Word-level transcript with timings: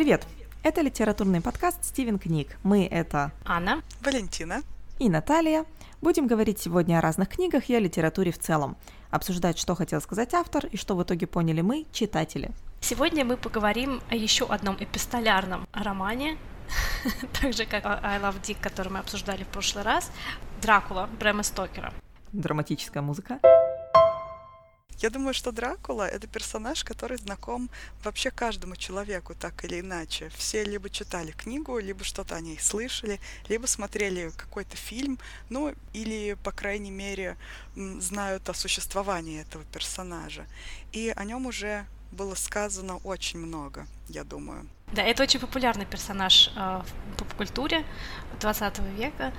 Привет! 0.00 0.26
Это 0.62 0.80
литературный 0.80 1.42
подкаст 1.42 1.84
«Стивен 1.84 2.18
книг». 2.18 2.56
Мы— 2.62 2.86
это 2.90 3.32
Анна, 3.44 3.82
Валентина 4.00 4.62
и 4.98 5.10
Наталья. 5.10 5.66
Будем 6.00 6.26
говорить 6.26 6.58
сегодня 6.58 6.96
о 6.96 7.00
разных 7.02 7.28
книгах 7.28 7.68
и 7.68 7.74
о 7.74 7.80
литературе 7.80 8.32
в 8.32 8.38
целом. 8.38 8.78
Обсуждать, 9.10 9.58
что 9.58 9.74
хотел 9.74 10.00
сказать 10.00 10.32
автор 10.32 10.64
и 10.64 10.78
что 10.78 10.96
в 10.96 11.02
итоге 11.02 11.26
поняли 11.26 11.60
мы, 11.60 11.84
читатели. 11.92 12.50
Сегодня 12.80 13.26
мы 13.26 13.36
поговорим 13.36 14.00
о 14.08 14.14
еще 14.14 14.46
одном 14.46 14.78
эпистолярном 14.80 15.68
романе, 15.74 16.38
так 17.42 17.52
же 17.52 17.66
как 17.66 17.84
I 17.84 18.20
Love 18.20 18.40
Dick, 18.40 18.56
который 18.58 18.88
мы 18.88 19.00
обсуждали 19.00 19.44
в 19.44 19.48
прошлый 19.48 19.84
раз, 19.84 20.10
«Дракула» 20.62 21.10
Брэма 21.18 21.42
Стокера. 21.42 21.92
Драматическая 22.32 23.02
музыка. 23.02 23.38
Я 25.00 25.08
думаю, 25.08 25.32
что 25.32 25.50
Дракула— 25.50 26.06
это 26.14 26.26
персонаж, 26.26 26.84
который 26.84 27.16
знаком 27.16 27.70
вообще 28.04 28.30
каждому 28.30 28.76
человеку, 28.76 29.34
так 29.34 29.64
или 29.64 29.80
иначе. 29.80 30.28
Все 30.36 30.62
либо 30.62 30.90
читали 30.90 31.30
книгу, 31.30 31.78
либо 31.78 32.04
что-то 32.04 32.36
о 32.36 32.40
ней 32.40 32.58
слышали, 32.58 33.18
либо 33.48 33.64
смотрели 33.66 34.30
какой-то 34.36 34.76
фильм, 34.76 35.18
ну, 35.48 35.74
или, 35.94 36.36
по 36.44 36.52
крайней 36.52 36.90
мере, 36.90 37.38
знают 37.74 38.50
о 38.50 38.54
существовании 38.54 39.40
этого 39.40 39.64
персонажа. 39.72 40.44
И 40.92 41.14
о 41.16 41.24
нем 41.24 41.46
уже 41.46 41.86
было 42.12 42.34
сказано 42.34 42.98
очень 42.98 43.38
много, 43.38 43.86
я 44.08 44.22
думаю. 44.22 44.68
Да, 44.92 45.02
это 45.02 45.22
очень 45.22 45.40
популярный 45.40 45.86
персонаж 45.86 46.50
э, 46.54 46.82
в 46.84 47.16
поп-культуре 47.16 47.86
20 48.40 48.78
века 48.98 49.32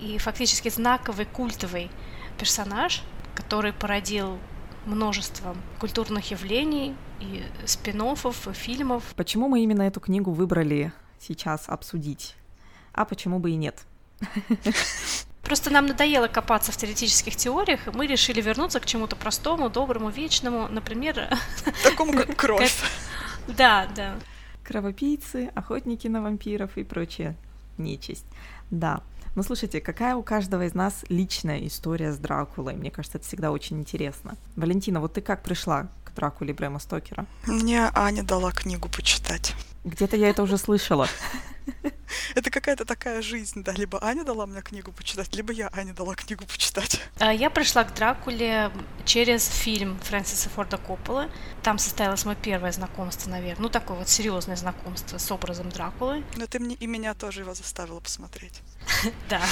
и 0.00 0.16
фактически 0.16 0.70
знаковый 0.70 1.26
культовый 1.26 1.90
персонаж, 2.38 3.02
который 3.34 3.74
породил 3.74 4.38
множество 4.86 5.56
культурных 5.78 6.30
явлений 6.30 6.94
и 7.20 7.42
спин 7.66 8.02
и 8.02 8.52
фильмов. 8.52 9.02
Почему 9.16 9.48
мы 9.48 9.62
именно 9.62 9.82
эту 9.82 10.00
книгу 10.00 10.30
выбрали 10.30 10.92
сейчас 11.20 11.68
обсудить? 11.68 12.34
А 12.92 13.04
почему 13.04 13.38
бы 13.38 13.50
и 13.50 13.56
нет? 13.56 13.84
Просто 15.42 15.70
нам 15.70 15.86
надоело 15.86 16.28
копаться 16.28 16.72
в 16.72 16.76
теоретических 16.76 17.34
теориях, 17.34 17.86
и 17.86 17.90
мы 17.90 18.06
решили 18.06 18.40
вернуться 18.42 18.80
к 18.80 18.86
чему-то 18.86 19.16
простому, 19.16 19.70
доброму, 19.70 20.10
вечному, 20.10 20.68
например... 20.68 21.28
Такому, 21.82 22.12
как 22.12 22.36
кровь. 22.36 22.82
Да, 23.56 23.88
да. 23.96 24.16
Кровопийцы, 24.62 25.50
охотники 25.54 26.06
на 26.06 26.20
вампиров 26.20 26.76
и 26.76 26.84
прочее 26.84 27.34
нечисть. 27.78 28.26
Да. 28.70 29.00
Ну, 29.38 29.44
слушайте, 29.44 29.80
какая 29.80 30.16
у 30.16 30.24
каждого 30.24 30.66
из 30.66 30.74
нас 30.74 31.04
личная 31.08 31.64
история 31.64 32.12
с 32.12 32.18
Дракулой? 32.18 32.74
Мне 32.74 32.90
кажется, 32.90 33.18
это 33.18 33.26
всегда 33.28 33.52
очень 33.52 33.78
интересно. 33.78 34.36
Валентина, 34.56 34.98
вот 35.00 35.12
ты 35.12 35.20
как 35.20 35.44
пришла 35.44 35.86
к 36.04 36.12
Дракуле 36.12 36.52
Брэма 36.52 36.80
Стокера? 36.80 37.24
Мне 37.46 37.88
Аня 37.94 38.24
дала 38.24 38.50
книгу 38.50 38.88
почитать. 38.88 39.54
Где-то 39.88 40.16
я 40.16 40.28
это 40.28 40.42
уже 40.42 40.58
слышала. 40.58 41.08
Это 42.34 42.50
какая-то 42.50 42.84
такая 42.84 43.22
жизнь, 43.22 43.62
да. 43.62 43.72
Либо 43.72 44.02
Аня 44.02 44.24
дала 44.24 44.46
мне 44.46 44.62
книгу 44.62 44.92
почитать, 44.92 45.34
либо 45.34 45.52
я 45.52 45.68
Ане 45.72 45.92
дала 45.92 46.14
книгу 46.14 46.44
почитать. 46.46 47.00
А, 47.18 47.32
я 47.32 47.50
пришла 47.50 47.84
к 47.84 47.94
Дракуле 47.94 48.70
через 49.04 49.46
фильм 49.46 49.98
Фрэнсиса 50.00 50.48
Форда 50.50 50.78
Коппола. 50.78 51.30
Там 51.62 51.78
состоялось 51.78 52.24
мое 52.24 52.36
первое 52.36 52.72
знакомство, 52.72 53.30
наверное. 53.30 53.62
Ну, 53.62 53.68
такое 53.68 53.98
вот 53.98 54.08
серьезное 54.08 54.56
знакомство 54.56 55.18
с 55.18 55.30
образом 55.30 55.68
Дракулы. 55.70 56.24
Но 56.36 56.46
ты 56.46 56.58
мне 56.58 56.74
и 56.76 56.86
меня 56.86 57.14
тоже 57.14 57.40
его 57.40 57.54
заставила 57.54 58.00
посмотреть. 58.00 58.62
Да. 59.28 59.42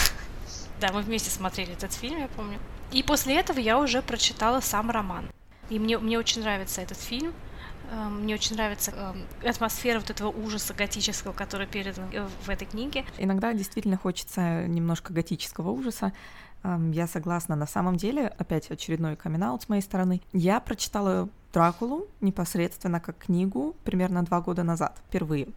Да, 0.80 0.92
мы 0.92 1.00
вместе 1.00 1.30
смотрели 1.30 1.72
этот 1.72 1.92
фильм, 1.92 2.18
я 2.18 2.28
помню. 2.28 2.58
И 2.92 3.02
после 3.02 3.38
этого 3.38 3.58
я 3.58 3.78
уже 3.78 4.02
прочитала 4.02 4.60
сам 4.60 4.90
роман. 4.90 5.28
И 5.70 5.78
мне, 5.78 5.98
мне 5.98 6.18
очень 6.18 6.42
нравится 6.42 6.82
этот 6.82 6.98
фильм. 6.98 7.32
Эм, 7.90 8.22
мне 8.22 8.34
очень 8.34 8.56
нравится 8.56 8.90
эм, 8.90 9.26
атмосфера 9.48 10.00
вот 10.00 10.10
этого 10.10 10.28
ужаса 10.28 10.74
готического, 10.74 11.32
который 11.32 11.66
передан 11.66 12.08
э, 12.12 12.26
в 12.44 12.48
этой 12.48 12.66
книге. 12.66 13.04
Иногда 13.18 13.52
действительно 13.52 13.96
хочется 13.96 14.66
немножко 14.66 15.12
готического 15.12 15.70
ужаса. 15.70 16.12
Эм, 16.62 16.90
я 16.90 17.06
согласна. 17.06 17.56
На 17.56 17.66
самом 17.66 17.96
деле, 17.96 18.26
опять 18.38 18.70
очередной 18.70 19.16
камин 19.16 19.58
с 19.60 19.68
моей 19.68 19.82
стороны. 19.82 20.20
Я 20.32 20.60
прочитала 20.60 21.28
Дракулу 21.52 22.06
непосредственно 22.20 23.00
как 23.00 23.16
книгу 23.16 23.74
примерно 23.84 24.22
два 24.24 24.40
года 24.42 24.62
назад, 24.62 24.98
впервые 25.08 25.48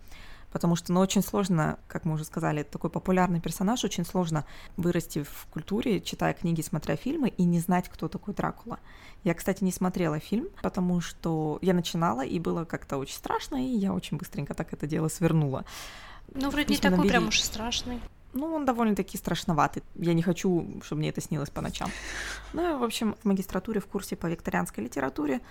потому 0.51 0.75
что, 0.75 0.93
ну, 0.93 0.99
очень 0.99 1.21
сложно, 1.21 1.79
как 1.87 2.05
мы 2.05 2.13
уже 2.13 2.23
сказали, 2.23 2.63
такой 2.63 2.89
популярный 2.89 3.39
персонаж, 3.39 3.83
очень 3.83 4.05
сложно 4.05 4.45
вырасти 4.77 5.23
в 5.23 5.47
культуре, 5.51 6.01
читая 6.01 6.33
книги, 6.33 6.61
смотря 6.61 6.95
фильмы, 6.95 7.29
и 7.29 7.43
не 7.43 7.59
знать, 7.59 7.89
кто 7.89 8.07
такой 8.07 8.33
Дракула. 8.33 8.79
Я, 9.23 9.33
кстати, 9.33 9.63
не 9.63 9.71
смотрела 9.71 10.19
фильм, 10.19 10.47
потому 10.61 11.01
что 11.01 11.59
я 11.61 11.73
начинала, 11.73 12.21
и 12.21 12.39
было 12.39 12.65
как-то 12.65 12.97
очень 12.97 13.15
страшно, 13.15 13.57
и 13.57 13.69
я 13.69 13.93
очень 13.93 14.17
быстренько 14.17 14.53
так 14.53 14.73
это 14.73 14.87
дело 14.87 15.07
свернула. 15.07 15.65
Ну, 16.33 16.49
вроде 16.49 16.73
не 16.73 16.79
такой 16.79 16.97
набери... 16.97 17.09
прям 17.09 17.27
уж 17.27 17.41
страшный. 17.41 17.99
Ну, 18.33 18.53
он 18.53 18.65
довольно-таки 18.65 19.17
страшноватый. 19.17 19.83
Я 19.95 20.13
не 20.13 20.21
хочу, 20.21 20.79
чтобы 20.83 20.99
мне 20.99 21.09
это 21.09 21.19
снилось 21.19 21.49
по 21.49 21.61
ночам. 21.61 21.89
Ну, 22.53 22.77
в 22.77 22.83
общем, 22.83 23.15
в 23.23 23.25
магистратуре 23.25 23.79
в 23.79 23.87
курсе 23.87 24.15
по 24.15 24.27
викторианской 24.27 24.83
литературе 24.83 25.41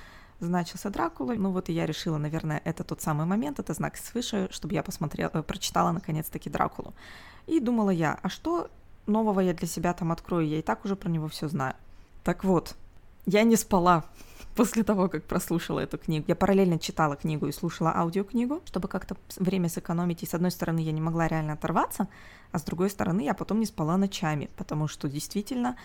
значился 0.41 0.91
Дракула. 0.91 1.35
Ну 1.35 1.51
вот 1.51 1.69
и 1.69 1.73
я 1.73 1.87
решила, 1.87 2.19
наверное, 2.19 2.61
это 2.65 2.85
тот 2.85 3.03
самый 3.03 3.27
момент, 3.27 3.59
это 3.59 3.75
знак 3.75 3.97
свыше, 3.97 4.49
чтобы 4.51 4.75
я 4.75 4.83
посмотрела, 4.83 5.31
э, 5.35 5.43
прочитала 5.43 5.93
наконец-таки 5.93 6.51
Дракулу. 6.51 6.95
И 7.47 7.61
думала 7.61 7.91
я, 7.91 8.19
а 8.23 8.29
что 8.29 8.71
нового 9.07 9.41
я 9.41 9.55
для 9.55 9.67
себя 9.67 9.93
там 9.95 10.13
открою? 10.13 10.47
Я 10.47 10.59
и 10.59 10.63
так 10.63 10.85
уже 10.85 10.97
про 10.97 11.09
него 11.09 11.29
все 11.29 11.49
знаю. 11.49 11.75
Так 12.25 12.45
вот, 12.45 12.77
я 13.27 13.43
не 13.43 13.57
спала 13.57 14.05
после 14.57 14.85
того, 14.85 15.09
как 15.09 15.25
прослушала 15.25 15.81
эту 15.81 15.99
книгу. 15.99 16.25
Я 16.29 16.37
параллельно 16.37 16.79
читала 16.79 17.17
книгу 17.17 17.47
и 17.47 17.53
слушала 17.53 17.93
аудиокнигу, 17.95 18.63
чтобы 18.65 18.89
как-то 18.89 19.17
время 19.37 19.69
сэкономить. 19.69 20.23
И 20.23 20.27
с 20.27 20.35
одной 20.35 20.51
стороны, 20.51 20.81
я 20.81 20.93
не 20.93 21.01
могла 21.01 21.27
реально 21.27 21.55
оторваться, 21.55 22.09
а 22.53 22.59
с 22.59 22.63
другой 22.63 22.91
стороны, 22.91 23.23
я 23.23 23.35
потом 23.35 23.61
не 23.61 23.67
спала 23.67 23.97
ночами, 23.97 24.51
потому 24.57 24.89
что 24.89 25.09
действительно 25.09 25.77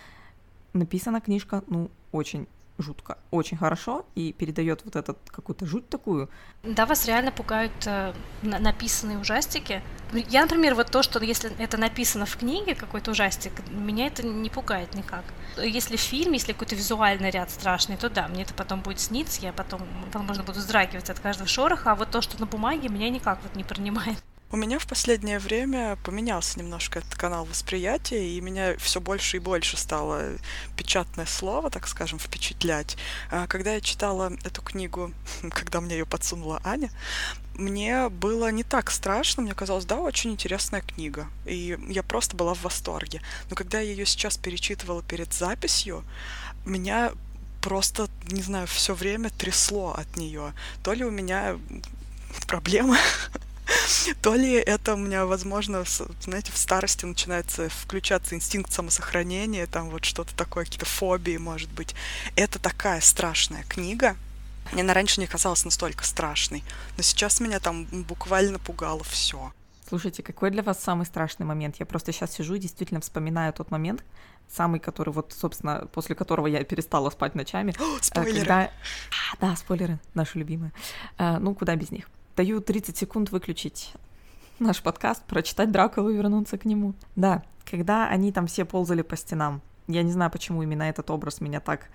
написана 0.74 1.22
книжка, 1.22 1.64
ну, 1.68 1.90
очень 2.12 2.48
жутко, 2.84 3.18
очень 3.32 3.58
хорошо 3.58 4.06
и 4.16 4.34
передает 4.34 4.86
вот 4.86 4.96
этот 4.96 5.18
какую-то 5.32 5.66
жуть 5.66 5.90
такую. 5.90 6.30
Да, 6.64 6.86
вас 6.86 7.08
реально 7.08 7.32
пугают 7.32 7.72
э, 7.86 8.14
написанные 8.44 9.18
ужастики. 9.18 9.82
Я, 10.30 10.44
например, 10.44 10.76
вот 10.76 10.92
то, 10.92 11.02
что 11.02 11.20
если 11.24 11.52
это 11.58 11.78
написано 11.78 12.26
в 12.26 12.38
книге, 12.38 12.76
какой-то 12.76 13.12
ужастик, 13.12 13.52
меня 13.72 14.08
это 14.08 14.24
не 14.24 14.50
пугает 14.50 14.94
никак. 14.94 15.24
Если 15.58 15.96
фильм, 15.96 16.34
если 16.34 16.54
какой-то 16.54 16.76
визуальный 16.76 17.32
ряд 17.32 17.50
страшный, 17.50 17.98
то 17.98 18.10
да, 18.10 18.28
мне 18.28 18.44
это 18.44 18.54
потом 18.54 18.82
будет 18.82 19.00
сниться, 19.00 19.42
я 19.42 19.54
потом, 19.54 19.82
возможно, 20.12 20.44
буду 20.44 20.60
вздрагивать 20.60 21.10
от 21.10 21.20
каждого 21.20 21.48
шороха, 21.48 21.92
а 21.92 21.96
вот 21.96 22.12
то, 22.12 22.22
что 22.22 22.40
на 22.40 22.46
бумаге, 22.46 22.90
меня 22.90 23.10
никак 23.10 23.40
вот 23.42 23.56
не 23.56 23.64
принимает. 23.64 24.18
У 24.54 24.56
меня 24.56 24.78
в 24.78 24.86
последнее 24.86 25.40
время 25.40 25.98
поменялся 26.04 26.60
немножко 26.60 27.00
этот 27.00 27.16
канал 27.16 27.44
восприятия, 27.44 28.30
и 28.30 28.40
меня 28.40 28.78
все 28.78 29.02
больше 29.02 29.38
и 29.38 29.40
больше 29.40 29.78
стало 29.78 30.34
печатное 30.78 31.26
слово, 31.26 31.72
так 31.72 31.88
скажем, 31.88 32.20
впечатлять. 32.20 32.96
А 33.32 33.48
когда 33.48 33.74
я 33.74 33.82
читала 33.82 34.32
эту 34.44 34.62
книгу, 34.62 35.12
когда 35.50 35.82
мне 35.82 35.98
ее 35.98 36.06
подсунула 36.06 36.62
Аня, 36.64 36.92
мне 37.56 38.10
было 38.10 38.52
не 38.52 38.62
так 38.62 38.92
страшно, 38.92 39.42
мне 39.42 39.56
казалось, 39.56 39.86
да, 39.86 39.98
очень 39.98 40.34
интересная 40.34 40.82
книга, 40.82 41.30
и 41.46 41.76
я 41.88 42.04
просто 42.04 42.36
была 42.36 42.54
в 42.54 42.62
восторге. 42.62 43.24
Но 43.50 43.56
когда 43.56 43.80
я 43.80 43.90
ее 43.90 44.06
сейчас 44.06 44.38
перечитывала 44.38 45.02
перед 45.02 45.34
записью, 45.34 46.04
меня 46.64 47.12
просто, 47.60 48.08
не 48.28 48.44
знаю, 48.44 48.68
все 48.68 48.94
время 48.94 49.32
трясло 49.32 49.96
от 49.98 50.16
нее. 50.16 50.54
То 50.84 50.94
ли 50.94 51.04
у 51.04 51.10
меня 51.10 51.58
проблемы 52.46 53.00
то 54.22 54.36
ли 54.36 54.54
это 54.54 54.94
у 54.94 54.98
меня, 54.98 55.26
возможно, 55.26 55.84
знаете, 56.22 56.52
в 56.52 56.58
старости 56.58 57.06
начинается 57.06 57.70
включаться 57.70 58.36
инстинкт 58.36 58.72
самосохранения, 58.72 59.68
там 59.68 59.90
вот 59.90 60.06
что-то 60.06 60.36
такое, 60.36 60.66
какие-то 60.66 60.86
фобии, 60.86 61.38
может 61.38 61.72
быть. 61.72 61.96
Это 62.36 62.60
такая 62.60 63.02
страшная 63.02 63.64
книга. 63.64 64.16
Мне 64.72 64.82
она 64.82 64.94
раньше 64.94 65.20
не 65.20 65.28
казалась 65.28 65.66
настолько 65.66 66.04
страшной, 66.04 66.64
но 66.98 67.04
сейчас 67.04 67.40
меня 67.40 67.60
там 67.60 67.86
буквально 67.86 68.60
пугало 68.60 69.04
все. 69.04 69.52
Слушайте, 69.88 70.24
какой 70.24 70.50
для 70.50 70.64
вас 70.64 70.82
самый 70.82 71.06
страшный 71.06 71.46
момент? 71.46 71.76
Я 71.80 71.86
просто 71.86 72.12
сейчас 72.12 72.32
сижу 72.32 72.56
и 72.56 72.60
действительно 72.60 73.02
вспоминаю 73.02 73.54
тот 73.54 73.70
момент, 73.70 74.04
самый, 74.50 74.80
который 74.80 75.14
вот, 75.14 75.36
собственно, 75.38 75.88
после 75.92 76.16
которого 76.16 76.48
я 76.48 76.64
перестала 76.64 77.10
спать 77.10 77.36
ночами. 77.36 77.76
О, 77.80 77.98
спойлеры! 78.02 78.40
Когда... 78.40 78.62
А, 78.62 79.38
да, 79.40 79.56
спойлеры, 79.56 80.00
наши 80.14 80.40
любимые. 80.40 80.72
А, 81.18 81.40
ну, 81.40 81.54
куда 81.54 81.76
без 81.76 81.92
них. 81.92 82.10
Даю 82.36 82.62
30 82.62 82.98
секунд 82.98 83.32
выключить 83.32 83.94
наш 84.60 84.82
подкаст, 84.82 85.24
прочитать 85.26 85.72
Дракулу 85.72 86.10
и 86.10 86.16
вернуться 86.16 86.58
к 86.58 86.66
нему. 86.66 86.94
Да, 87.16 87.44
когда 87.64 88.08
они 88.08 88.32
там 88.32 88.48
все 88.48 88.66
ползали 88.66 89.04
по 89.04 89.16
стенам. 89.16 89.62
Я 89.88 90.04
не 90.04 90.12
знаю, 90.12 90.32
почему 90.32 90.64
именно 90.64 90.84
этот 90.84 91.12
образ 91.12 91.42
меня 91.42 91.60
так 91.60 91.90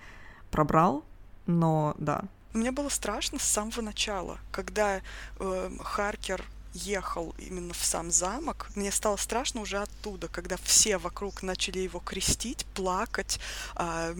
пробрал, 0.51 1.03
но 1.45 1.95
да. 1.97 2.23
Мне 2.53 2.71
было 2.71 2.89
страшно 2.89 3.37
с 3.37 3.43
самого 3.43 3.81
начала, 3.81 4.37
когда 4.51 5.01
э, 5.39 5.71
Харкер 5.81 6.43
ехал 6.73 7.35
именно 7.37 7.73
в 7.73 7.83
сам 7.83 8.11
замок, 8.11 8.69
мне 8.75 8.91
стало 8.91 9.17
страшно 9.17 9.61
уже 9.61 9.77
оттуда, 9.77 10.27
когда 10.27 10.55
все 10.57 10.97
вокруг 10.97 11.43
начали 11.43 11.79
его 11.79 11.99
крестить, 11.99 12.65
плакать, 12.75 13.39
э, 13.75 14.15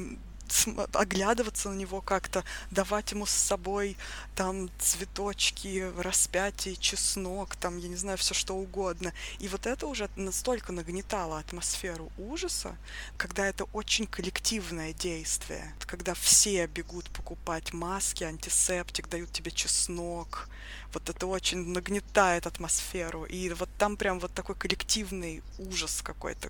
оглядываться 0.93 1.69
на 1.69 1.75
него 1.75 2.01
как-то, 2.01 2.43
давать 2.71 3.11
ему 3.11 3.25
с 3.25 3.31
собой 3.31 3.97
там 4.35 4.69
цветочки, 4.79 5.91
распятие, 5.97 6.75
чеснок, 6.75 7.55
там, 7.55 7.77
я 7.77 7.87
не 7.87 7.95
знаю, 7.95 8.17
все 8.17 8.33
что 8.33 8.55
угодно. 8.55 9.13
И 9.39 9.47
вот 9.47 9.65
это 9.65 9.87
уже 9.87 10.09
настолько 10.15 10.71
нагнетало 10.71 11.39
атмосферу 11.39 12.11
ужаса, 12.17 12.75
когда 13.17 13.47
это 13.47 13.65
очень 13.73 14.07
коллективное 14.07 14.93
действие, 14.93 15.73
когда 15.81 16.13
все 16.13 16.67
бегут 16.67 17.09
покупать 17.09 17.73
маски, 17.73 18.23
антисептик, 18.23 19.09
дают 19.09 19.31
тебе 19.31 19.51
чеснок, 19.51 20.49
вот 20.93 21.09
это 21.09 21.27
очень 21.27 21.67
нагнетает 21.67 22.47
атмосферу. 22.47 23.25
И 23.25 23.49
вот 23.49 23.69
там 23.77 23.97
прям 23.97 24.19
вот 24.19 24.33
такой 24.33 24.55
коллективный 24.55 25.43
ужас 25.57 26.01
какой-то 26.01 26.49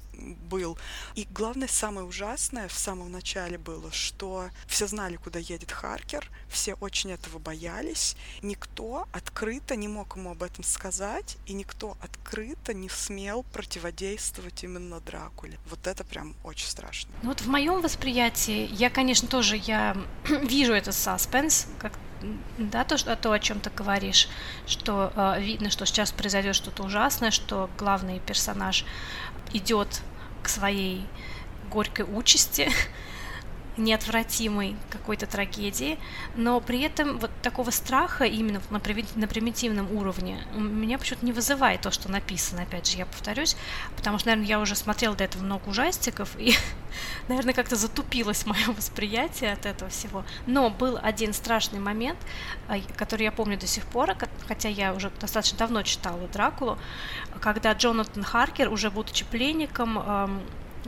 был. 0.50 0.78
И 1.16 1.28
главное, 1.32 1.68
самое 1.68 2.06
ужасное 2.06 2.68
в 2.68 2.78
самом 2.78 3.12
начале 3.12 3.58
было, 3.58 3.89
что 3.92 4.50
все 4.68 4.88
знали, 4.88 5.16
куда 5.18 5.40
едет 5.40 5.72
Харкер, 5.72 6.30
все 6.48 6.74
очень 6.76 7.12
этого 7.12 7.40
боялись, 7.40 8.16
никто 8.42 9.08
открыто 9.12 9.76
не 9.76 9.88
мог 9.88 10.16
ему 10.16 10.32
об 10.32 10.44
этом 10.44 10.64
сказать, 10.64 11.38
и 11.46 11.54
никто 11.54 11.98
открыто 12.02 12.74
не 12.74 12.90
смел 12.90 13.44
противодействовать 13.54 14.64
именно 14.64 15.00
Дракуле. 15.00 15.58
Вот 15.70 15.88
это 15.88 16.04
прям 16.04 16.36
очень 16.44 16.68
страшно. 16.68 17.12
Ну 17.24 17.30
вот 17.30 17.42
в 17.42 17.48
моем 17.48 17.82
восприятии, 17.82 18.70
я, 18.72 18.90
конечно, 18.90 19.28
тоже 19.28 19.58
я 19.58 19.96
вижу 20.44 20.74
этот 20.74 20.96
саспенс, 20.96 21.68
как 21.80 21.94
да, 22.58 22.84
то, 22.84 22.98
что, 22.98 23.16
то, 23.16 23.32
о 23.32 23.40
чем 23.40 23.60
ты 23.60 23.70
говоришь, 23.70 24.28
что 24.68 25.14
э, 25.16 25.42
видно, 25.42 25.70
что 25.70 25.86
сейчас 25.86 26.12
произойдет 26.12 26.56
что-то 26.56 26.84
ужасное, 26.84 27.32
что 27.32 27.70
главный 27.78 28.20
персонаж 28.20 28.86
идет 29.54 30.02
к 30.44 30.50
своей 30.50 31.06
горькой 31.70 32.06
участи, 32.06 32.70
неотвратимой 33.80 34.76
какой-то 34.90 35.26
трагедии, 35.26 35.98
но 36.36 36.60
при 36.60 36.82
этом 36.82 37.18
вот 37.18 37.32
такого 37.42 37.72
страха 37.72 38.26
именно 38.26 38.62
на, 38.70 38.80
на 39.16 39.28
примитивном 39.28 39.92
уровне 39.96 40.44
меня 40.56 40.98
почему-то 40.98 41.26
не 41.26 41.32
вызывает 41.32 41.82
то, 41.82 41.92
что 41.92 42.12
написано, 42.12 42.64
опять 42.64 42.90
же, 42.90 42.98
я 42.98 43.06
повторюсь, 43.06 43.56
потому 43.96 44.20
что, 44.20 44.28
наверное, 44.30 44.48
я 44.48 44.60
уже 44.60 44.76
смотрела 44.76 45.16
до 45.16 45.24
этого 45.24 45.44
много 45.44 45.70
ужастиков, 45.70 46.30
и, 46.38 46.54
наверное, 47.28 47.54
как-то 47.54 47.76
затупилось 47.76 48.46
мое 48.46 48.68
восприятие 48.78 49.54
от 49.54 49.66
этого 49.66 49.90
всего. 49.90 50.24
Но 50.46 50.70
был 50.70 51.00
один 51.02 51.34
страшный 51.34 51.80
момент, 51.80 52.20
а, 52.68 52.80
который 52.96 53.24
я 53.24 53.32
помню 53.32 53.58
до 53.58 53.68
сих 53.68 53.86
пор, 53.86 54.16
хотя 54.48 54.70
я 54.70 54.94
уже 54.94 55.12
достаточно 55.20 55.58
давно 55.58 55.84
читала 55.84 56.28
Дракулу, 56.28 56.78
когда 57.40 57.74
Джонатан 57.74 58.24
Харкер, 58.24 58.72
уже 58.72 58.92
будучи 58.92 59.26
пленником, 59.26 60.42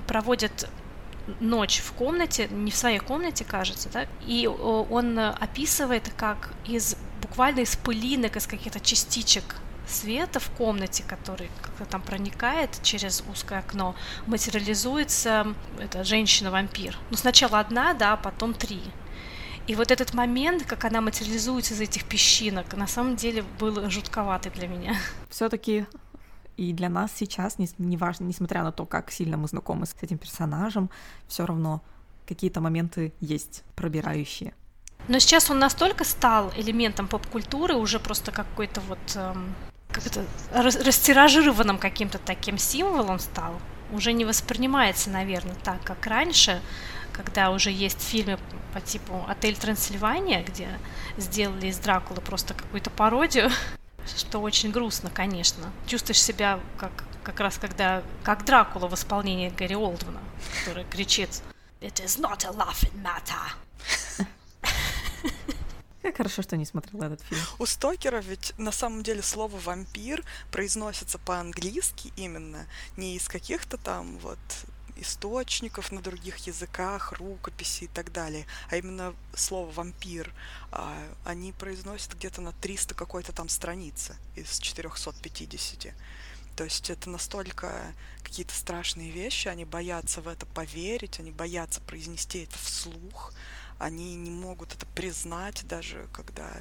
проводит 0.08 0.70
ночь 1.40 1.80
в 1.80 1.94
комнате, 1.94 2.48
не 2.50 2.72
в 2.72 2.76
своей 2.76 3.00
комнате, 3.00 3.46
кажется, 3.46 3.90
да, 3.90 4.06
и 4.26 4.48
он 4.48 5.18
описывает, 5.20 6.12
как 6.18 6.54
из 6.66 6.96
буквально 7.22 7.62
из 7.62 7.76
пылинок, 7.76 8.36
из 8.36 8.48
каких-то 8.48 8.80
частичек 8.80 9.56
света 9.88 10.40
в 10.40 10.50
комнате, 10.52 11.04
который 11.08 11.50
как-то 11.62 11.86
там 11.86 12.02
проникает 12.02 12.82
через 12.82 13.24
узкое 13.30 13.60
окно, 13.60 13.96
материализуется 14.26 15.54
эта 15.80 16.04
женщина-вампир. 16.04 16.98
Ну, 17.10 17.18
сначала 17.18 17.60
одна, 17.60 17.94
да, 17.94 18.14
а 18.14 18.18
потом 18.18 18.54
три. 18.54 18.82
И 19.68 19.76
вот 19.76 19.92
этот 19.92 20.14
момент, 20.14 20.66
как 20.66 20.86
она 20.86 21.02
материализуется 21.02 21.74
из 21.74 21.82
этих 21.82 22.06
песчинок, 22.06 22.74
на 22.76 22.88
самом 22.88 23.16
деле 23.16 23.44
был 23.60 23.90
жутковатый 23.90 24.52
для 24.52 24.68
меня. 24.68 24.96
Все-таки 25.30 25.86
и 26.62 26.74
для 26.74 26.90
нас 26.90 27.12
сейчас, 27.16 27.58
не, 27.58 27.98
важно, 27.98 28.26
несмотря 28.26 28.64
на 28.64 28.72
то, 28.72 28.86
как 28.86 29.12
сильно 29.12 29.36
мы 29.36 29.48
знакомы 29.48 29.88
с 29.88 29.96
этим 30.00 30.20
персонажем, 30.20 30.92
все 31.28 31.48
равно 31.48 31.82
какие-то 32.28 32.62
моменты 32.62 33.14
есть 33.20 33.64
пробирающие. 33.76 34.54
Но 35.08 35.18
сейчас 35.18 35.50
он 35.50 35.58
настолько 35.58 36.04
стал 36.04 36.54
элементом 36.56 37.08
поп-культуры, 37.08 37.74
уже 37.74 38.00
просто 38.00 38.32
какой-то 38.32 38.80
вот 38.82 39.00
эм, 39.16 39.56
как 39.90 40.06
это, 40.06 40.24
растиражированным 40.54 41.80
каким-то 41.80 42.20
таким 42.20 42.60
символом 42.60 43.18
стал. 43.18 43.54
Уже 43.92 44.14
не 44.14 44.24
воспринимается, 44.24 45.10
наверное, 45.10 45.56
так, 45.64 45.84
как 45.84 46.06
раньше, 46.06 46.62
когда 47.12 47.50
уже 47.50 47.72
есть 47.72 48.02
фильмы 48.02 48.38
по 48.72 48.82
типу 48.82 49.26
«Отель 49.28 49.58
Трансильвания», 49.58 50.44
где 50.44 50.68
сделали 51.18 51.68
из 51.68 51.80
Дракулы 51.80 52.22
просто 52.22 52.54
какую-то 52.54 52.92
пародию, 52.92 53.50
что 54.18 54.40
очень 54.40 54.72
грустно, 54.72 55.10
конечно. 55.10 55.72
Чувствуешь 55.88 56.22
себя 56.22 56.60
как, 56.78 56.92
как 57.24 57.40
раз 57.40 57.58
когда, 57.58 58.04
как 58.24 58.46
Дракула 58.46 58.88
в 58.88 58.94
исполнении 58.94 59.50
Гэри 59.50 59.76
Олдмана, 59.76 60.22
который 60.60 60.86
кричит 60.86 61.42
«It 61.82 62.04
is 62.04 62.20
not 62.20 62.46
a 62.46 62.52
laughing 62.52 63.04
matter». 63.04 64.28
Как 66.02 66.18
хорошо, 66.18 66.42
что 66.42 66.58
не 66.58 66.66
смотрела 66.66 67.06
этот 67.06 67.22
фильм. 67.22 67.42
У 67.60 67.66
Стокера 67.68 68.22
ведь 68.22 68.54
на 68.58 68.72
самом 68.72 69.04
деле 69.04 69.22
слово 69.22 69.58
«вампир» 69.58 70.24
произносится 70.52 71.20
по-английски 71.20 72.12
именно, 72.16 72.66
не 72.98 73.16
из 73.16 73.28
каких-то 73.28 73.78
там 73.78 74.18
вот 74.18 74.40
источников 75.02 75.92
на 75.92 76.02
других 76.02 76.38
языках, 76.48 77.14
рукописи 77.14 77.86
и 77.86 77.88
так 77.88 78.12
далее, 78.12 78.46
а 78.70 78.78
именно 78.78 79.16
слово 79.36 79.72
«вампир», 79.72 80.34
а, 80.72 80.96
они 81.26 81.52
произносят 81.52 82.14
где-то 82.14 82.42
на 82.42 82.52
300 82.54 82.96
какой-то 82.96 83.32
там 83.32 83.50
страницы 83.50 84.16
из 84.36 84.60
450. 84.60 85.94
То 86.56 86.66
есть 86.66 86.90
это 86.90 87.10
настолько 87.10 87.94
какие-то 88.24 88.54
страшные 88.54 89.10
вещи, 89.10 89.48
они 89.48 89.66
боятся 89.66 90.22
в 90.22 90.28
это 90.28 90.46
поверить, 90.46 91.20
они 91.20 91.32
боятся 91.32 91.82
произнести 91.82 92.44
это 92.44 92.58
вслух, 92.58 93.34
они 93.80 94.16
не 94.16 94.30
могут 94.30 94.74
это 94.74 94.86
признать, 94.86 95.66
даже 95.68 96.08
когда 96.14 96.52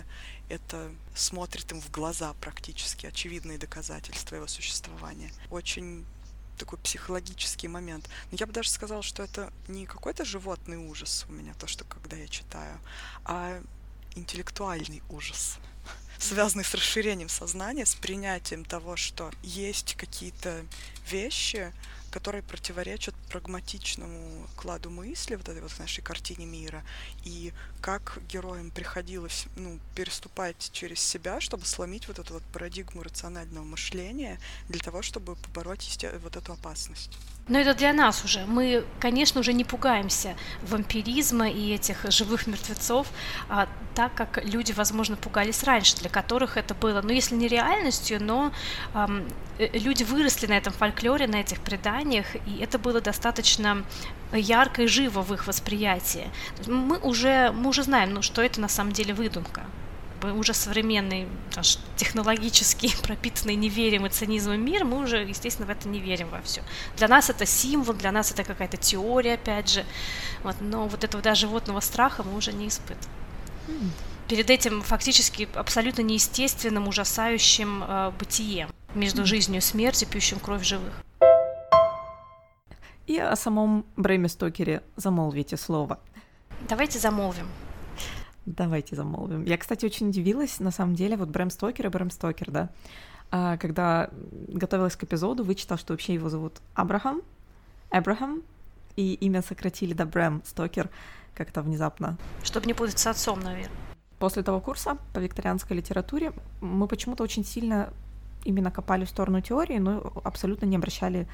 это 0.48 0.90
смотрит 1.14 1.70
им 1.72 1.80
в 1.80 1.90
глаза 1.90 2.32
практически, 2.40 3.06
очевидные 3.06 3.58
доказательства 3.58 4.36
его 4.36 4.46
существования. 4.46 5.30
Очень 5.50 6.06
такой 6.60 6.78
психологический 6.78 7.68
момент. 7.68 8.08
Но 8.30 8.36
я 8.38 8.46
бы 8.46 8.52
даже 8.52 8.70
сказала, 8.70 9.02
что 9.02 9.22
это 9.22 9.52
не 9.68 9.86
какой-то 9.86 10.24
животный 10.24 10.76
ужас 10.76 11.26
у 11.28 11.32
меня, 11.32 11.54
то, 11.54 11.66
что 11.66 11.84
когда 11.84 12.16
я 12.16 12.28
читаю, 12.28 12.78
а 13.24 13.60
интеллектуальный 14.14 15.02
ужас 15.08 15.58
связанный 16.18 16.64
с 16.64 16.74
расширением 16.74 17.28
сознания, 17.28 17.86
с 17.86 17.94
принятием 17.94 18.64
того, 18.64 18.96
что 18.96 19.30
есть 19.42 19.94
какие-то 19.96 20.64
вещи, 21.10 21.72
которые 22.10 22.42
противоречат 22.42 23.14
прагматичному 23.28 24.46
кладу 24.56 24.90
мысли, 24.90 25.36
вот 25.36 25.48
этой 25.48 25.62
вот 25.62 25.78
нашей 25.78 26.02
картине 26.02 26.46
мира, 26.46 26.82
и 27.24 27.52
как 27.80 28.18
героям 28.28 28.70
приходилось 28.70 29.46
ну, 29.56 29.78
переступать 29.94 30.70
через 30.72 31.00
себя, 31.00 31.40
чтобы 31.40 31.64
сломить 31.64 32.08
вот 32.08 32.18
эту 32.18 32.34
вот 32.34 32.42
парадигму 32.52 33.02
рационального 33.02 33.64
мышления 33.64 34.38
для 34.68 34.80
того, 34.80 35.02
чтобы 35.02 35.36
побороть 35.36 35.98
вот 36.22 36.36
эту 36.36 36.52
опасность. 36.52 37.16
Но 37.50 37.58
это 37.58 37.74
для 37.74 37.92
нас 37.92 38.24
уже. 38.24 38.46
Мы, 38.46 38.84
конечно, 39.00 39.40
уже 39.40 39.52
не 39.52 39.64
пугаемся 39.64 40.36
вампиризма 40.62 41.50
и 41.50 41.74
этих 41.74 42.06
живых 42.10 42.46
мертвецов, 42.46 43.08
а, 43.48 43.66
так 43.94 44.14
как 44.14 44.44
люди, 44.44 44.70
возможно, 44.72 45.16
пугались 45.16 45.64
раньше, 45.64 45.96
для 45.96 46.08
которых 46.08 46.56
это 46.56 46.74
было, 46.74 47.02
ну, 47.02 47.10
если 47.10 47.34
не 47.34 47.48
реальностью, 47.48 48.22
но 48.22 48.52
эм, 48.94 49.28
люди 49.58 50.04
выросли 50.04 50.46
на 50.46 50.56
этом 50.56 50.72
фольклоре, 50.72 51.26
на 51.26 51.36
этих 51.36 51.60
преданиях, 51.60 52.36
и 52.46 52.58
это 52.60 52.78
было 52.78 53.00
достаточно 53.00 53.84
ярко 54.32 54.82
и 54.82 54.86
живо 54.86 55.22
в 55.22 55.34
их 55.34 55.48
восприятии. 55.48 56.28
Мы 56.68 56.98
уже, 56.98 57.50
мы 57.50 57.70
уже 57.70 57.82
знаем, 57.82 58.14
ну, 58.14 58.22
что 58.22 58.42
это 58.42 58.60
на 58.60 58.68
самом 58.68 58.92
деле 58.92 59.12
выдумка 59.12 59.62
бы 60.20 60.32
уже 60.32 60.54
современный, 60.54 61.26
наш 61.56 61.78
технологический, 61.96 62.94
пропитанный 63.02 63.56
неверием 63.56 64.06
и 64.06 64.10
цинизмом 64.10 64.64
мир, 64.64 64.84
мы 64.84 64.98
уже, 64.98 65.18
естественно, 65.18 65.66
в 65.66 65.70
это 65.70 65.88
не 65.88 66.00
верим 66.00 66.28
во 66.28 66.40
все. 66.42 66.62
Для 66.96 67.08
нас 67.08 67.30
это 67.30 67.46
символ, 67.46 67.94
для 67.94 68.12
нас 68.12 68.30
это 68.30 68.44
какая-то 68.44 68.76
теория, 68.76 69.34
опять 69.34 69.70
же. 69.70 69.84
Вот, 70.42 70.56
но 70.60 70.86
вот 70.86 71.04
этого 71.04 71.22
да, 71.22 71.34
животного 71.34 71.80
страха 71.80 72.22
мы 72.22 72.36
уже 72.36 72.52
не 72.52 72.68
испытываем. 72.68 73.10
Перед 74.28 74.48
этим 74.48 74.82
фактически 74.82 75.48
абсолютно 75.54 76.02
неестественным, 76.02 76.86
ужасающим 76.86 77.82
э, 77.82 78.12
бытием 78.18 78.68
между 78.94 79.26
жизнью 79.26 79.58
и 79.58 79.60
смертью, 79.60 80.08
пьющим 80.08 80.38
кровь 80.38 80.62
живых. 80.62 80.92
И 83.06 83.18
о 83.18 83.34
самом 83.34 83.84
Брэме 83.96 84.28
Стокере 84.28 84.82
замолвите 84.94 85.56
слово. 85.56 85.98
Давайте 86.68 87.00
замолвим. 87.00 87.48
Давайте 88.56 88.96
замолвим. 88.96 89.44
Я, 89.44 89.56
кстати, 89.56 89.86
очень 89.86 90.08
удивилась, 90.08 90.58
на 90.58 90.70
самом 90.70 90.94
деле, 90.94 91.16
вот 91.16 91.28
Брэм 91.28 91.50
Стокер 91.50 91.86
и 91.86 91.88
Брэм 91.88 92.10
Стокер, 92.10 92.50
да, 92.50 92.68
а, 93.30 93.56
когда 93.58 94.10
готовилась 94.48 94.96
к 94.96 95.04
эпизоду, 95.04 95.44
вычитал, 95.44 95.78
что 95.78 95.92
вообще 95.92 96.14
его 96.14 96.28
зовут 96.28 96.60
Абрахам, 96.74 97.22
Абрахам, 97.90 98.42
и 98.96 99.14
имя 99.14 99.42
сократили 99.42 99.92
до 99.92 100.04
Брэм 100.04 100.42
Стокер 100.44 100.90
как-то 101.34 101.62
внезапно. 101.62 102.18
Чтобы 102.42 102.66
не 102.66 102.74
путать 102.74 102.98
с 102.98 103.06
отцом, 103.06 103.40
наверное. 103.40 103.70
После 104.18 104.42
того 104.42 104.60
курса 104.60 104.98
по 105.14 105.20
викторианской 105.20 105.76
литературе 105.76 106.32
мы 106.60 106.88
почему-то 106.88 107.22
очень 107.22 107.44
сильно 107.44 107.92
именно 108.44 108.70
копали 108.70 109.04
в 109.04 109.08
сторону 109.08 109.40
теории, 109.40 109.78
но 109.78 110.12
абсолютно 110.24 110.66
не 110.66 110.76
обращали 110.76 111.28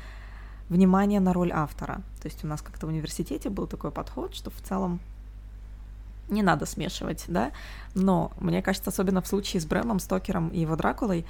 внимание 0.68 1.20
на 1.20 1.32
роль 1.32 1.50
автора. 1.52 2.02
То 2.20 2.28
есть 2.28 2.44
у 2.44 2.46
нас 2.46 2.60
как-то 2.60 2.86
в 2.86 2.90
университете 2.90 3.48
был 3.48 3.66
такой 3.66 3.90
подход, 3.90 4.34
что 4.34 4.50
в 4.50 4.60
целом 4.60 5.00
не 6.28 6.42
надо 6.42 6.66
смешивать, 6.66 7.24
да, 7.28 7.52
но 7.94 8.32
мне 8.38 8.62
кажется, 8.62 8.90
особенно 8.90 9.22
в 9.22 9.26
случае 9.26 9.60
с 9.60 9.66
Брэмом 9.66 9.98
Стокером 9.98 10.48
и 10.48 10.60
его 10.60 10.76
Дракулой, 10.76 11.24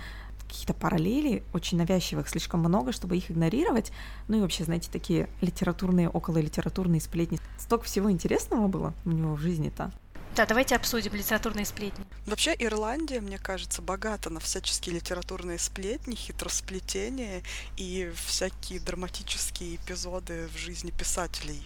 какие-то 0.46 0.74
параллели 0.74 1.42
очень 1.52 1.78
навязчивых, 1.78 2.28
слишком 2.28 2.60
много, 2.60 2.92
чтобы 2.92 3.16
их 3.16 3.30
игнорировать. 3.30 3.92
Ну 4.28 4.38
и 4.38 4.40
вообще, 4.40 4.64
знаете, 4.64 4.88
такие 4.90 5.28
литературные, 5.40 6.08
около 6.08 6.38
литературные 6.38 7.00
сплетни. 7.00 7.38
Столько 7.58 7.84
всего 7.84 8.10
интересного 8.10 8.68
было 8.68 8.94
у 9.04 9.10
него 9.10 9.34
в 9.34 9.40
жизни-то. 9.40 9.90
Да, 10.36 10.44
давайте 10.44 10.76
обсудим 10.76 11.14
литературные 11.14 11.64
сплетни. 11.64 12.04
Вообще 12.26 12.54
Ирландия, 12.58 13.22
мне 13.22 13.38
кажется, 13.38 13.80
богата 13.80 14.28
на 14.28 14.38
всяческие 14.38 14.96
литературные 14.96 15.58
сплетни, 15.58 16.14
хитросплетения 16.14 17.42
и 17.78 18.12
всякие 18.26 18.80
драматические 18.80 19.76
эпизоды 19.76 20.48
в 20.54 20.58
жизни 20.58 20.90
писателей 20.90 21.62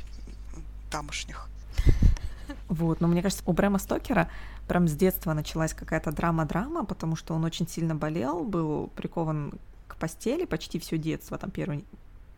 тамошних. 0.89 1.49
Вот, 2.69 3.01
но 3.01 3.09
мне 3.09 3.23
кажется, 3.23 3.43
у 3.47 3.53
Брэма 3.53 3.79
Стокера 3.79 4.31
прям 4.69 4.89
с 4.89 4.93
детства 4.93 5.33
началась 5.33 5.75
какая-то 5.75 6.13
драма-драма, 6.13 6.85
потому 6.85 7.17
что 7.17 7.35
он 7.35 7.45
очень 7.45 7.69
сильно 7.69 7.95
болел, 7.95 8.45
был 8.45 8.91
прикован 8.95 9.53
к 9.87 9.97
постели 9.97 10.45
почти 10.45 10.79
все 10.79 10.99
детство, 10.99 11.39
там 11.39 11.51
первые, 11.51 11.85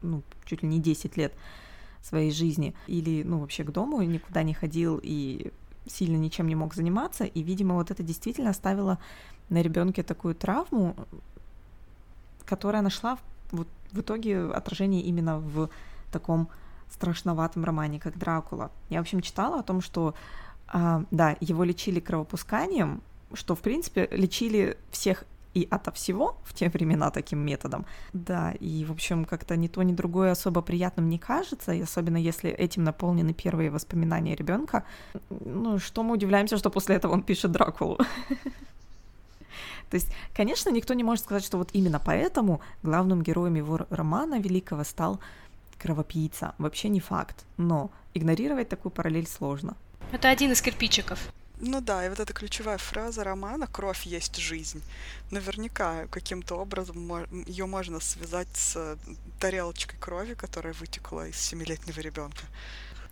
ну, 0.01 0.23
чуть 0.45 0.63
ли 0.63 0.69
не 0.69 0.81
10 0.81 1.17
лет 1.17 1.35
своей 2.03 2.33
жизни, 2.33 2.75
или, 2.87 3.23
ну, 3.23 3.39
вообще 3.39 3.65
к 3.65 3.71
дому 3.71 4.03
никуда 4.03 4.43
не 4.43 4.55
ходил 4.55 4.99
и 5.03 5.53
сильно 5.87 6.17
ничем 6.17 6.47
не 6.49 6.55
мог 6.55 6.75
заниматься, 6.75 7.25
и, 7.25 7.43
видимо, 7.43 7.75
вот 7.75 7.91
это 7.91 8.03
действительно 8.03 8.51
оставило 8.51 8.99
на 9.49 9.63
ребенке 9.63 10.03
такую 10.03 10.35
травму, 10.35 10.97
которая 12.45 12.83
нашла 12.83 13.19
вот 13.51 13.69
в 13.93 14.01
итоге 14.01 14.47
отражение 14.47 15.03
именно 15.03 15.39
в 15.39 15.69
таком 16.11 16.49
страшноватом 16.93 17.65
романе, 17.65 17.99
как 17.99 18.19
Дракула. 18.19 18.71
Я, 18.91 18.99
в 18.99 19.03
общем, 19.03 19.21
читала 19.21 19.61
о 19.61 19.63
том, 19.63 19.81
что, 19.81 20.15
а, 20.69 21.05
да, 21.11 21.37
его 21.41 21.65
лечили 21.65 22.01
кровопусканием, 22.01 23.03
что, 23.35 23.55
в 23.55 23.61
принципе, 23.61 24.09
лечили 24.13 24.77
всех 24.91 25.25
и 25.55 25.69
ото 25.71 25.93
всего 25.93 26.37
в 26.45 26.55
те 26.55 26.69
времена 26.69 27.11
таким 27.11 27.39
методом. 27.39 27.85
Да, 28.13 28.53
и, 28.53 28.85
в 28.85 28.93
общем, 28.93 29.25
как-то 29.25 29.57
ни 29.57 29.69
то, 29.69 29.83
ни 29.83 29.93
другое 29.93 30.33
особо 30.33 30.63
приятным 30.63 31.09
не 31.09 31.19
кажется, 31.19 31.73
и 31.73 31.83
особенно 31.83 32.17
если 32.17 32.51
этим 32.51 32.85
наполнены 32.85 33.35
первые 33.35 33.71
воспоминания 33.71 34.35
ребенка. 34.35 34.85
Ну, 35.31 35.79
что 35.79 36.03
мы 36.03 36.15
удивляемся, 36.15 36.57
что 36.57 36.71
после 36.71 36.97
этого 36.97 37.13
он 37.13 37.23
пишет 37.23 37.53
Дракулу. 37.53 37.99
То 39.91 39.97
есть, 39.97 40.09
конечно, 40.35 40.71
никто 40.71 40.95
не 40.95 41.05
может 41.05 41.25
сказать, 41.25 41.45
что 41.45 41.59
вот 41.59 41.69
именно 41.75 42.01
поэтому 42.01 42.63
главным 42.83 43.23
героем 43.23 43.57
его 43.57 43.81
романа 43.91 44.41
великого 44.41 44.85
стал 44.85 45.21
кровопийца. 45.83 46.55
Вообще 46.59 46.89
не 46.89 47.01
факт, 47.01 47.45
но 47.57 47.91
игнорировать 48.15 48.69
такую 48.69 48.93
параллель 48.93 49.27
сложно. 49.27 49.77
Это 50.13 50.31
один 50.31 50.53
из 50.53 50.63
кирпичиков. 50.63 51.19
Ну 51.65 51.81
да, 51.81 52.05
и 52.05 52.09
вот 52.09 52.19
эта 52.19 52.33
ключевая 52.33 52.79
фраза 52.79 53.23
романа 53.23 53.67
«Кровь 53.67 54.03
есть 54.03 54.37
жизнь». 54.37 54.83
Наверняка 55.31 56.07
каким-то 56.09 56.57
образом 56.57 56.97
ее 57.47 57.67
можно 57.67 58.01
связать 58.01 58.49
с 58.55 58.99
тарелочкой 59.39 59.99
крови, 60.01 60.35
которая 60.35 60.73
вытекла 60.73 61.29
из 61.29 61.37
семилетнего 61.37 62.01
ребенка. 62.01 62.43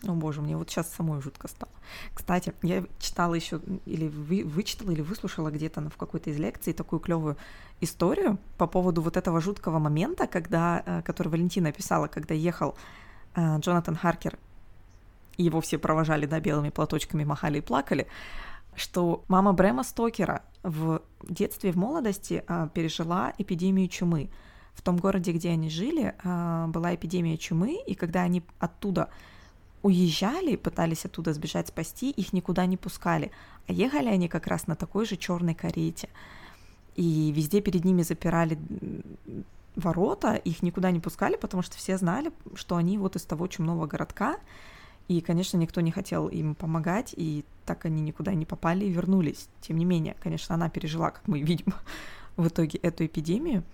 О 0.03 0.13
боже, 0.13 0.41
мне 0.41 0.57
вот 0.57 0.71
сейчас 0.71 0.91
самой 0.93 1.21
жутко 1.21 1.47
стало. 1.47 1.71
Кстати, 2.15 2.53
я 2.63 2.85
читала 2.99 3.35
еще, 3.35 3.61
или 3.85 4.09
вы, 4.09 4.45
вычитала, 4.45 4.91
или 4.91 5.03
выслушала 5.03 5.51
где-то 5.51 5.83
в 5.91 5.97
какой-то 5.97 6.31
из 6.31 6.39
лекций 6.39 6.73
такую 6.73 7.01
клевую 7.01 7.37
историю 7.81 8.39
по 8.59 8.67
поводу 8.67 9.03
вот 9.03 9.17
этого 9.17 9.41
жуткого 9.41 9.79
момента, 9.79 10.27
когда, 10.27 10.83
э, 10.85 11.03
который 11.03 11.29
Валентина 11.29 11.73
писала, 11.73 12.09
когда 12.09 12.35
ехал 12.35 12.77
э, 13.35 13.59
Джонатан 13.59 13.97
Харкер 13.97 14.39
его 15.37 15.61
все 15.61 15.79
провожали, 15.79 16.27
да, 16.27 16.41
белыми 16.41 16.71
платочками, 16.71 17.25
махали 17.25 17.59
и 17.59 17.63
плакали, 17.63 18.07
что 18.75 19.25
мама 19.29 19.53
Брэма 19.53 19.85
Стокера 19.85 20.43
в 20.63 21.03
детстве, 21.23 21.73
в 21.73 21.77
молодости 21.77 22.45
а, 22.47 22.69
пережила 22.69 23.33
эпидемию 23.39 23.89
чумы. 23.89 24.31
В 24.75 24.83
том 24.83 24.97
городе, 24.97 25.33
где 25.33 25.51
они 25.51 25.69
жили, 25.69 26.15
была 26.23 26.95
эпидемия 26.95 27.37
чумы, 27.37 27.83
и 27.87 27.95
когда 27.95 28.23
они 28.23 28.43
оттуда 28.61 29.11
уезжали, 29.83 30.57
пытались 30.57 31.05
оттуда 31.05 31.33
сбежать, 31.33 31.69
спасти, 31.69 32.11
их 32.11 32.33
никуда 32.33 32.67
не 32.67 32.77
пускали. 32.77 33.31
А 33.67 33.73
ехали 33.73 34.09
они 34.09 34.29
как 34.29 34.47
раз 34.47 34.69
на 34.69 34.77
такой 34.77 35.07
же 35.07 35.17
черной 35.17 35.55
карете. 35.55 36.09
И 36.97 37.33
везде 37.33 37.61
перед 37.61 37.85
ними 37.85 38.03
запирали 38.03 38.59
ворота, 39.77 40.35
их 40.35 40.63
никуда 40.63 40.91
не 40.91 41.01
пускали, 41.01 41.37
потому 41.37 41.63
что 41.63 41.77
все 41.77 41.97
знали, 41.97 42.33
что 42.55 42.77
они 42.77 42.99
вот 42.99 43.17
из 43.17 43.25
того 43.25 43.47
чумного 43.47 43.87
городка, 43.87 44.37
и, 45.09 45.21
конечно, 45.21 45.57
никто 45.57 45.81
не 45.81 45.91
хотел 45.91 46.29
им 46.29 46.55
помогать, 46.55 47.15
и 47.17 47.45
так 47.67 47.85
они 47.85 48.03
никуда 48.03 48.35
не 48.35 48.45
попали 48.47 48.85
и 48.85 48.91
вернулись. 48.91 49.49
Тем 49.61 49.79
не 49.79 49.85
менее, 49.85 50.17
конечно, 50.21 50.55
она 50.55 50.69
пережила, 50.69 51.11
как 51.11 51.27
мы 51.27 51.41
видим, 51.41 51.73
в 52.37 52.47
итоге 52.49 52.79
эту 52.79 53.07
эпидемию. 53.07 53.65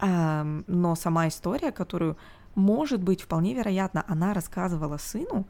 Но 0.00 0.94
сама 0.94 1.26
история, 1.26 1.72
которую, 1.72 2.16
может 2.54 3.02
быть, 3.02 3.22
вполне 3.22 3.54
вероятно, 3.54 4.04
она 4.06 4.34
рассказывала 4.34 4.98
сыну, 4.98 5.46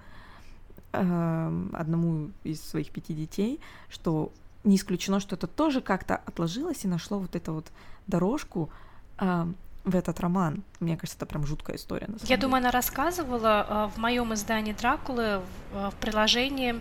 одному 0.92 2.30
из 2.44 2.62
своих 2.62 2.90
пяти 2.90 3.12
детей, 3.12 3.60
что 3.90 4.32
не 4.64 4.76
исключено, 4.76 5.20
что 5.20 5.36
это 5.36 5.46
тоже 5.46 5.80
как-то 5.80 6.16
отложилось 6.16 6.84
и 6.84 6.88
нашло 6.88 7.18
вот 7.18 7.34
эту 7.36 7.54
вот 7.54 7.66
дорожку 8.06 8.70
в 9.88 9.96
этот 9.96 10.20
роман. 10.20 10.62
Мне 10.80 10.96
кажется, 10.96 11.16
это 11.16 11.26
прям 11.26 11.46
жуткая 11.46 11.76
история. 11.76 12.08
Я 12.08 12.26
деле. 12.26 12.36
думаю, 12.40 12.60
она 12.60 12.70
рассказывала 12.70 13.66
э, 13.68 13.94
в 13.94 13.98
моем 13.98 14.34
издании 14.34 14.72
Дракулы 14.72 15.42
в 15.72 15.94
приложении 16.00 16.80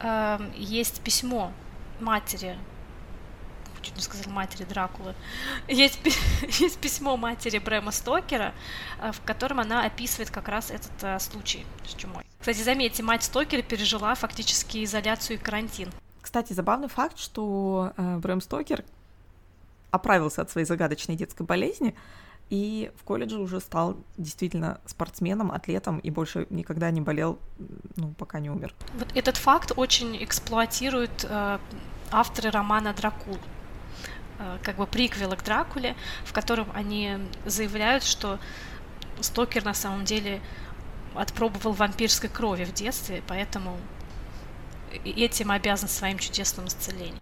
э, 0.00 0.38
есть 0.56 1.00
письмо 1.00 1.52
матери 2.00 2.56
чуть 3.82 3.96
не 3.96 4.02
сказал 4.02 4.32
матери 4.32 4.64
Дракулы. 4.64 5.14
Есть, 5.68 6.00
есть 6.58 6.78
письмо 6.78 7.18
матери 7.18 7.58
Брэма 7.58 7.90
Стокера, 7.90 8.54
э, 8.98 9.12
в 9.12 9.20
котором 9.20 9.60
она 9.60 9.84
описывает 9.84 10.30
как 10.30 10.48
раз 10.48 10.70
этот 10.70 11.22
случай 11.22 11.66
с 11.86 11.92
чумой. 11.92 12.24
Кстати, 12.40 12.62
заметьте, 12.62 13.02
мать 13.02 13.24
Стокера 13.24 13.60
пережила 13.60 14.14
фактически 14.14 14.82
изоляцию 14.84 15.36
и 15.36 15.40
карантин. 15.40 15.90
Кстати, 16.34 16.52
забавный 16.52 16.88
факт, 16.88 17.16
что 17.16 17.92
Брэм 17.96 18.40
Стокер 18.40 18.82
оправился 19.92 20.42
от 20.42 20.50
своей 20.50 20.66
загадочной 20.66 21.14
детской 21.14 21.44
болезни 21.44 21.94
и 22.50 22.90
в 22.96 23.04
колледже 23.04 23.38
уже 23.38 23.60
стал 23.60 23.96
действительно 24.16 24.80
спортсменом, 24.84 25.52
атлетом 25.52 26.00
и 26.00 26.10
больше 26.10 26.48
никогда 26.50 26.90
не 26.90 27.00
болел, 27.00 27.38
ну, 27.94 28.12
пока 28.18 28.40
не 28.40 28.50
умер. 28.50 28.74
Вот 28.98 29.06
этот 29.14 29.36
факт 29.36 29.70
очень 29.76 30.24
эксплуатируют 30.24 31.24
э, 31.24 31.58
авторы 32.10 32.50
романа 32.50 32.92
«Дракул», 32.94 33.38
э, 34.40 34.58
как 34.64 34.74
бы 34.74 34.88
приквела 34.88 35.36
к 35.36 35.44
Дракуле, 35.44 35.94
в 36.24 36.32
котором 36.32 36.66
они 36.74 37.16
заявляют, 37.46 38.02
что 38.02 38.40
Стокер 39.20 39.64
на 39.64 39.74
самом 39.74 40.04
деле 40.04 40.40
отпробовал 41.14 41.74
вампирской 41.74 42.28
крови 42.28 42.64
в 42.64 42.72
детстве, 42.72 43.22
поэтому 43.28 43.78
этим 45.04 45.50
обязан 45.50 45.88
своим 45.88 46.18
чудесным 46.18 46.66
исцелением. 46.66 47.20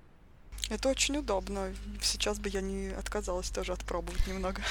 Это 0.71 0.89
очень 0.89 1.19
удобно. 1.19 1.73
Сейчас 2.01 2.39
бы 2.39 2.49
я 2.49 2.61
не 2.61 2.91
отказалась 2.91 3.51
тоже 3.51 3.73
отпробовать 3.73 4.27
немного. 4.27 4.63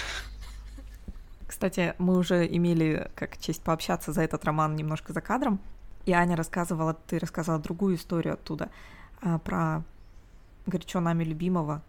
Кстати, 1.48 1.94
мы 1.98 2.18
уже 2.18 2.48
имели 2.48 3.12
как 3.16 3.38
честь 3.38 3.62
пообщаться 3.62 4.14
за 4.14 4.22
этот 4.22 4.44
роман 4.46 4.76
немножко 4.76 5.14
за 5.14 5.22
кадром. 5.22 5.60
И 6.06 6.14
Аня 6.14 6.36
рассказывала, 6.36 6.94
ты 6.94 7.20
рассказала 7.20 7.60
другую 7.60 7.98
историю 7.98 8.34
оттуда 8.34 8.70
а, 9.22 9.38
про 9.38 9.84
горячо 10.66 11.00
нами 11.00 11.24
любимого 11.24 11.82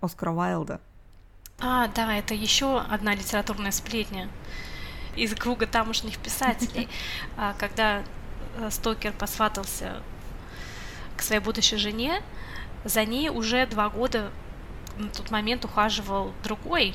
Оскара 0.00 0.30
Уайлда. 0.32 0.80
А, 1.58 1.88
да, 1.88 2.14
это 2.16 2.34
еще 2.34 2.78
одна 2.78 3.14
литературная 3.14 3.70
сплетня 3.70 4.28
из 5.16 5.34
круга 5.34 5.66
тамошних 5.66 6.18
писателей, 6.18 6.88
а, 7.36 7.54
когда 7.54 8.04
Стокер 8.70 9.12
посватался 9.12 10.02
к 11.16 11.22
своей 11.22 11.40
будущей 11.40 11.76
жене, 11.76 12.22
за 12.84 13.04
ней 13.04 13.30
уже 13.30 13.66
два 13.66 13.88
года 13.88 14.30
на 14.96 15.08
тот 15.08 15.30
момент 15.30 15.64
ухаживал 15.64 16.32
другой 16.42 16.94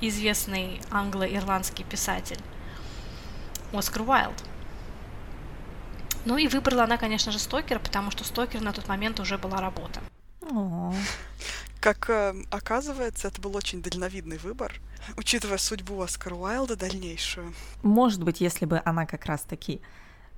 известный 0.00 0.80
англо-ирландский 0.90 1.84
писатель 1.84 2.40
Оскар 3.72 4.02
Уайлд. 4.02 4.44
Ну 6.24 6.36
и 6.38 6.48
выбрала 6.48 6.84
она, 6.84 6.96
конечно 6.96 7.30
же, 7.30 7.38
Стокера, 7.38 7.78
потому 7.78 8.10
что 8.10 8.24
Стокер 8.24 8.60
на 8.60 8.72
тот 8.72 8.88
момент 8.88 9.20
уже 9.20 9.38
была 9.38 9.60
работа. 9.60 10.00
Как 11.80 12.10
э, 12.10 12.34
оказывается, 12.50 13.28
это 13.28 13.40
был 13.40 13.56
очень 13.56 13.80
дальновидный 13.80 14.38
выбор, 14.38 14.80
учитывая 15.16 15.58
судьбу 15.58 16.00
Оскара 16.02 16.34
Уайлда 16.34 16.74
дальнейшую. 16.74 17.54
Может 17.82 18.24
быть, 18.24 18.40
если 18.40 18.64
бы 18.64 18.82
она 18.84 19.06
как 19.06 19.26
раз-таки 19.26 19.80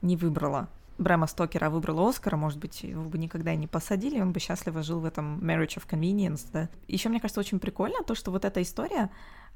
не 0.02 0.16
выбрала 0.16 0.68
Брэма 0.98 1.28
Стокера 1.28 1.70
выбрал 1.70 2.08
Оскара, 2.08 2.36
может 2.36 2.58
быть, 2.58 2.82
его 2.82 3.04
бы 3.04 3.18
никогда 3.18 3.52
и 3.52 3.56
не 3.56 3.68
посадили, 3.68 4.20
он 4.20 4.32
бы 4.32 4.40
счастливо 4.40 4.82
жил 4.82 4.98
в 4.98 5.04
этом 5.04 5.38
marriage 5.38 5.78
of 5.78 5.88
convenience, 5.88 6.46
да. 6.52 6.68
Еще, 6.88 7.08
мне 7.08 7.20
кажется, 7.20 7.40
очень 7.40 7.60
прикольно 7.60 8.02
то, 8.02 8.16
что 8.16 8.32
вот 8.32 8.44
эта 8.44 8.60
история 8.60 9.08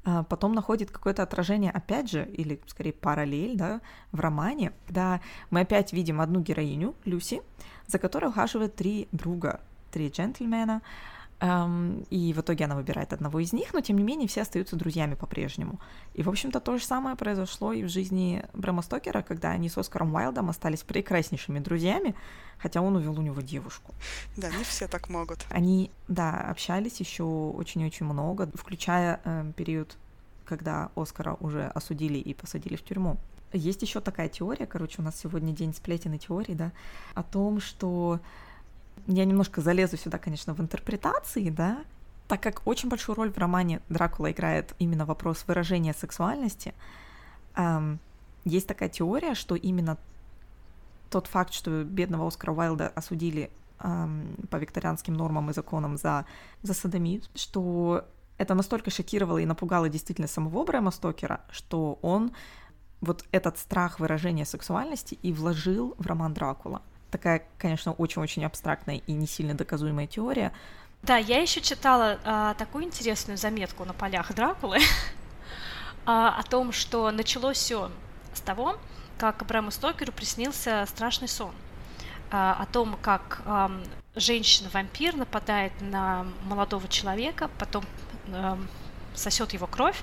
а, 0.05 0.23
потом 0.23 0.53
находит 0.53 0.89
какое-то 0.89 1.21
отражение, 1.21 1.71
опять 1.71 2.09
же, 2.09 2.25
или 2.25 2.61
скорее 2.67 2.93
параллель, 2.93 3.57
да, 3.57 3.81
в 4.13 4.21
романе, 4.21 4.71
когда 4.87 5.19
мы 5.49 5.61
опять 5.61 5.91
видим 5.91 6.21
одну 6.21 6.39
героиню, 6.39 6.95
Люси, 7.03 7.41
за 7.87 7.99
которой 7.99 8.27
ухаживает 8.27 8.75
три 8.75 9.09
друга, 9.11 9.59
три 9.91 10.07
джентльмена, 10.07 10.81
и 12.09 12.33
в 12.33 12.39
итоге 12.39 12.65
она 12.65 12.75
выбирает 12.75 13.11
одного 13.11 13.39
из 13.39 13.51
них, 13.51 13.73
но 13.73 13.81
тем 13.81 13.97
не 13.97 14.03
менее 14.03 14.29
все 14.29 14.43
остаются 14.43 14.77
друзьями 14.77 15.15
по-прежнему. 15.15 15.79
И, 16.13 16.23
в 16.23 16.29
общем-то, 16.29 16.61
то 16.61 16.77
же 16.77 16.85
самое 16.85 17.17
произошло 17.17 17.73
и 17.73 17.83
в 17.83 17.89
жизни 17.89 18.45
Брэма 18.53 18.81
Стокера, 18.81 19.21
когда 19.23 19.51
они 19.51 19.67
с 19.67 19.77
Оскаром 19.77 20.13
Уайлдом 20.13 20.49
остались 20.49 20.83
прекраснейшими 20.83 21.59
друзьями, 21.59 22.15
хотя 22.59 22.81
он 22.81 22.95
увел 22.95 23.19
у 23.19 23.21
него 23.21 23.41
девушку. 23.41 23.93
Да, 24.37 24.49
не 24.51 24.63
все 24.63 24.87
так 24.87 25.09
могут. 25.09 25.45
Они, 25.49 25.91
да, 26.07 26.31
общались 26.49 27.01
еще 27.01 27.23
очень-очень 27.23 28.05
много, 28.05 28.49
включая 28.53 29.19
э, 29.25 29.51
период, 29.57 29.97
когда 30.45 30.91
Оскара 30.95 31.35
уже 31.41 31.67
осудили 31.67 32.19
и 32.19 32.33
посадили 32.33 32.77
в 32.77 32.85
тюрьму. 32.85 33.17
Есть 33.51 33.81
еще 33.81 33.99
такая 33.99 34.29
теория, 34.29 34.65
короче, 34.65 35.01
у 35.01 35.03
нас 35.03 35.19
сегодня 35.19 35.51
день 35.51 35.73
сплетен 35.73 36.13
и 36.13 36.19
теорий, 36.19 36.55
да, 36.55 36.71
о 37.15 37.21
том, 37.21 37.59
что 37.59 38.21
я 39.07 39.25
немножко 39.25 39.61
залезу 39.61 39.97
сюда, 39.97 40.17
конечно, 40.17 40.53
в 40.53 40.61
интерпретации, 40.61 41.49
да, 41.49 41.83
так 42.27 42.41
как 42.41 42.61
очень 42.65 42.89
большую 42.89 43.15
роль 43.15 43.31
в 43.31 43.37
романе 43.37 43.81
Дракула 43.89 44.31
играет 44.31 44.73
именно 44.79 45.05
вопрос 45.05 45.43
выражения 45.47 45.93
сексуальности, 45.93 46.73
эм, 47.55 47.99
есть 48.45 48.67
такая 48.67 48.89
теория, 48.89 49.35
что 49.35 49.55
именно 49.55 49.97
тот 51.09 51.27
факт, 51.27 51.53
что 51.53 51.83
бедного 51.83 52.27
Оскара 52.27 52.51
Уайлда 52.51 52.87
осудили 52.89 53.51
эм, 53.79 54.35
по 54.49 54.57
викторианским 54.57 55.13
нормам 55.13 55.49
и 55.49 55.53
законам 55.53 55.97
за, 55.97 56.25
за 56.61 56.73
садомию, 56.73 57.21
что 57.35 58.05
это 58.37 58.55
настолько 58.55 58.89
шокировало 58.89 59.37
и 59.37 59.45
напугало 59.45 59.89
действительно 59.89 60.27
самого 60.27 60.65
Брэма 60.65 60.91
Стокера, 60.91 61.41
что 61.51 61.99
он 62.01 62.31
вот 63.01 63.25
этот 63.31 63.57
страх 63.57 63.99
выражения 63.99 64.45
сексуальности 64.45 65.19
и 65.21 65.33
вложил 65.33 65.93
в 65.97 66.07
роман 66.07 66.33
Дракула 66.33 66.81
такая, 67.13 67.43
конечно, 67.59 67.93
очень-очень 67.93 68.43
абстрактная 68.43 69.01
и 69.05 69.13
не 69.13 69.27
сильно 69.27 69.53
доказуемая 69.53 70.07
теория. 70.07 70.51
Да, 71.03 71.17
я 71.17 71.41
еще 71.41 71.61
читала 71.61 72.19
а, 72.23 72.55
такую 72.55 72.85
интересную 72.85 73.37
заметку 73.37 73.85
на 73.85 73.93
полях 73.93 74.33
Дракулы 74.33 74.79
а, 76.05 76.35
о 76.39 76.43
том, 76.43 76.71
что 76.71 77.11
началось 77.11 77.57
все 77.57 77.91
с 78.33 78.41
того, 78.41 78.79
как 79.19 79.45
Брэму 79.45 79.69
Стокеру 79.69 80.11
приснился 80.11 80.85
страшный 80.87 81.27
сон 81.27 81.53
а, 82.31 82.57
о 82.59 82.65
том, 82.65 82.97
как 82.99 83.43
а, 83.45 83.71
женщина-вампир 84.15 85.15
нападает 85.15 85.73
на 85.81 86.25
молодого 86.45 86.87
человека, 86.87 87.47
потом 87.59 87.85
а, 88.29 88.57
сосет 89.13 89.53
его 89.53 89.67
кровь, 89.67 90.01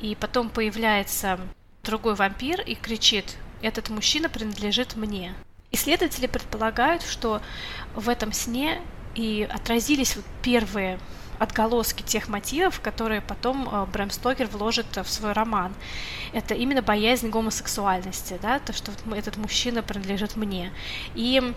и 0.00 0.16
потом 0.16 0.50
появляется 0.50 1.38
другой 1.84 2.16
вампир 2.16 2.60
и 2.62 2.74
кричит: 2.74 3.36
"Этот 3.62 3.90
мужчина 3.90 4.28
принадлежит 4.28 4.96
мне". 4.96 5.36
Исследователи 5.72 6.26
предполагают, 6.26 7.02
что 7.02 7.40
в 7.94 8.08
этом 8.08 8.32
сне 8.32 8.80
и 9.14 9.48
отразились 9.50 10.16
вот 10.16 10.24
первые 10.42 10.98
отголоски 11.38 12.02
тех 12.02 12.28
мотивов, 12.28 12.80
которые 12.80 13.20
потом 13.20 13.68
э, 13.68 13.86
Брэм 13.86 14.10
Стокер 14.10 14.46
вложит 14.46 14.86
в 14.96 15.08
свой 15.08 15.32
роман. 15.32 15.74
Это 16.32 16.54
именно 16.54 16.82
боязнь 16.82 17.30
гомосексуальности, 17.30 18.38
да, 18.40 18.58
то, 18.58 18.72
что 18.72 18.92
этот 19.14 19.36
мужчина 19.36 19.82
принадлежит 19.82 20.36
мне. 20.36 20.72
И 21.14 21.52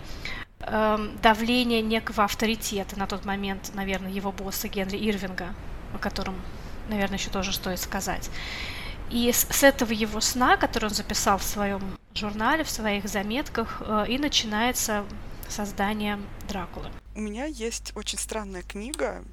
э, 0.60 1.08
давление 1.22 1.82
некого 1.82 2.24
авторитета 2.24 2.98
на 2.98 3.06
тот 3.06 3.24
момент, 3.24 3.72
наверное, 3.74 4.10
его 4.10 4.32
босса 4.32 4.68
Генри 4.68 4.96
Ирвинга, 4.96 5.54
о 5.94 5.98
котором, 5.98 6.34
наверное, 6.88 7.18
еще 7.18 7.30
тоже 7.30 7.52
стоит 7.52 7.78
сказать. 7.78 8.28
И 9.10 9.30
с 9.32 9.62
этого 9.62 9.92
его 9.92 10.20
сна, 10.20 10.56
который 10.56 10.86
он 10.86 10.94
записал 10.94 11.38
в 11.38 11.44
своем 11.44 11.96
журнале, 12.16 12.64
в 12.64 12.70
своих 12.70 13.08
заметках, 13.08 13.82
э, 13.86 14.06
и 14.08 14.18
начинается 14.18 15.04
создание 15.48 16.18
Дракулы. 16.48 16.90
У 17.14 17.20
меня 17.20 17.44
есть 17.46 17.92
очень 17.94 18.18
странная 18.18 18.62
книга, 18.62 19.24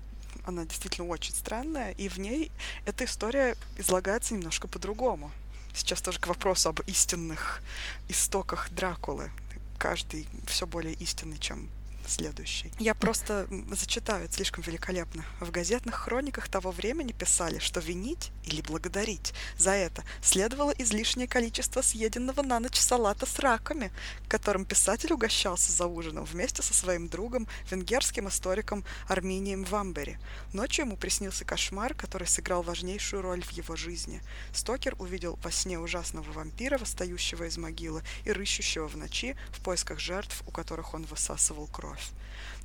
она 0.45 0.65
действительно 0.65 1.07
очень 1.07 1.33
странная, 1.33 1.91
и 1.91 2.07
в 2.07 2.17
ней 2.17 2.51
эта 2.85 3.05
история 3.05 3.55
излагается 3.77 4.33
немножко 4.33 4.67
по-другому. 4.67 5.31
Сейчас 5.73 6.01
тоже 6.01 6.19
к 6.19 6.27
вопросу 6.27 6.69
об 6.69 6.81
истинных 6.81 7.61
истоках 8.09 8.69
Дракулы. 8.71 9.31
Каждый 9.77 10.27
все 10.45 10.67
более 10.67 10.93
истинный, 10.93 11.37
чем 11.37 11.69
следующий. 12.09 12.71
Я 12.79 12.95
просто 12.95 13.47
зачитаю, 13.71 14.25
это 14.25 14.33
слишком 14.33 14.63
великолепно. 14.63 15.25
В 15.39 15.51
газетных 15.51 15.95
хрониках 15.95 16.49
того 16.49 16.71
времени 16.71 17.11
писали, 17.11 17.59
что 17.59 17.79
винить 17.79 18.31
или 18.45 18.61
благодарить 18.61 19.33
за 19.57 19.71
это 19.71 20.03
следовало 20.21 20.71
излишнее 20.71 21.27
количество 21.27 21.81
съеденного 21.81 22.41
на 22.41 22.59
ночь 22.59 22.79
салата 22.79 23.25
с 23.25 23.39
раками, 23.39 23.91
которым 24.27 24.65
писатель 24.65 25.13
угощался 25.13 25.71
за 25.71 25.87
ужином 25.87 26.25
вместе 26.25 26.61
со 26.61 26.73
своим 26.73 27.07
другом, 27.07 27.47
венгерским 27.69 28.27
историком 28.27 28.83
Арминием 29.07 29.63
Вамбери. 29.63 30.17
Ночью 30.53 30.85
ему 30.85 30.97
приснился 30.97 31.45
кошмар, 31.45 31.93
который 31.93 32.27
сыграл 32.27 32.63
важнейшую 32.63 33.21
роль 33.21 33.43
в 33.43 33.51
его 33.51 33.75
жизни. 33.75 34.21
Стокер 34.53 34.95
увидел 34.99 35.37
во 35.43 35.51
сне 35.51 35.79
ужасного 35.79 36.31
вампира, 36.31 36.77
восстающего 36.77 37.45
из 37.45 37.57
могилы 37.57 38.03
и 38.25 38.31
рыщущего 38.31 38.87
в 38.87 38.97
ночи 38.97 39.35
в 39.51 39.61
поисках 39.61 39.99
жертв, 39.99 40.43
у 40.47 40.51
которых 40.51 40.93
он 40.93 41.03
высасывал 41.03 41.67
кровь. 41.67 42.02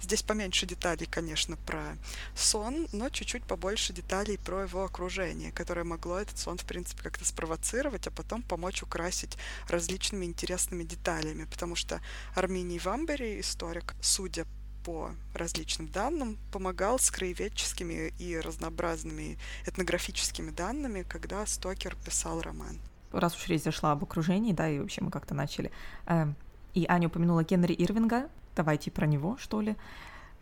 Здесь 0.00 0.22
поменьше 0.22 0.64
деталей, 0.64 1.06
конечно, 1.06 1.56
про 1.56 1.96
сон, 2.34 2.86
но 2.92 3.08
чуть-чуть 3.08 3.42
побольше 3.44 3.92
деталей 3.92 4.38
про 4.38 4.62
его 4.62 4.84
окружение, 4.84 5.50
которое 5.50 5.84
могло 5.84 6.18
этот 6.18 6.38
сон, 6.38 6.56
в 6.56 6.64
принципе, 6.64 7.02
как-то 7.02 7.24
спровоцировать, 7.24 8.06
а 8.06 8.10
потом 8.10 8.42
помочь 8.42 8.82
украсить 8.82 9.36
различными 9.68 10.24
интересными 10.24 10.84
деталями, 10.84 11.44
потому 11.44 11.74
что 11.74 12.00
Арминий 12.36 12.78
Вамбери, 12.78 13.40
историк, 13.40 13.94
судя 14.00 14.46
по 14.84 15.10
различным 15.34 15.88
данным, 15.88 16.38
помогал 16.52 16.98
с 16.98 17.10
краеведческими 17.10 18.12
и 18.18 18.38
разнообразными 18.38 19.36
этнографическими 19.66 20.50
данными, 20.50 21.02
когда 21.02 21.44
Стокер 21.44 21.96
писал 22.06 22.40
роман. 22.40 22.78
Раз 23.10 23.36
уж 23.36 23.48
речь 23.48 23.62
зашла 23.62 23.92
об 23.92 24.04
окружении, 24.04 24.52
да, 24.52 24.68
и 24.68 24.78
вообще 24.78 25.00
мы 25.00 25.10
как-то 25.10 25.34
начали. 25.34 25.72
Эм, 26.06 26.36
и 26.74 26.86
Аня 26.88 27.08
упомянула 27.08 27.42
Генри 27.42 27.74
Ирвинга, 27.74 28.28
давайте 28.58 28.90
про 28.90 29.06
него, 29.06 29.36
что 29.38 29.60
ли. 29.60 29.76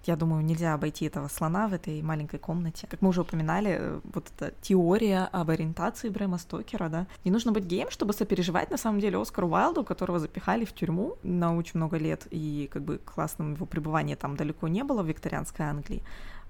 Я 0.06 0.16
думаю, 0.16 0.44
нельзя 0.44 0.74
обойти 0.74 1.04
этого 1.06 1.28
слона 1.28 1.68
в 1.68 1.74
этой 1.74 2.00
маленькой 2.00 2.38
комнате. 2.38 2.86
Как 2.90 3.02
мы 3.02 3.08
уже 3.08 3.20
упоминали, 3.20 3.76
э, 3.78 4.00
вот 4.14 4.30
эта 4.36 4.54
теория 4.62 5.28
об 5.32 5.50
ориентации 5.50 6.08
Брэма 6.08 6.38
Стокера, 6.38 6.88
да. 6.88 7.06
Не 7.24 7.30
нужно 7.30 7.52
быть 7.52 7.64
геем, 7.64 7.90
чтобы 7.90 8.12
сопереживать, 8.12 8.70
на 8.70 8.78
самом 8.78 9.00
деле, 9.00 9.20
Оскару 9.20 9.48
Уайлду, 9.48 9.84
которого 9.84 10.18
запихали 10.18 10.64
в 10.64 10.72
тюрьму 10.72 11.16
на 11.22 11.56
очень 11.56 11.72
много 11.74 11.98
лет, 11.98 12.26
и 12.30 12.68
как 12.72 12.82
бы 12.82 12.98
классным 12.98 13.54
его 13.54 13.66
пребывания 13.66 14.16
там 14.16 14.36
далеко 14.36 14.68
не 14.68 14.84
было 14.84 15.02
в 15.02 15.08
викторианской 15.08 15.66
Англии. 15.66 16.02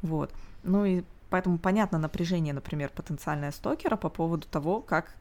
Вот. 0.02 0.30
Ну 0.62 0.84
и 0.84 1.02
поэтому 1.30 1.58
понятно 1.58 1.98
напряжение, 1.98 2.54
например, 2.54 2.90
потенциальное 2.94 3.52
Стокера 3.52 3.96
по 3.96 4.10
поводу 4.10 4.46
того, 4.46 4.80
как 4.82 5.16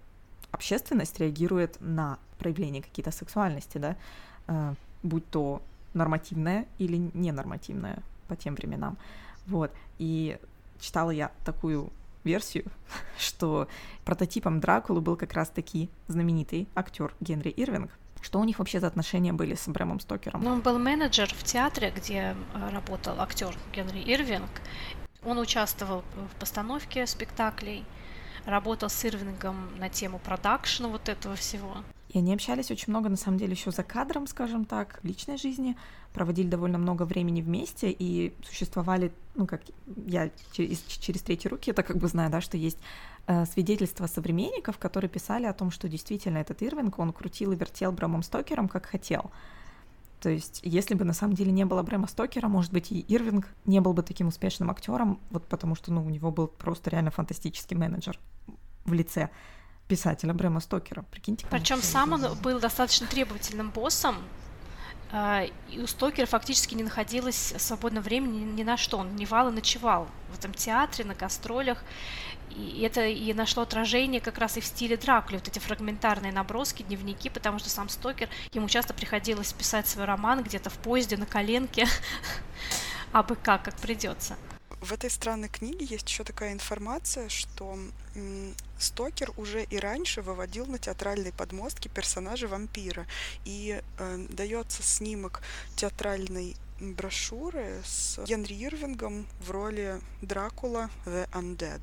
общественность 0.51 1.19
реагирует 1.19 1.77
на 1.79 2.17
проявление 2.37 2.81
какие-то 2.83 3.11
сексуальности, 3.11 3.77
да, 3.77 3.95
э, 4.47 4.73
будь 5.03 5.27
то 5.29 5.61
нормативная 5.95 6.65
или 6.77 6.97
ненормативная 7.13 8.03
по 8.27 8.35
тем 8.35 8.55
временам. 8.55 8.97
Вот. 9.47 9.71
И 9.97 10.37
читала 10.79 11.11
я 11.11 11.31
такую 11.43 11.91
версию, 12.23 12.65
что 13.17 13.67
прототипом 14.03 14.59
Дракулы 14.59 15.01
был 15.01 15.15
как 15.15 15.33
раз-таки 15.33 15.89
знаменитый 16.07 16.67
актер 16.75 17.13
Генри 17.21 17.53
Ирвинг. 17.55 17.91
Что 18.21 18.39
у 18.39 18.43
них 18.43 18.57
вообще 18.57 18.79
за 18.79 18.87
отношения 18.87 19.33
были 19.33 19.53
с 19.53 19.67
Брэмом 19.67 19.99
Стокером? 19.99 20.41
Ну, 20.43 20.49
он 20.49 20.61
был 20.61 20.79
менеджер 20.79 21.31
в 21.31 21.43
театре, 21.43 21.93
где 21.95 22.35
э, 22.55 22.69
работал 22.71 23.21
актер 23.21 23.55
Генри 23.71 23.99
Ирвинг. 23.99 24.49
Он 25.23 25.37
участвовал 25.37 26.03
в 26.33 26.39
постановке 26.39 27.05
спектаклей, 27.05 27.85
работал 28.45 28.89
с 28.89 29.05
Ирвингом 29.05 29.69
на 29.77 29.89
тему 29.89 30.17
продакшна 30.17 30.87
вот 30.87 31.07
этого 31.07 31.35
всего. 31.35 31.77
И 32.15 32.17
они 32.17 32.33
общались 32.33 32.71
очень 32.71 32.91
много, 32.91 33.09
на 33.09 33.17
самом 33.17 33.37
деле, 33.37 33.51
еще 33.51 33.71
за 33.71 33.83
кадром, 33.83 34.25
скажем 34.25 34.63
так, 34.63 35.01
в 35.03 35.05
личной 35.05 35.37
жизни, 35.37 35.75
проводили 36.13 36.47
довольно 36.47 36.77
много 36.77 37.03
времени 37.03 37.41
вместе 37.41 37.91
и 37.91 38.33
существовали, 38.41 39.11
ну, 39.35 39.45
как 39.45 39.63
я 40.05 40.31
через, 40.53 40.81
через 40.83 41.21
третьи 41.23 41.49
руки 41.49 41.71
это 41.71 41.83
как 41.83 41.97
бы 41.97 42.07
знаю, 42.07 42.31
да, 42.31 42.39
что 42.39 42.55
есть 42.55 42.77
э, 43.27 43.45
свидетельства 43.45 44.07
современников, 44.07 44.77
которые 44.77 45.09
писали 45.09 45.45
о 45.45 45.51
том, 45.51 45.71
что 45.71 45.89
действительно 45.89 46.37
этот 46.37 46.61
Ирвинг, 46.61 46.99
он 46.99 47.11
крутил 47.11 47.51
и 47.51 47.57
вертел 47.57 47.91
Брамом 47.91 48.23
Стокером, 48.23 48.69
как 48.69 48.85
хотел. 48.85 49.29
То 50.21 50.29
есть, 50.29 50.61
если 50.63 50.95
бы 50.95 51.03
на 51.03 51.11
самом 51.11 51.33
деле 51.33 51.51
не 51.51 51.65
было 51.65 51.83
Брэма 51.83 52.07
Стокера, 52.07 52.47
может 52.47 52.71
быть, 52.71 52.93
и 52.93 53.05
Ирвинг 53.13 53.49
не 53.65 53.81
был 53.81 53.91
бы 53.91 54.03
таким 54.03 54.27
успешным 54.27 54.71
актером, 54.71 55.19
вот 55.31 55.45
потому 55.47 55.75
что, 55.75 55.91
ну, 55.91 56.01
у 56.01 56.09
него 56.09 56.31
был 56.31 56.47
просто 56.47 56.91
реально 56.91 57.11
фантастический 57.11 57.75
менеджер 57.75 58.17
в 58.85 58.93
лице 58.93 59.31
писателя 59.87 60.33
Брэма 60.33 60.59
Стокера. 60.59 61.03
Прикиньте. 61.11 61.45
Причем 61.49 61.81
сам 61.81 62.13
он 62.13 62.35
был 62.39 62.59
достаточно 62.59 63.07
требовательным 63.07 63.69
боссом, 63.71 64.15
а, 65.11 65.45
и 65.71 65.79
у 65.79 65.87
Стокера 65.87 66.25
фактически 66.25 66.75
не 66.75 66.83
находилось 66.83 67.53
свободного 67.57 68.03
времени 68.03 68.43
ни 68.43 68.63
на 68.63 68.75
что. 68.75 68.97
Он 68.97 69.15
дневал 69.15 69.49
и 69.49 69.51
ночевал 69.51 70.07
в 70.31 70.37
этом 70.37 70.53
театре, 70.53 71.05
на 71.05 71.15
гастролях. 71.15 71.83
И 72.49 72.81
это 72.81 73.05
и 73.05 73.33
нашло 73.33 73.63
отражение 73.63 74.21
как 74.21 74.37
раз 74.37 74.57
и 74.57 74.61
в 74.61 74.65
стиле 74.65 74.97
Дракули, 74.97 75.37
вот 75.37 75.47
эти 75.47 75.59
фрагментарные 75.59 76.31
наброски, 76.31 76.83
дневники, 76.83 77.29
потому 77.29 77.59
что 77.59 77.69
сам 77.69 77.89
Стокер, 77.89 78.29
ему 78.53 78.69
часто 78.69 78.93
приходилось 78.93 79.51
писать 79.51 79.87
свой 79.87 80.05
роман 80.05 80.43
где-то 80.43 80.69
в 80.69 80.77
поезде 80.77 81.17
на 81.17 81.25
коленке, 81.25 81.87
а 83.11 83.23
бы 83.23 83.35
как, 83.35 83.63
как 83.63 83.75
придется. 83.75 84.37
В 84.81 84.93
этой 84.93 85.09
странной 85.09 85.49
книге 85.49 85.85
есть 85.85 86.07
еще 86.09 86.23
такая 86.23 86.53
информация, 86.53 87.27
что 87.29 87.77
Стокер 88.77 89.31
уже 89.37 89.63
и 89.63 89.77
раньше 89.77 90.21
выводил 90.21 90.65
на 90.65 90.77
театральные 90.77 91.33
подмостки 91.33 91.87
персонажа 91.87 92.47
вампира. 92.47 93.05
И 93.45 93.81
э, 93.97 94.25
дается 94.29 94.83
снимок 94.83 95.41
театральной 95.75 96.55
брошюры 96.79 97.81
с 97.85 98.19
Генри 98.25 98.53
Ирвингом 98.53 99.25
в 99.39 99.51
роли 99.51 100.01
Дракула 100.21 100.89
The 101.05 101.29
Undead. 101.31 101.81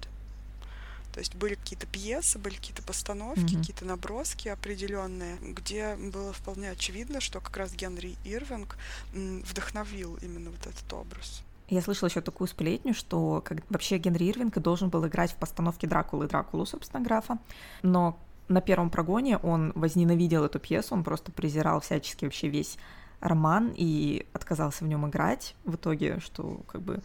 То 1.12 1.20
есть 1.20 1.34
были 1.34 1.54
какие-то 1.54 1.86
пьесы, 1.86 2.38
были 2.38 2.54
какие-то 2.54 2.82
постановки, 2.82 3.40
mm-hmm. 3.40 3.58
какие-то 3.58 3.84
наброски 3.84 4.48
определенные, 4.48 5.36
где 5.42 5.94
было 5.96 6.32
вполне 6.32 6.70
очевидно, 6.70 7.20
что 7.20 7.40
как 7.40 7.56
раз 7.58 7.74
Генри 7.74 8.16
Ирвинг 8.24 8.78
вдохновил 9.12 10.16
именно 10.22 10.50
вот 10.50 10.66
этот 10.66 10.90
образ. 10.92 11.42
Я 11.72 11.80
слышала 11.80 12.10
еще 12.10 12.20
такую 12.20 12.48
сплетню, 12.48 12.92
что 12.92 13.40
как, 13.42 13.62
вообще 13.70 13.96
Генри 13.96 14.24
Ирвинг 14.24 14.58
должен 14.58 14.90
был 14.90 15.06
играть 15.06 15.32
в 15.32 15.36
постановке 15.36 15.86
Дракулы 15.86 16.28
Дракулу, 16.28 16.66
собственно, 16.66 17.02
графа, 17.02 17.38
но 17.80 18.18
на 18.48 18.60
первом 18.60 18.90
прогоне 18.90 19.38
он 19.38 19.72
возненавидел 19.74 20.44
эту 20.44 20.58
пьесу, 20.58 20.94
он 20.94 21.02
просто 21.02 21.32
презирал 21.32 21.80
всячески 21.80 22.26
вообще 22.26 22.48
весь 22.48 22.76
роман 23.20 23.72
и 23.74 24.26
отказался 24.34 24.84
в 24.84 24.88
нем 24.88 25.08
играть 25.08 25.54
в 25.64 25.76
итоге, 25.76 26.20
что 26.20 26.60
как 26.66 26.82
бы 26.82 27.02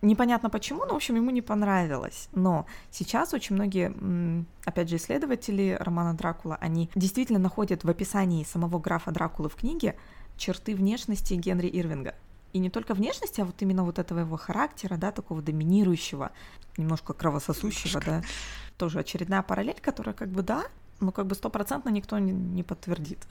непонятно 0.00 0.48
почему, 0.48 0.86
но, 0.86 0.94
в 0.94 0.96
общем, 0.96 1.16
ему 1.16 1.28
не 1.28 1.42
понравилось. 1.42 2.30
Но 2.32 2.64
сейчас 2.90 3.34
очень 3.34 3.56
многие, 3.56 4.46
опять 4.64 4.88
же, 4.88 4.96
исследователи 4.96 5.76
романа 5.78 6.14
Дракула, 6.14 6.56
они 6.62 6.88
действительно 6.94 7.38
находят 7.38 7.84
в 7.84 7.90
описании 7.90 8.42
самого 8.44 8.78
графа 8.78 9.10
Дракулы 9.10 9.50
в 9.50 9.56
книге 9.56 9.96
черты 10.38 10.74
внешности 10.74 11.34
Генри 11.34 11.68
Ирвинга. 11.68 12.14
И 12.52 12.58
не 12.58 12.70
только 12.70 12.94
внешности, 12.94 13.40
а 13.40 13.44
вот 13.44 13.60
именно 13.62 13.84
вот 13.84 13.98
этого 13.98 14.20
его 14.20 14.36
характера, 14.36 14.96
да, 14.96 15.12
такого 15.12 15.40
доминирующего, 15.40 16.32
немножко 16.76 17.12
кровососущего, 17.12 18.00
да. 18.04 18.22
Тоже 18.76 19.00
очередная 19.00 19.42
параллель, 19.42 19.80
которая 19.80 20.14
как 20.14 20.30
бы 20.30 20.42
да, 20.42 20.64
но 21.00 21.12
как 21.12 21.26
бы 21.26 21.34
стопроцентно 21.34 21.90
никто 21.90 22.18
не, 22.18 22.32
не 22.32 22.62
подтвердит. 22.62 23.26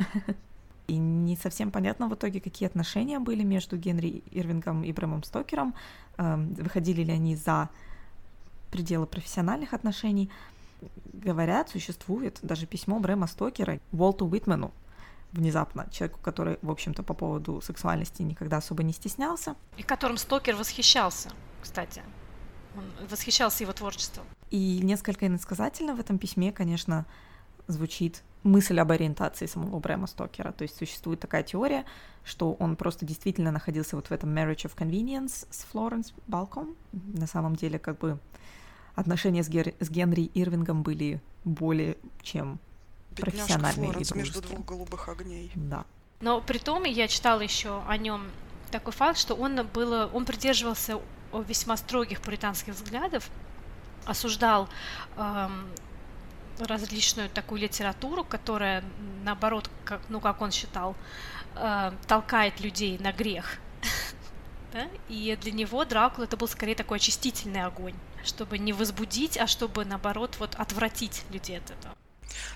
И 0.88 0.97
не 0.97 1.36
совсем 1.36 1.69
понятно 1.69 2.08
в 2.08 2.15
итоге, 2.15 2.41
какие 2.41 2.67
отношения 2.67 3.19
были 3.19 3.43
между 3.43 3.77
Генри 3.77 4.23
Ирвингом 4.32 4.84
и 4.84 4.91
Брэмом 4.91 5.21
Стокером, 5.23 5.75
эм, 6.17 6.55
выходили 6.55 7.03
ли 7.03 7.12
они 7.12 7.36
за 7.36 7.69
пределы 8.71 9.05
профессиональных 9.05 9.73
отношений. 9.73 10.32
Говорят, 11.13 11.69
существует 11.69 12.39
даже 12.41 12.65
письмо 12.65 12.99
Брэма 12.99 13.27
Стокера 13.27 13.79
Уолту 13.91 14.25
Уитмену, 14.25 14.71
внезапно 15.31 15.87
человеку, 15.91 16.19
который, 16.21 16.57
в 16.61 16.71
общем-то, 16.71 17.03
по 17.03 17.13
поводу 17.13 17.61
сексуальности 17.61 18.21
никогда 18.21 18.57
особо 18.57 18.83
не 18.83 18.93
стеснялся. 18.93 19.55
И 19.77 19.83
которым 19.83 20.17
Стокер 20.17 20.55
восхищался, 20.55 21.29
кстати. 21.61 22.01
Он 22.75 23.07
восхищался 23.09 23.63
его 23.63 23.73
творчеством. 23.73 24.25
И 24.49 24.79
несколько 24.83 25.27
иносказательно 25.27 25.95
в 25.95 25.99
этом 25.99 26.17
письме, 26.17 26.51
конечно, 26.51 27.05
звучит 27.67 28.23
мысль 28.43 28.79
об 28.79 28.91
ориентации 28.91 29.45
самого 29.45 29.79
Брэма 29.79 30.07
Стокера. 30.07 30.51
То 30.51 30.63
есть 30.63 30.77
существует 30.77 31.19
такая 31.19 31.43
теория, 31.43 31.85
что 32.23 32.53
он 32.53 32.75
просто 32.75 33.05
действительно 33.05 33.51
находился 33.51 33.95
вот 33.95 34.07
в 34.07 34.11
этом 34.11 34.35
marriage 34.35 34.65
of 34.65 34.75
convenience 34.75 35.47
с 35.49 35.63
Флоренс 35.65 36.13
Балком. 36.27 36.75
На 36.91 37.27
самом 37.27 37.55
деле, 37.55 37.79
как 37.79 37.97
бы 37.99 38.19
отношения 38.95 39.43
с, 39.43 39.49
Гер... 39.49 39.73
с 39.79 39.89
Генри 39.89 40.31
Ирвингом 40.33 40.83
были 40.83 41.21
более 41.43 41.97
чем 42.21 42.59
профессиональные 43.19 43.91
Флоренс 43.91 44.15
между 44.15 44.41
двух 44.41 44.65
голубых 44.65 45.10
огней. 45.10 45.51
Да. 45.55 45.86
Но 46.21 46.41
при 46.41 46.58
том 46.58 46.84
я 46.84 47.08
читала 47.08 47.41
еще 47.41 47.82
о 47.88 47.97
нем 47.97 48.29
такой 48.71 48.93
факт, 48.93 49.17
что 49.17 49.36
он 49.36 49.65
был, 49.67 50.10
он 50.13 50.25
придерживался 50.25 50.99
весьма 51.34 51.77
строгих 51.77 52.21
пуританских 52.21 52.73
взглядов, 52.73 53.29
осуждал 54.05 54.67
эм, 55.17 55.69
различную 56.60 57.29
такую 57.29 57.62
литературу, 57.62 58.23
которая, 58.23 58.84
наоборот, 59.23 59.69
как, 59.86 60.01
ну, 60.10 60.19
как 60.19 60.41
он 60.41 60.51
считал, 60.51 60.95
э, 61.55 61.91
толкает 62.08 62.60
людей 62.60 62.97
на 62.99 63.12
грех. 63.12 63.58
да? 64.73 64.88
И 65.08 65.38
для 65.41 65.51
него 65.51 65.86
Дракула 65.86 66.25
это 66.25 66.38
был 66.38 66.47
скорее 66.47 66.75
такой 66.75 66.97
очистительный 66.97 67.63
огонь, 67.63 67.95
чтобы 68.23 68.58
не 68.58 68.73
возбудить, 68.73 69.38
а 69.38 69.47
чтобы, 69.47 69.86
наоборот, 69.86 70.38
вот 70.39 70.55
отвратить 70.55 71.23
людей 71.32 71.58
от 71.58 71.71
этого. 71.71 71.95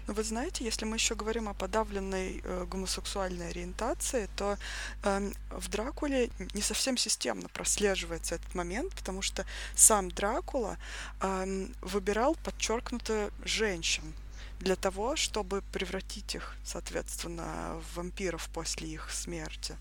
Но 0.07 0.13
вы 0.13 0.23
знаете, 0.23 0.63
если 0.63 0.85
мы 0.85 0.97
еще 0.97 1.15
говорим 1.15 1.49
о 1.49 1.53
подавленной 1.53 2.41
э, 2.43 2.65
гомосексуальной 2.69 3.49
ориентации, 3.49 4.29
то 4.35 4.57
э, 5.03 5.31
в 5.49 5.69
Дракуле 5.69 6.29
не 6.53 6.61
совсем 6.61 6.97
системно 6.97 7.49
прослеживается 7.49 8.35
этот 8.35 8.55
момент, 8.55 8.93
потому 8.95 9.21
что 9.21 9.45
сам 9.75 10.09
Дракула 10.09 10.77
э, 11.21 11.67
выбирал 11.81 12.35
подчеркнуто 12.35 13.31
женщин 13.43 14.13
для 14.63 14.75
того, 14.75 15.15
чтобы 15.15 15.61
превратить 15.73 16.35
их, 16.35 16.55
соответственно, 16.63 17.81
в 17.81 17.97
вампиров 17.97 18.49
после 18.53 18.87
их 18.87 19.11
смерти. 19.11 19.75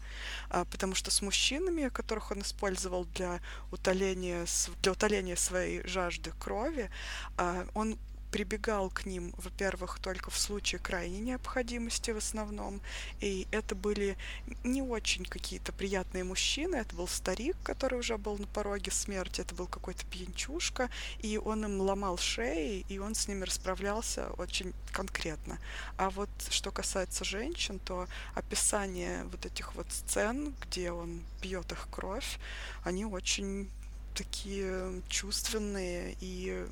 А, 0.51 0.65
потому 0.65 0.95
что 0.95 1.11
с 1.11 1.23
мужчинами, 1.23 1.89
которых 1.89 2.33
он 2.33 2.41
использовал 2.41 3.05
для 3.15 3.41
утоления, 3.71 4.45
для 4.83 4.93
утоления 4.93 5.37
своей 5.37 5.87
жажды 5.87 6.33
крови, 6.39 6.91
а, 7.37 7.67
он 7.75 7.97
прибегал 8.33 8.89
к 8.89 9.05
ним, 9.05 9.35
во-первых, 9.37 9.99
только 10.01 10.31
в 10.31 10.39
случае 10.39 10.81
крайней 10.81 11.21
необходимости 11.21 12.11
в 12.11 12.17
основном, 12.17 12.81
и 13.21 13.47
это 13.53 13.75
были 13.75 14.17
не 14.65 14.81
очень 14.81 15.27
какие-то 15.27 15.71
приятные 15.71 16.25
мужчины, 16.25 16.77
это 16.77 16.97
был 16.97 17.07
старик, 17.07 17.57
который 17.63 17.99
уже 17.99 18.17
был 18.17 18.39
на 18.39 18.47
пороге 18.47 18.91
смерти, 18.91 19.43
это 19.43 19.55
был 19.55 19.67
какой-то 19.67 20.07
пьянчушка, 20.07 20.89
и 21.21 21.37
он 21.37 21.65
им 21.67 21.81
ломал 21.83 22.17
шеи, 22.17 22.87
и 22.89 22.99
он 22.99 23.15
с 23.15 23.29
ними 23.29 23.45
расправлялся 23.45 24.31
очень 24.39 24.73
конкретно. 24.93 25.59
А 25.99 26.09
вот 26.09 26.31
что 26.49 26.71
касается 26.71 27.25
женщин, 27.25 27.79
то 27.85 28.09
описание 28.35 29.25
вот 29.25 29.45
этих 29.45 29.75
вот 29.75 29.87
сцен, 29.93 30.55
где 30.63 30.91
он 30.91 31.23
пьет 31.43 31.71
их 31.71 31.87
кровь, 31.91 32.39
они 32.83 33.05
очень 33.05 33.69
такие 34.15 35.03
чувственные 35.09 36.17
и 36.21 36.67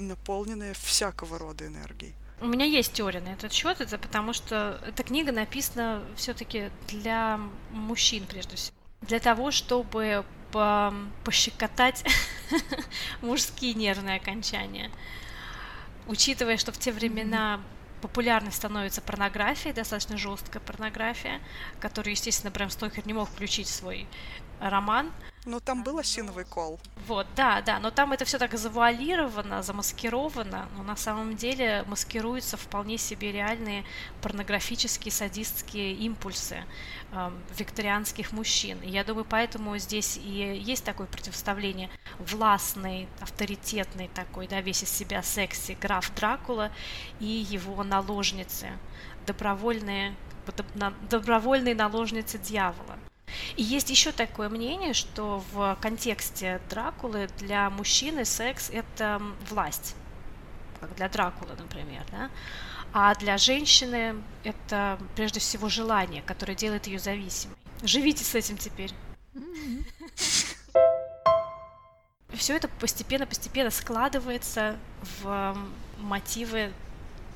наполненная 0.00 0.74
всякого 0.74 1.38
рода 1.38 1.66
энергией. 1.66 2.14
У 2.40 2.46
меня 2.46 2.64
есть 2.64 2.94
теория 2.94 3.20
на 3.20 3.28
этот 3.28 3.52
счет, 3.52 3.80
это 3.80 3.98
потому 3.98 4.32
что 4.32 4.80
эта 4.86 5.02
книга 5.02 5.30
написана 5.30 6.02
все-таки 6.16 6.70
для 6.88 7.38
мужчин, 7.70 8.24
прежде 8.26 8.56
всего. 8.56 8.74
Для 9.02 9.20
того, 9.20 9.50
чтобы 9.50 10.24
по 10.50 10.92
пощекотать 11.24 12.04
мужские 13.22 13.74
нервные 13.74 14.16
окончания. 14.16 14.90
Учитывая, 16.06 16.56
что 16.56 16.72
в 16.72 16.78
те 16.78 16.92
времена 16.92 17.60
популярной 18.00 18.52
становится 18.52 19.00
порнография, 19.00 19.72
достаточно 19.72 20.16
жесткая 20.16 20.62
порнография, 20.62 21.40
которую, 21.78 22.12
естественно, 22.12 22.50
Брэм 22.50 22.70
Стокер 22.70 23.06
не 23.06 23.12
мог 23.12 23.28
включить 23.28 23.68
в 23.68 23.74
свой 23.74 24.06
роман. 24.60 25.10
Но 25.46 25.58
там 25.58 25.82
был 25.82 25.98
осиновый 25.98 26.44
кол. 26.44 26.78
Вот, 27.06 27.26
да, 27.34 27.62
да, 27.62 27.78
но 27.78 27.90
там 27.90 28.12
это 28.12 28.26
все 28.26 28.38
так 28.38 28.52
завуалировано, 28.58 29.62
замаскировано, 29.62 30.68
но 30.76 30.82
на 30.82 30.96
самом 30.96 31.34
деле 31.34 31.82
маскируются 31.86 32.58
вполне 32.58 32.98
себе 32.98 33.32
реальные 33.32 33.84
порнографические, 34.20 35.10
садистские 35.10 35.94
импульсы 35.94 36.62
э, 37.12 37.30
викторианских 37.56 38.32
мужчин. 38.32 38.78
И 38.82 38.90
я 38.90 39.02
думаю, 39.02 39.24
поэтому 39.28 39.78
здесь 39.78 40.18
и 40.18 40.60
есть 40.62 40.84
такое 40.84 41.06
противоставление 41.06 41.88
властный, 42.18 43.08
авторитетный 43.20 44.08
такой, 44.08 44.46
да, 44.46 44.60
весь 44.60 44.82
из 44.82 44.90
себя 44.90 45.22
секси 45.22 45.76
граф 45.80 46.14
Дракула 46.14 46.70
и 47.18 47.24
его 47.26 47.82
наложницы, 47.82 48.68
добровольные, 49.26 50.14
добровольные 51.08 51.74
наложницы 51.74 52.36
дьявола. 52.36 52.98
И 53.56 53.62
есть 53.62 53.90
еще 53.90 54.12
такое 54.12 54.48
мнение, 54.48 54.94
что 54.94 55.42
в 55.52 55.76
контексте 55.80 56.60
Дракулы 56.68 57.28
для 57.38 57.70
мужчины 57.70 58.24
секс 58.24 58.70
это 58.70 59.20
власть, 59.48 59.94
как 60.80 60.94
для 60.96 61.08
Дракулы, 61.08 61.52
например, 61.58 62.04
да? 62.10 62.30
а 62.92 63.14
для 63.14 63.38
женщины 63.38 64.16
это 64.42 64.98
прежде 65.14 65.40
всего 65.40 65.68
желание, 65.68 66.22
которое 66.22 66.54
делает 66.54 66.86
ее 66.86 66.98
зависимой. 66.98 67.56
Живите 67.82 68.24
с 68.24 68.34
этим 68.34 68.56
теперь. 68.56 68.92
Все 72.32 72.56
это 72.56 72.68
постепенно-постепенно 72.68 73.70
складывается 73.70 74.76
в 75.20 75.56
мотивы, 75.98 76.72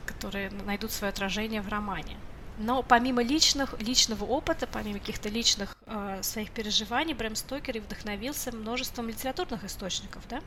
которые 0.07 0.51
найдут 0.51 0.93
свое 0.93 1.11
отражение 1.11 1.63
в 1.63 1.69
романе. 1.69 2.17
Но 2.59 2.83
помимо 2.83 3.23
личных, 3.23 3.81
личного 3.81 4.25
опыта, 4.25 4.69
помимо 4.71 4.99
каких-то 4.99 5.29
личных 5.29 5.77
э, 5.87 6.21
своих 6.23 6.51
переживаний, 6.51 7.15
Брэм 7.15 7.35
Стокер 7.35 7.77
и 7.77 7.81
вдохновился 7.81 8.55
множеством 8.55 9.09
литературных 9.09 9.65
источников, 9.65 10.23
да? 10.29 10.41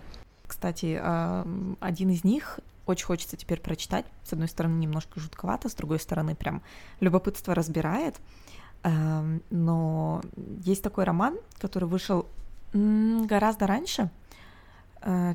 Кстати, 0.48 1.00
э, 1.02 1.46
один 1.80 2.10
из 2.10 2.24
них 2.24 2.60
очень 2.86 3.06
хочется 3.06 3.36
теперь 3.36 3.60
прочитать. 3.60 4.06
С 4.24 4.32
одной 4.32 4.48
стороны, 4.48 4.78
немножко 4.78 5.20
жутковато, 5.20 5.68
с 5.68 5.74
другой 5.74 6.00
стороны, 6.00 6.36
прям 6.36 6.62
любопытство 7.02 7.54
разбирает. 7.54 8.16
Э, 8.84 9.40
но 9.50 10.22
есть 10.64 10.84
такой 10.84 11.04
роман, 11.04 11.38
который 11.60 11.90
вышел 11.90 12.28
гораздо 12.74 13.68
раньше, 13.68 14.10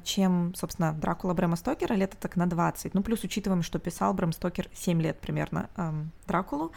чем, 0.04 0.54
собственно, 0.54 0.92
Дракула 0.92 1.34
Брэма 1.34 1.56
Стокера, 1.56 1.94
лет 1.94 2.16
так 2.20 2.36
на 2.36 2.46
20. 2.46 2.94
Ну, 2.94 3.02
плюс 3.02 3.24
учитываем, 3.24 3.62
что 3.62 3.78
писал 3.78 4.12
Брэм 4.12 4.32
Стокер 4.32 4.68
7 4.74 5.00
лет 5.00 5.18
примерно 5.20 5.70
эм, 5.76 6.10
Дракулу, 6.26 6.72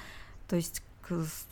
то 0.47 0.55
есть 0.55 0.81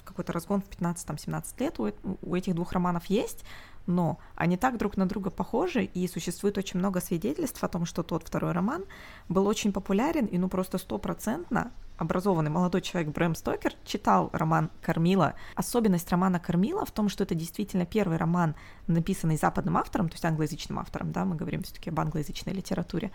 какой-то 0.04 0.34
разгон 0.34 0.62
в 0.62 0.70
15-17 0.70 1.46
лет 1.60 1.80
у, 1.80 1.92
у 2.22 2.36
этих 2.36 2.56
двух 2.56 2.72
романов 2.72 3.06
есть, 3.06 3.46
но 3.86 4.20
они 4.36 4.58
так 4.58 4.78
друг 4.78 4.98
на 4.98 5.06
друга 5.06 5.30
похожи, 5.30 5.84
и 5.84 6.08
существует 6.08 6.58
очень 6.58 6.80
много 6.80 7.02
свидетельств 7.02 7.64
о 7.64 7.68
том, 7.68 7.86
что 7.86 8.04
тот 8.04 8.24
второй 8.24 8.52
роман 8.52 8.86
был 9.30 9.48
очень 9.48 9.74
популярен, 9.74 10.26
и 10.26 10.38
ну 10.38 10.50
просто 10.50 10.78
стопроцентно 10.78 11.72
образованный 11.98 12.50
молодой 12.50 12.82
человек 12.82 13.14
Брэм 13.14 13.36
Стокер 13.36 13.74
читал 13.86 14.30
роман 14.34 14.70
«Кормила». 14.82 15.36
Особенность 15.56 16.10
романа 16.10 16.40
«Кормила» 16.40 16.86
в 16.86 16.92
том, 16.92 17.10
что 17.10 17.24
это 17.24 17.36
действительно 17.36 17.86
первый 17.86 18.18
роман, 18.18 18.56
написанный 18.88 19.38
западным 19.38 19.78
автором, 19.78 20.10
то 20.10 20.16
есть 20.16 20.26
англоязычным 20.26 20.80
автором, 20.80 21.12
да, 21.12 21.26
мы 21.26 21.36
говорим 21.36 21.64
все 21.64 21.74
таки 21.74 21.90
об 21.90 22.00
англоязычной 22.00 22.54
литературе, 22.54 23.12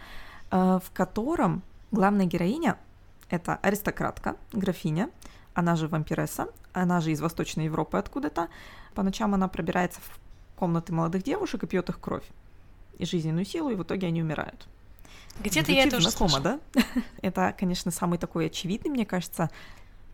э, 0.50 0.80
в 0.82 0.90
котором 0.92 1.62
главная 1.90 2.26
героиня— 2.26 2.78
это 3.30 3.56
аристократка, 3.56 4.36
графиня, 4.52 5.10
она 5.54 5.74
же 5.74 5.88
вампиресса, 5.88 6.48
она 6.72 7.00
же 7.00 7.10
из 7.10 7.20
Восточной 7.20 7.64
Европы 7.64 7.98
откуда-то. 7.98 8.48
По 8.94 9.02
ночам 9.02 9.34
она 9.34 9.48
пробирается 9.48 10.00
в 10.00 10.27
комнаты 10.58 10.92
молодых 10.92 11.22
девушек 11.22 11.62
и 11.62 11.66
пьет 11.66 11.88
их 11.88 12.00
кровь 12.00 12.24
и 12.98 13.06
жизненную 13.06 13.44
силу, 13.44 13.70
и 13.70 13.74
в 13.76 13.82
итоге 13.82 14.08
они 14.08 14.22
умирают. 14.22 14.66
Где-то 15.40 15.70
я 15.70 15.84
это 15.84 15.98
уже 15.98 16.10
знакомо, 16.10 16.30
слышала. 16.30 16.60
да? 16.74 16.82
это, 17.22 17.54
конечно, 17.56 17.90
самый 17.92 18.18
такой 18.18 18.46
очевидный, 18.46 18.90
мне 18.90 19.06
кажется, 19.06 19.50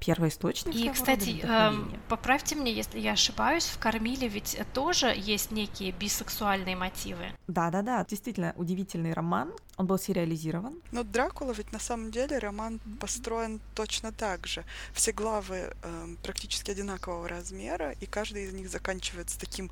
первоисточник. 0.04 0.74
И, 0.74 0.88
кстати, 0.90 1.40
э, 1.42 1.72
поправьте 2.08 2.54
мне, 2.56 2.72
если 2.72 2.98
я 2.98 3.12
ошибаюсь, 3.12 3.64
в 3.66 3.78
Кормиле 3.78 4.28
ведь 4.28 4.58
тоже 4.72 5.14
есть 5.16 5.50
некие 5.50 5.92
бисексуальные 5.92 6.76
мотивы. 6.76 7.32
Да-да-да, 7.48 8.04
действительно 8.04 8.52
удивительный 8.56 9.12
роман. 9.12 9.52
Он 9.76 9.86
был 9.86 9.98
сериализирован. 9.98 10.74
Но 10.92 11.02
Дракула 11.02 11.52
ведь 11.52 11.72
на 11.72 11.78
самом 11.78 12.10
деле 12.10 12.38
роман 12.38 12.80
построен 13.00 13.60
точно 13.74 14.12
так 14.12 14.46
же. 14.46 14.64
Все 14.92 15.12
главы 15.12 15.72
э, 15.82 16.06
практически 16.22 16.70
одинакового 16.70 17.28
размера, 17.28 17.92
и 18.00 18.06
каждый 18.06 18.44
из 18.44 18.52
них 18.52 18.68
заканчивается 18.68 19.38
таким 19.38 19.70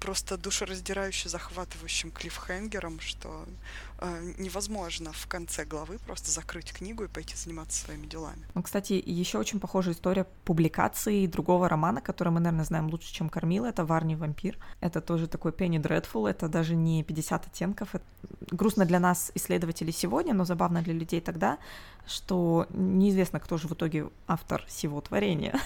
просто 0.00 0.36
душераздирающе 0.36 1.28
захватывающим 1.28 2.10
клиффхенгером, 2.10 3.00
что 3.00 3.46
невозможно 4.38 5.12
в 5.12 5.26
конце 5.26 5.64
главы 5.64 5.98
просто 5.98 6.30
закрыть 6.30 6.72
книгу 6.72 7.04
и 7.04 7.08
пойти 7.08 7.36
заниматься 7.36 7.84
своими 7.84 8.06
делами. 8.06 8.46
Ну, 8.54 8.62
кстати, 8.62 9.02
еще 9.04 9.38
очень 9.38 9.60
похожая 9.60 9.94
история 9.94 10.26
публикации 10.44 11.26
другого 11.26 11.68
романа, 11.68 12.00
который 12.00 12.30
мы, 12.30 12.40
наверное, 12.40 12.64
знаем 12.64 12.88
лучше, 12.88 13.12
чем 13.12 13.28
Кормила, 13.28 13.66
это 13.66 13.84
«Варни 13.84 14.14
вампир». 14.14 14.58
Это 14.80 15.00
тоже 15.00 15.26
такой 15.26 15.52
Пенни 15.52 15.78
Дредфул, 15.78 16.26
это 16.26 16.48
даже 16.48 16.74
не 16.74 17.02
50 17.02 17.46
оттенков. 17.46 17.94
Это 17.94 18.04
грустно 18.50 18.84
для 18.84 19.00
нас, 19.00 19.30
исследователей 19.34 19.92
сегодня, 19.92 20.34
но 20.34 20.44
забавно 20.44 20.82
для 20.82 20.94
людей 20.94 21.20
тогда, 21.20 21.58
что 22.06 22.66
неизвестно, 22.70 23.40
кто 23.40 23.56
же 23.56 23.68
в 23.68 23.72
итоге 23.72 24.08
автор 24.26 24.64
всего 24.66 25.00
творения. 25.00 25.58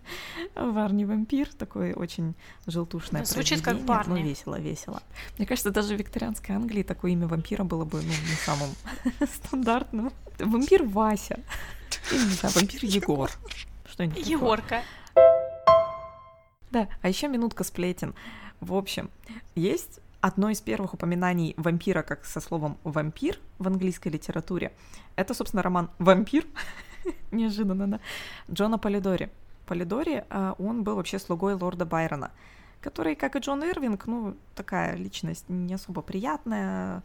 Варни 0.54 1.04
вампир, 1.04 1.48
такой 1.54 1.92
очень 1.92 2.34
желтушное 2.66 3.24
Звучит 3.24 3.62
как 3.62 3.80
Барни. 3.80 4.20
Ну, 4.20 4.26
весело, 4.26 4.58
весело. 4.58 5.02
Мне 5.38 5.46
кажется, 5.46 5.70
даже 5.70 5.94
в 5.94 5.98
викторианской 5.98 6.54
Англии 6.54 6.82
такое 6.82 7.12
имя 7.12 7.26
вампира 7.26 7.64
было 7.64 7.75
бы 7.84 8.02
ну, 8.02 8.08
не 8.08 8.36
самым 8.44 8.70
стандартным. 9.26 10.12
Вампир 10.38 10.82
Вася. 10.82 11.40
Или, 12.10 12.24
не 12.24 12.30
знаю, 12.30 12.54
вампир 12.54 12.80
Егор. 12.84 13.30
Что-нибудь 13.90 14.26
Егорка. 14.26 14.82
Да, 16.70 16.88
а 17.02 17.08
еще 17.08 17.28
минутка 17.28 17.64
сплетен. 17.64 18.14
В 18.60 18.74
общем, 18.74 19.10
есть 19.54 20.00
одно 20.20 20.50
из 20.50 20.60
первых 20.60 20.94
упоминаний 20.94 21.54
вампира 21.56 22.02
как 22.02 22.24
со 22.24 22.40
словом 22.40 22.78
вампир 22.84 23.38
в 23.58 23.66
английской 23.66 24.08
литературе. 24.08 24.72
Это, 25.14 25.34
собственно, 25.34 25.62
роман 25.62 25.90
«Вампир», 25.98 26.46
неожиданно, 27.30 27.86
да, 27.86 28.00
Джона 28.50 28.78
Полидори. 28.78 29.30
Полидори, 29.66 30.24
а, 30.30 30.54
он 30.58 30.84
был 30.84 30.96
вообще 30.96 31.18
слугой 31.18 31.54
лорда 31.54 31.84
Байрона, 31.84 32.30
который, 32.80 33.14
как 33.14 33.36
и 33.36 33.38
Джон 33.38 33.64
Ирвинг, 33.64 34.06
ну, 34.06 34.36
такая 34.54 34.96
личность 34.96 35.48
не 35.48 35.74
особо 35.74 36.02
приятная, 36.02 37.02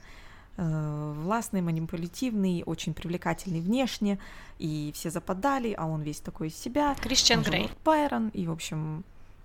властный, 0.58 1.62
манипулятивный, 1.62 2.64
очень 2.66 2.94
привлекательный 2.94 3.62
внешне, 3.62 4.20
и 4.60 4.92
все 4.94 5.10
западали, 5.10 5.74
а 5.78 5.86
он 5.86 6.02
весь 6.02 6.20
такой 6.20 6.50
из 6.50 6.56
себя. 6.56 6.96
Кристиан 7.00 7.42
Грей. 7.42 7.70
Байрон, 7.84 8.30
и, 8.30 8.46
в 8.48 8.52
общем, 8.52 9.04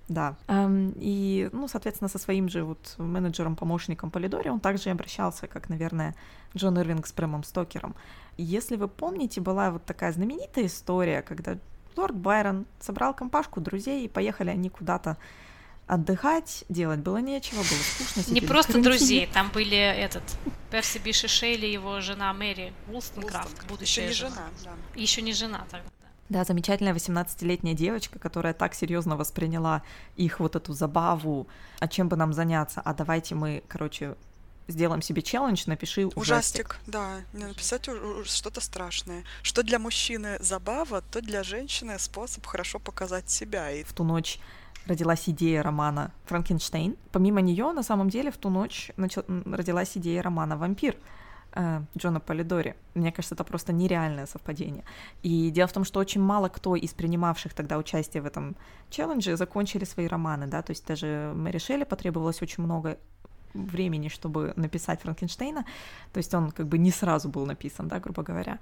да. 0.08 0.36
Эм, 0.46 0.92
и, 0.96 1.48
ну, 1.52 1.68
соответственно, 1.68 2.08
со 2.08 2.18
своим 2.18 2.48
же 2.48 2.64
вот 2.64 2.94
менеджером-помощником 2.98 4.10
Полидори 4.10 4.48
он 4.48 4.60
также 4.60 4.88
и 4.88 4.92
обращался, 4.92 5.46
как, 5.46 5.68
наверное, 5.68 6.14
Джон 6.56 6.78
Ирвинг 6.78 7.06
с 7.06 7.12
Брэмом 7.12 7.42
Стокером. 7.42 7.94
Если 8.36 8.76
вы 8.76 8.88
помните, 8.88 9.40
была 9.40 9.70
вот 9.70 9.84
такая 9.84 10.12
знаменитая 10.12 10.66
история, 10.66 11.22
когда 11.22 11.58
лорд 11.96 12.14
Байрон 12.14 12.66
собрал 12.78 13.14
компашку 13.14 13.60
друзей, 13.60 14.04
и 14.04 14.08
поехали 14.08 14.50
они 14.50 14.68
куда-то 14.68 15.16
отдыхать, 15.86 16.64
делать 16.68 17.00
было 17.00 17.18
нечего, 17.18 17.58
было 17.58 17.64
скучно. 17.64 18.32
Не 18.32 18.40
просто 18.40 18.82
друзей, 18.82 19.28
там 19.32 19.50
были 19.50 19.76
этот 19.76 20.22
Перси 20.70 20.98
Биши 20.98 21.28
Шейли, 21.28 21.66
его 21.66 22.00
жена 22.00 22.32
Мэри 22.32 22.72
Улстенкрафт, 22.88 23.66
будущая 23.66 24.08
Еще 24.08 24.24
не 24.24 24.30
жена. 24.30 24.48
жена 24.58 24.76
да. 24.94 25.00
Еще 25.00 25.22
не 25.22 25.32
жена 25.32 25.66
тогда. 25.70 25.88
Да, 26.28 26.42
замечательная 26.42 26.92
18-летняя 26.92 27.74
девочка, 27.74 28.18
которая 28.18 28.52
так 28.52 28.74
серьезно 28.74 29.16
восприняла 29.16 29.82
их 30.16 30.40
вот 30.40 30.56
эту 30.56 30.72
забаву, 30.72 31.46
а 31.78 31.86
чем 31.86 32.08
бы 32.08 32.16
нам 32.16 32.32
заняться, 32.32 32.80
а 32.80 32.92
давайте 32.94 33.36
мы, 33.36 33.62
короче, 33.68 34.16
сделаем 34.66 35.02
себе 35.02 35.22
челлендж, 35.22 35.62
напиши 35.66 36.06
ужастик. 36.06 36.16
Ужастик, 36.16 36.80
да, 36.88 37.20
написать 37.32 37.88
что-то 38.24 38.60
страшное. 38.60 39.22
Что 39.42 39.62
для 39.62 39.78
мужчины 39.78 40.38
забава, 40.40 41.00
то 41.00 41.22
для 41.22 41.44
женщины 41.44 41.96
способ 42.00 42.44
хорошо 42.44 42.80
показать 42.80 43.30
себя. 43.30 43.70
И 43.70 43.84
в 43.84 43.92
ту 43.92 44.02
ночь 44.02 44.40
родилась 44.86 45.28
идея 45.28 45.62
романа 45.62 46.10
Франкенштейн. 46.24 46.96
Помимо 47.12 47.40
нее, 47.40 47.72
на 47.72 47.82
самом 47.82 48.08
деле, 48.08 48.30
в 48.30 48.36
ту 48.36 48.50
ночь 48.50 48.90
начал... 48.96 49.24
родилась 49.28 49.96
идея 49.96 50.22
романа 50.22 50.56
Вампир. 50.56 50.96
Э, 51.56 51.80
Джона 51.98 52.20
Полидори. 52.20 52.74
Мне 52.94 53.12
кажется, 53.12 53.34
это 53.34 53.44
просто 53.44 53.72
нереальное 53.72 54.26
совпадение. 54.26 54.84
И 55.22 55.50
дело 55.50 55.66
в 55.66 55.72
том, 55.72 55.84
что 55.84 56.00
очень 56.00 56.20
мало 56.20 56.48
кто 56.48 56.76
из 56.76 56.92
принимавших 56.92 57.54
тогда 57.54 57.78
участие 57.78 58.22
в 58.22 58.26
этом 58.26 58.56
челлендже 58.90 59.36
закончили 59.36 59.84
свои 59.84 60.06
романы, 60.06 60.46
да, 60.46 60.62
то 60.62 60.72
есть 60.72 60.86
даже 60.86 61.32
Мэри 61.34 61.58
Шелли 61.58 61.84
потребовалось 61.84 62.42
очень 62.42 62.64
много 62.64 62.98
времени, 63.54 64.08
чтобы 64.08 64.52
написать 64.56 65.00
Франкенштейна, 65.00 65.64
то 66.12 66.18
есть 66.18 66.34
он 66.34 66.50
как 66.50 66.66
бы 66.66 66.78
не 66.78 66.90
сразу 66.90 67.28
был 67.28 67.46
написан, 67.46 67.88
да, 67.88 68.00
грубо 68.00 68.22
говоря. 68.22 68.58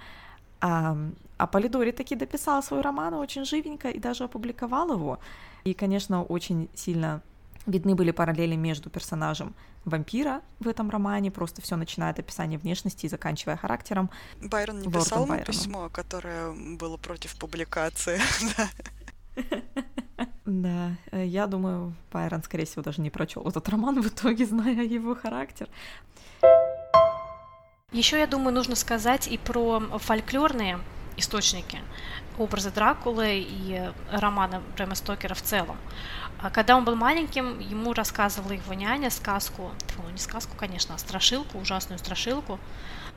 А, 0.60 0.96
а 1.37 1.46
Полидори 1.46 1.90
таки 1.90 2.16
дописал 2.16 2.62
свой 2.62 2.80
роман 2.80 3.14
очень 3.14 3.44
живенько 3.44 3.90
и 3.90 3.98
даже 3.98 4.24
опубликовал 4.24 4.92
его. 4.92 5.18
И, 5.64 5.72
конечно, 5.72 6.22
очень 6.22 6.68
сильно 6.74 7.22
видны 7.66 7.94
были 7.94 8.11
параллели 8.11 8.55
между 8.55 8.90
персонажем 8.90 9.55
вампира 9.85 10.42
в 10.61 10.68
этом 10.68 10.90
романе, 10.90 11.31
просто 11.31 11.62
все 11.62 11.77
начиная 11.77 12.11
от 12.11 12.18
описания 12.18 12.59
внешности 12.59 13.07
и 13.07 13.09
заканчивая 13.09 13.57
характером. 13.57 14.11
Байрон 14.42 14.81
не 14.81 14.90
писал 14.90 15.27
ему 15.27 15.42
письмо, 15.42 15.88
которое 15.88 16.53
было 16.77 16.96
против 16.96 17.37
публикации. 17.37 18.20
Да, 20.44 20.92
э, 21.11 21.24
я 21.24 21.46
думаю, 21.46 21.94
Байрон, 22.12 22.42
скорее 22.42 22.66
всего, 22.66 22.83
даже 22.83 23.00
не 23.00 23.11
прочел 23.11 23.42
этот 23.48 23.68
роман 23.68 24.00
в 24.00 24.07
итоге, 24.07 24.44
зная 24.46 24.85
его 24.85 25.14
характер. 25.14 25.68
Еще, 27.90 28.18
я 28.18 28.27
думаю, 28.27 28.55
нужно 28.55 28.77
сказать 28.77 29.27
и 29.27 29.38
про 29.38 29.81
фольклорные 29.81 30.79
источники 31.16 31.81
образа 32.38 32.70
Дракулы 32.70 33.47
и 33.49 33.92
романа 34.11 34.62
Брэма 34.77 34.94
Стокера 34.94 35.35
в 35.35 35.42
целом. 35.42 35.77
А 36.40 36.51
когда 36.51 36.77
он 36.77 36.85
был 36.85 36.94
маленьким, 36.94 37.59
ему 37.59 37.94
рассказывала 37.94 38.53
его 38.53 38.75
няня 38.75 39.11
сказку, 39.11 39.73
ну 39.97 40.11
не 40.11 40.18
сказку, 40.18 40.57
конечно, 40.57 40.94
а 40.94 40.99
страшилку, 40.99 41.59
ужасную 41.59 41.99
страшилку, 41.99 42.59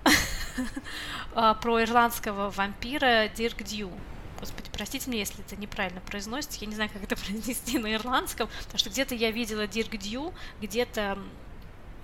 а, 1.36 1.54
про 1.56 1.84
ирландского 1.84 2.50
вампира 2.52 3.28
Дирк 3.28 3.64
Дью. 3.64 3.92
Господи, 4.40 4.70
простите 4.72 5.10
меня, 5.10 5.22
если 5.22 5.44
это 5.44 5.56
неправильно 5.56 6.00
произносится, 6.02 6.60
я 6.62 6.68
не 6.68 6.76
знаю, 6.76 6.90
как 6.94 7.04
это 7.04 7.16
произнести 7.22 7.80
на 7.80 7.94
ирландском, 7.94 8.48
потому 8.60 8.78
что 8.78 8.90
где-то 8.90 9.16
я 9.16 9.32
видела 9.32 9.68
Дирк 9.68 9.98
Дью, 9.98 10.34
где-то 10.62 11.18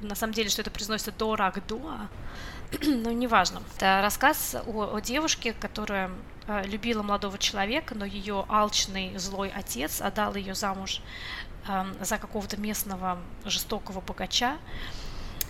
на 0.02 0.16
самом 0.16 0.34
деле, 0.34 0.50
что 0.50 0.62
это 0.62 0.72
произносится 0.72 1.12
Дорак 1.12 1.66
Дуа, 1.68 2.10
но 2.86 3.12
неважно. 3.12 3.62
Это 3.78 4.02
рассказ 4.02 4.56
о, 4.66 4.96
о 4.96 5.00
девушке, 5.00 5.54
которая 5.54 6.12
любила 6.48 7.04
молодого 7.04 7.38
человека, 7.38 7.96
но 7.96 8.06
ее 8.06 8.46
алчный 8.50 9.18
злой 9.18 9.50
отец 9.50 10.02
отдал 10.02 10.36
ее 10.36 10.56
замуж 10.56 11.02
э, 11.68 11.86
за 12.02 12.18
какого-то 12.18 12.58
местного 12.58 13.20
жестокого 13.46 14.02
богача, 14.02 14.58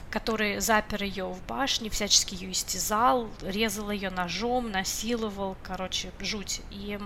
который 0.09 0.59
запер 0.59 1.03
ее 1.03 1.25
в 1.25 1.43
башне, 1.47 1.89
всячески 1.89 2.35
ее 2.35 2.51
истязал, 2.51 3.29
резал 3.41 3.89
ее 3.89 4.11
ножом, 4.11 4.69
насиловал, 4.69 5.57
короче, 5.63 6.11
жуть. 6.19 6.61
И 6.69 6.99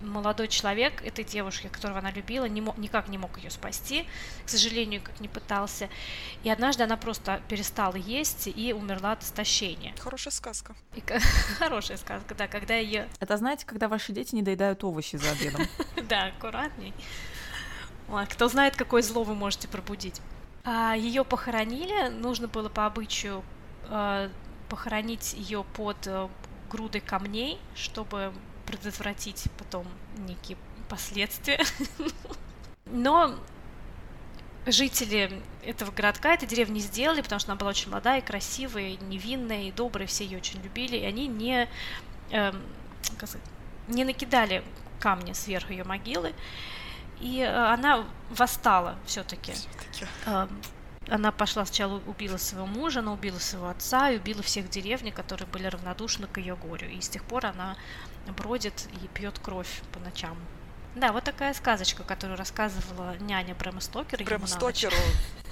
молодой 0.00 0.48
человек 0.48 1.02
этой 1.04 1.24
девушки, 1.24 1.66
которого 1.66 1.98
она 1.98 2.10
любила, 2.10 2.44
не 2.44 2.60
мог, 2.60 2.78
никак 2.78 3.08
не 3.08 3.18
мог 3.18 3.36
ее 3.38 3.50
спасти, 3.50 4.06
к 4.44 4.48
сожалению, 4.48 5.02
как 5.02 5.18
не 5.20 5.28
пытался. 5.28 5.88
И 6.44 6.50
однажды 6.50 6.84
она 6.84 6.96
просто 6.96 7.42
перестала 7.48 7.96
есть 7.96 8.46
и 8.46 8.72
умерла 8.72 9.12
от 9.12 9.22
истощения. 9.22 9.94
Хорошая 9.98 10.32
сказка. 10.32 10.74
И, 10.94 11.02
хорошая 11.58 11.96
сказка, 11.96 12.34
да, 12.34 12.46
когда 12.46 12.74
ее... 12.74 13.08
Это 13.18 13.36
знаете, 13.36 13.66
когда 13.66 13.88
ваши 13.88 14.12
дети 14.12 14.34
не 14.34 14.42
доедают 14.42 14.84
овощи 14.84 15.16
за 15.16 15.30
обедом. 15.30 15.62
Да, 16.08 16.26
аккуратней. 16.26 16.94
Кто 18.30 18.48
знает, 18.48 18.76
какое 18.76 19.02
зло 19.02 19.24
вы 19.24 19.34
можете 19.34 19.68
пробудить. 19.68 20.22
А 20.64 20.94
ее 20.96 21.24
похоронили, 21.24 22.08
нужно 22.08 22.48
было 22.48 22.68
по 22.70 22.86
обычаю 22.86 23.44
э, 23.90 24.30
похоронить 24.68 25.34
ее 25.34 25.64
под 25.74 26.06
э, 26.06 26.28
грудой 26.70 27.00
камней, 27.00 27.58
чтобы 27.74 28.32
предотвратить 28.68 29.46
потом 29.56 29.86
некие 30.18 30.58
последствия. 30.88 31.60
Но 32.86 33.34
жители 34.66 35.42
этого 35.64 35.90
городка, 35.90 36.34
этой 36.34 36.46
деревни 36.46 36.78
сделали, 36.78 37.22
потому 37.22 37.40
что 37.40 37.52
она 37.52 37.58
была 37.58 37.70
очень 37.70 37.90
молодая, 37.90 38.20
красивая, 38.20 38.96
невинная 38.96 39.64
и 39.64 39.72
добрая, 39.72 40.06
все 40.06 40.24
ее 40.24 40.38
очень 40.38 40.60
любили, 40.62 40.96
и 40.96 41.04
они 41.04 41.26
не, 41.26 41.68
э, 42.30 42.52
сказать, 43.02 43.42
не 43.88 44.04
накидали 44.04 44.62
камни 45.00 45.32
сверху 45.32 45.72
ее 45.72 45.84
могилы, 45.84 46.34
и 47.20 47.40
э, 47.40 47.48
она 47.48 48.04
восстала 48.30 48.96
все-таки. 49.06 49.52
Э, 50.26 50.46
она 51.10 51.32
пошла 51.32 51.64
сначала 51.64 52.00
убила 52.06 52.36
своего 52.36 52.66
мужа, 52.66 53.00
она 53.00 53.12
убила 53.12 53.38
своего 53.38 53.68
отца 53.68 54.10
и 54.10 54.16
убила 54.16 54.42
всех 54.42 54.68
деревни, 54.68 55.10
которые 55.10 55.46
были 55.48 55.66
равнодушны 55.66 56.26
к 56.26 56.38
ее 56.38 56.56
горю. 56.56 56.88
И 56.88 57.00
с 57.00 57.08
тех 57.08 57.24
пор 57.24 57.46
она 57.46 57.76
бродит 58.36 58.88
и 59.02 59.08
пьет 59.08 59.38
кровь 59.38 59.82
по 59.92 60.00
ночам. 60.00 60.36
Да, 60.94 61.12
вот 61.12 61.22
такая 61.22 61.54
сказочка, 61.54 62.02
которую 62.02 62.36
рассказывала 62.36 63.16
няня 63.18 63.54
Брэма 63.54 63.80
Стокера. 63.80 64.24
Брэма 64.24 64.46
Стокеру. 64.46 64.96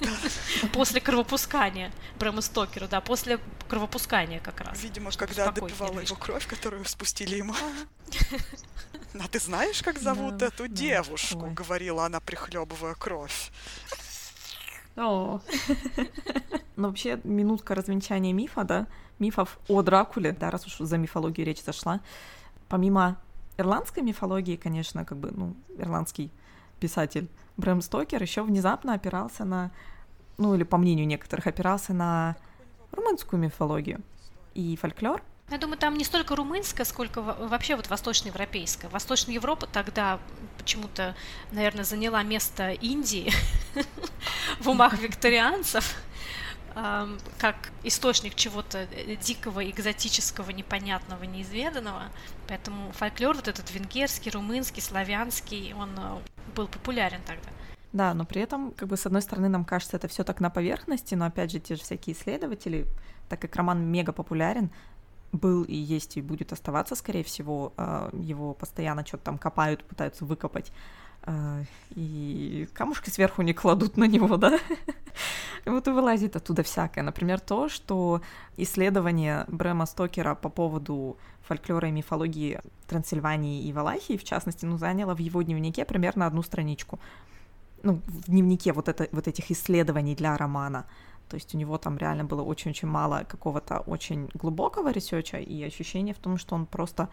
После 0.73 1.01
кровопускания. 1.01 1.93
Брэма 2.19 2.41
Стокеру, 2.41 2.89
да, 2.89 3.01
после 3.01 3.39
кровопускания 3.69 4.41
как 4.41 4.61
раз. 4.61 4.83
Видимо, 4.83 5.13
когда 5.13 5.53
допивала 5.53 6.01
его 6.01 6.17
кровь, 6.17 6.47
которую 6.47 6.85
спустили 6.85 7.37
ему. 7.37 7.55
А 9.19 9.29
ты 9.29 9.39
знаешь, 9.39 9.83
как 9.83 9.99
зовут 9.99 10.43
эту 10.43 10.69
девушку? 10.69 11.47
Говорила 11.47 12.05
она, 12.05 12.21
прихлебывая 12.21 12.95
кровь. 12.95 13.51
О. 14.97 15.41
Ну, 16.77 16.89
вообще, 16.89 17.19
минутка 17.25 17.75
развенчания 17.75 18.35
мифа, 18.35 18.65
да, 18.65 18.87
мифов 19.19 19.59
о 19.69 19.81
Дракуле, 19.81 20.33
да, 20.33 20.51
раз 20.51 20.67
уж 20.67 20.77
за 20.79 20.99
мифологию 20.99 21.47
речь 21.47 21.63
зашла. 21.63 22.01
Помимо 22.69 23.17
ирландской 23.57 24.01
мифологии, 24.01 24.57
конечно, 24.57 25.07
как 25.07 25.17
бы, 25.17 25.31
ну, 25.31 25.55
ирландский 25.79 26.31
писатель 26.79 27.29
Брэм 27.57 27.81
Стокер 27.81 28.21
еще 28.21 28.43
внезапно 28.43 28.93
опирался 28.93 29.47
на, 29.47 29.71
ну, 30.37 30.55
или 30.55 30.65
по 30.65 30.77
мнению 30.77 31.07
некоторых, 31.07 31.47
опирался 31.47 31.95
на 31.95 32.37
румынскую 32.93 33.41
мифологию 33.41 34.03
и 34.55 34.77
фольклор. 34.77 35.23
Я 35.49 35.59
думаю, 35.59 35.79
там 35.79 35.97
не 35.97 36.05
столько 36.05 36.35
румынская, 36.35 36.85
сколько 36.85 37.23
вообще 37.23 37.77
вот 37.77 37.89
восточноевропейская. 37.89 38.91
Восточная 38.91 39.35
Европа 39.35 39.67
тогда 39.67 40.19
почему-то, 40.59 41.15
наверное, 41.53 41.85
заняла 41.85 42.23
место 42.25 42.71
Индии 42.71 43.33
в 44.61 44.69
умах 44.69 44.99
викторианцев 44.99 45.95
как 47.39 47.73
источник 47.85 48.35
чего-то 48.35 48.87
дикого, 49.23 49.69
экзотического, 49.71 50.51
непонятного, 50.51 51.23
неизведанного. 51.25 52.03
Поэтому 52.49 52.93
фольклор 52.93 53.35
вот 53.37 53.49
этот 53.49 53.71
венгерский, 53.73 54.29
румынский, 54.29 54.83
славянский, 54.83 55.73
он 55.73 55.91
э, 55.97 56.19
был 56.55 56.69
популярен 56.69 57.21
тогда. 57.27 57.49
Да, 57.95 58.13
но 58.13 58.27
при 58.27 58.43
этом, 58.43 58.73
как 58.73 58.89
бы, 58.89 58.99
с 58.99 59.07
одной 59.07 59.23
стороны, 59.23 59.49
нам 59.49 59.65
кажется, 59.65 59.97
это 59.97 60.07
все 60.07 60.23
так 60.23 60.39
на 60.41 60.51
поверхности, 60.51 61.15
но 61.15 61.25
опять 61.25 61.51
же, 61.51 61.61
те 61.61 61.77
же 61.77 61.83
всякие 61.83 62.15
исследователи, 62.15 62.87
так 63.31 63.41
как 63.41 63.57
роман 63.57 63.83
мега 63.87 64.13
популярен, 64.13 64.71
был 65.33 65.63
и 65.65 65.75
есть 65.75 66.17
и 66.17 66.23
будет 66.23 66.53
оставаться, 66.53 66.95
скорее 66.95 67.25
всего, 67.25 67.73
а, 67.77 68.11
его 68.13 68.55
постоянно 68.55 69.05
что-то 69.05 69.25
там 69.25 69.39
копают, 69.39 69.85
пытаются 69.85 70.25
выкопать, 70.25 70.73
а, 71.23 71.63
и 71.95 72.69
камушки 72.73 73.11
сверху 73.11 73.43
не 73.43 73.53
кладут 73.53 73.97
на 73.97 74.05
него, 74.05 74.37
да? 74.37 74.59
И 75.65 75.69
вот 75.69 75.89
и 75.89 75.91
вылазит 75.91 76.37
оттуда 76.37 76.63
всякое. 76.63 77.03
Например, 77.03 77.41
то, 77.41 77.69
что 77.69 78.21
исследование 78.57 79.45
Брэма 79.49 79.87
Стокера 79.87 80.37
по 80.37 80.49
поводу 80.49 81.17
фольклора 81.43 81.89
и 81.89 81.91
мифологии 81.91 82.61
Трансильвании 82.87 83.65
и 83.65 83.73
Валахии, 83.73 84.17
в 84.17 84.23
частности, 84.23 84.65
ну, 84.65 84.79
заняло 84.79 85.17
в 85.17 85.19
его 85.19 85.43
дневнике 85.43 85.85
примерно 85.85 86.27
одну 86.27 86.43
страничку. 86.43 87.01
Ну, 87.83 88.01
в 88.07 88.27
дневнике 88.27 88.73
вот, 88.73 88.89
это, 88.89 89.09
вот 89.11 89.27
этих 89.27 89.51
исследований 89.51 90.15
для 90.15 90.37
романа. 90.37 90.87
То 91.29 91.37
есть 91.37 91.55
у 91.55 91.59
него 91.59 91.79
там 91.79 91.99
реально 91.99 92.25
было 92.25 92.43
очень-очень 92.43 92.89
мало 92.89 93.25
какого-то 93.29 93.81
очень 93.81 94.29
глубокого 94.35 94.93
ресерча 94.93 95.39
и 95.39 95.63
ощущение 95.65 96.15
в 96.15 96.19
том, 96.19 96.39
что 96.39 96.55
он 96.55 96.67
просто, 96.67 97.09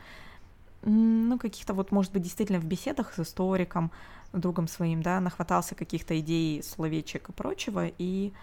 ну, 0.84 1.40
каких-то 1.40 1.74
вот, 1.74 1.92
может 1.92 2.14
быть, 2.14 2.22
действительно 2.22 2.60
в 2.60 2.66
беседах 2.66 3.14
с 3.14 3.20
историком, 3.20 3.92
другом 4.34 4.68
своим, 4.68 5.02
да, 5.02 5.20
нахватался 5.20 5.76
каких-то 5.76 6.20
идей, 6.20 6.62
словечек 6.64 7.30
и 7.30 7.32
прочего, 7.32 7.88
и, 7.88 8.34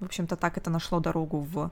в 0.00 0.04
общем-то, 0.04 0.36
так 0.36 0.58
это 0.58 0.70
нашло 0.70 1.00
дорогу 1.00 1.40
в 1.40 1.70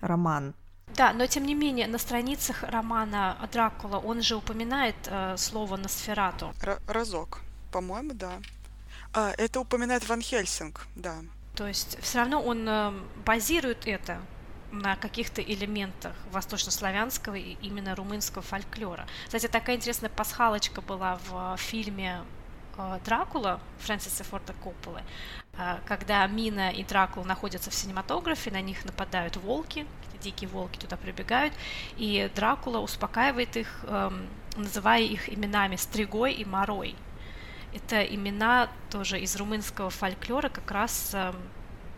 роман. 0.00 0.54
Да, 0.96 1.12
но 1.12 1.26
тем 1.26 1.44
не 1.44 1.54
менее 1.54 1.86
на 1.86 1.98
страницах 1.98 2.62
романа 2.62 3.36
Дракула 3.52 3.98
он 3.98 4.22
же 4.22 4.36
упоминает 4.36 4.96
э, 5.06 5.36
слово 5.36 5.76
Носферату. 5.76 6.54
Р- 6.62 6.80
разок, 6.88 7.40
по-моему, 7.72 8.12
да. 8.14 8.32
А, 9.12 9.32
это 9.36 9.60
упоминает 9.60 10.08
Ван 10.08 10.22
Хельсинг, 10.22 10.86
да. 10.96 11.16
То 11.58 11.66
есть 11.66 11.98
все 12.00 12.18
равно 12.18 12.40
он 12.40 12.68
э, 12.68 12.92
базирует 13.26 13.88
это 13.88 14.20
на 14.70 14.94
каких-то 14.94 15.42
элементах 15.42 16.14
восточнославянского 16.30 17.34
и 17.34 17.56
именно 17.60 17.96
румынского 17.96 18.42
фольклора. 18.42 19.08
Кстати, 19.24 19.48
такая 19.48 19.74
интересная 19.74 20.08
пасхалочка 20.08 20.82
была 20.82 21.18
в 21.28 21.56
фильме 21.56 22.20
э, 22.76 23.00
Дракула 23.04 23.60
Фрэнсиса 23.80 24.22
Форда 24.22 24.52
Копполы, 24.62 25.02
э, 25.54 25.78
когда 25.84 26.24
Мина 26.28 26.70
и 26.70 26.84
Дракула 26.84 27.24
находятся 27.24 27.70
в 27.70 27.74
синематографе, 27.74 28.52
на 28.52 28.60
них 28.60 28.84
нападают 28.84 29.36
волки, 29.36 29.84
дикие 30.22 30.48
волки 30.48 30.78
туда 30.78 30.96
прибегают, 30.96 31.52
и 31.96 32.30
Дракула 32.36 32.78
успокаивает 32.78 33.56
их, 33.56 33.84
эм, 33.88 34.28
называя 34.56 35.02
их 35.02 35.28
именами 35.28 35.74
Стригой 35.74 36.34
и 36.34 36.44
Морой. 36.44 36.94
Это 37.72 38.02
имена 38.02 38.70
тоже 38.90 39.20
из 39.20 39.36
румынского 39.36 39.90
фольклора, 39.90 40.48
как 40.48 40.70
раз 40.70 41.10
эм, 41.12 41.36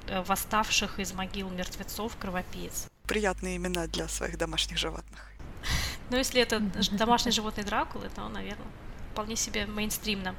э, 0.09 0.22
восставших 0.22 0.98
из 0.98 1.12
могил 1.12 1.48
мертвецов 1.48 2.16
кровопиец. 2.16 2.88
Приятные 3.06 3.56
имена 3.56 3.87
для 3.87 4.09
своих 4.09 4.38
домашних 4.38 4.78
животных. 4.78 5.30
Ну, 6.11 6.16
если 6.16 6.42
это 6.42 6.59
домашний 6.92 7.30
животный 7.30 7.62
Дракулы, 7.62 8.09
то, 8.12 8.28
наверное, 8.28 8.66
вполне 9.12 9.37
себе 9.37 9.66
мейнстримно. 9.66 10.35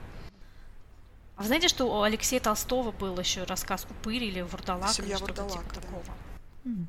А 1.38 1.42
вы 1.42 1.48
знаете, 1.48 1.70
что 1.70 1.86
у 1.86 2.02
Алексея 2.02 2.42
Толстого 2.42 2.92
был 2.92 3.18
еще 3.18 3.44
рассказ 3.46 3.88
«Упырь» 3.90 4.26
или 4.26 4.42
«Вурдалак» 4.42 4.90
Семья 4.90 5.12
или 5.12 5.16
что-то 5.16 5.44
Вурдалак, 5.44 5.64
типа 5.64 5.76
да. 5.76 5.82
такого? 5.82 6.86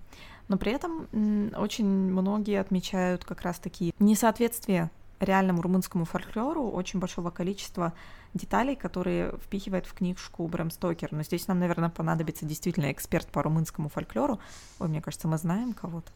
Но 0.48 0.59
при 0.59 0.72
этом 0.72 1.09
очень 1.57 1.87
многие 1.87 2.61
отмечают 2.61 3.24
как 3.24 3.42
раз-таки 3.42 3.94
несоответствие 3.98 4.90
реальному 5.22 5.62
румынскому 5.62 6.04
фольклору 6.04 6.70
очень 6.70 6.98
большого 6.98 7.30
количества 7.30 7.92
деталей, 8.35 8.76
которые 8.76 9.32
впихивает 9.38 9.87
в 9.87 9.92
книжку 9.92 10.46
Брэм 10.48 10.70
Стокер. 10.70 11.08
Но 11.12 11.22
здесь 11.22 11.48
нам, 11.48 11.58
наверное, 11.58 11.90
понадобится 11.90 12.46
действительно 12.46 12.90
эксперт 12.90 13.28
по 13.28 13.42
румынскому 13.42 13.88
фольклору. 13.88 14.40
Ой, 14.78 14.88
мне 14.88 15.02
кажется, 15.02 15.29
мы 15.29 15.38
знаем 15.38 15.75
кого-то. 15.75 16.10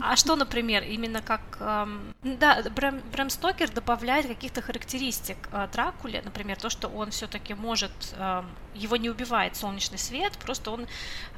А 0.00 0.16
что, 0.16 0.36
например, 0.36 0.82
именно 0.82 1.22
как... 1.22 1.40
Эм, 1.60 2.14
да, 2.22 2.62
Брэм, 2.74 3.00
Брэм 3.12 3.30
Стокер 3.30 3.70
добавляет 3.70 4.26
каких-то 4.26 4.62
характеристик 4.62 5.36
э, 5.52 5.68
Дракуле, 5.72 6.22
например, 6.24 6.58
то, 6.58 6.70
что 6.70 6.88
он 6.88 7.10
все 7.10 7.26
таки 7.26 7.54
может... 7.54 8.14
Эм, 8.16 8.46
его 8.74 8.96
не 8.96 9.10
убивает 9.10 9.56
солнечный 9.56 9.98
свет, 9.98 10.38
просто 10.38 10.70
он 10.70 10.86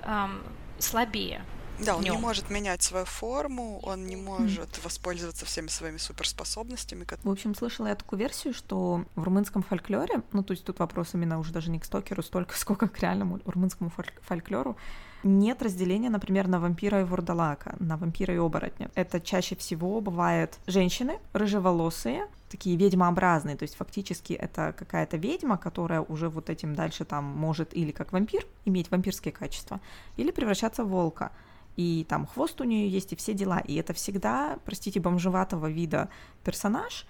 эм, 0.05 0.43
слабее. 0.79 1.43
Да, 1.79 1.97
он 1.97 2.03
не 2.03 2.13
может 2.13 2.51
менять 2.51 2.83
свою 2.83 3.05
форму, 3.05 3.81
он 3.83 4.07
не 4.07 4.17
может 4.17 4.83
воспользоваться 4.85 5.45
всеми 5.47 5.69
своими 5.69 5.97
суперспособностями. 5.97 7.07
В 7.23 7.31
общем, 7.31 7.55
слышала 7.55 7.89
я 7.89 7.95
такую 7.95 8.21
версию, 8.21 8.55
что 8.55 9.05
в 9.15 9.23
румынском 9.23 9.63
фольклоре, 9.63 10.23
ну, 10.33 10.43
то 10.43 10.53
есть 10.53 10.65
тут 10.65 10.79
вопрос 10.79 11.15
именно 11.15 11.39
уже 11.39 11.53
даже 11.53 11.71
не 11.71 11.79
к 11.79 11.85
стокеру 11.85 12.23
столько, 12.23 12.57
сколько 12.59 12.89
к 12.89 12.99
реальному 13.01 13.41
румынскому 13.45 13.91
фольк- 13.97 14.21
фольклору, 14.23 14.77
нет 15.25 15.63
разделения, 15.63 16.11
например, 16.11 16.49
на 16.49 16.59
вампира 16.59 17.01
и 17.01 17.05
вурдалака, 17.05 17.77
на 17.79 17.97
вампира 17.97 18.35
и 18.35 18.39
оборотня. 18.39 18.91
Это 18.95 19.21
чаще 19.21 19.55
всего 19.55 20.01
бывают 20.01 20.59
женщины, 20.67 21.21
рыжеволосые, 21.33 22.27
такие 22.51 22.77
ведьмообразные, 22.77 23.57
то 23.57 23.63
есть 23.63 23.77
фактически 23.77 24.33
это 24.33 24.75
какая-то 24.77 25.17
ведьма, 25.17 25.57
которая 25.59 26.01
уже 26.01 26.29
вот 26.29 26.51
этим 26.51 26.75
дальше 26.75 27.05
там 27.05 27.25
может 27.25 27.75
или 27.77 27.93
как 27.93 28.13
вампир 28.13 28.45
иметь 28.65 28.91
вампирские 28.91 29.33
качества, 29.33 29.81
или 30.17 30.31
превращаться 30.31 30.85
в 30.85 30.89
волка. 30.89 31.31
И 31.77 32.05
там 32.09 32.27
хвост 32.27 32.61
у 32.61 32.65
нее 32.65 32.89
есть 32.89 33.13
и 33.13 33.17
все 33.17 33.35
дела. 33.35 33.61
И 33.61 33.75
это 33.77 33.93
всегда, 33.93 34.59
простите, 34.65 35.01
бомжеватого 35.01 35.71
вида 35.71 36.09
персонаж, 36.45 37.07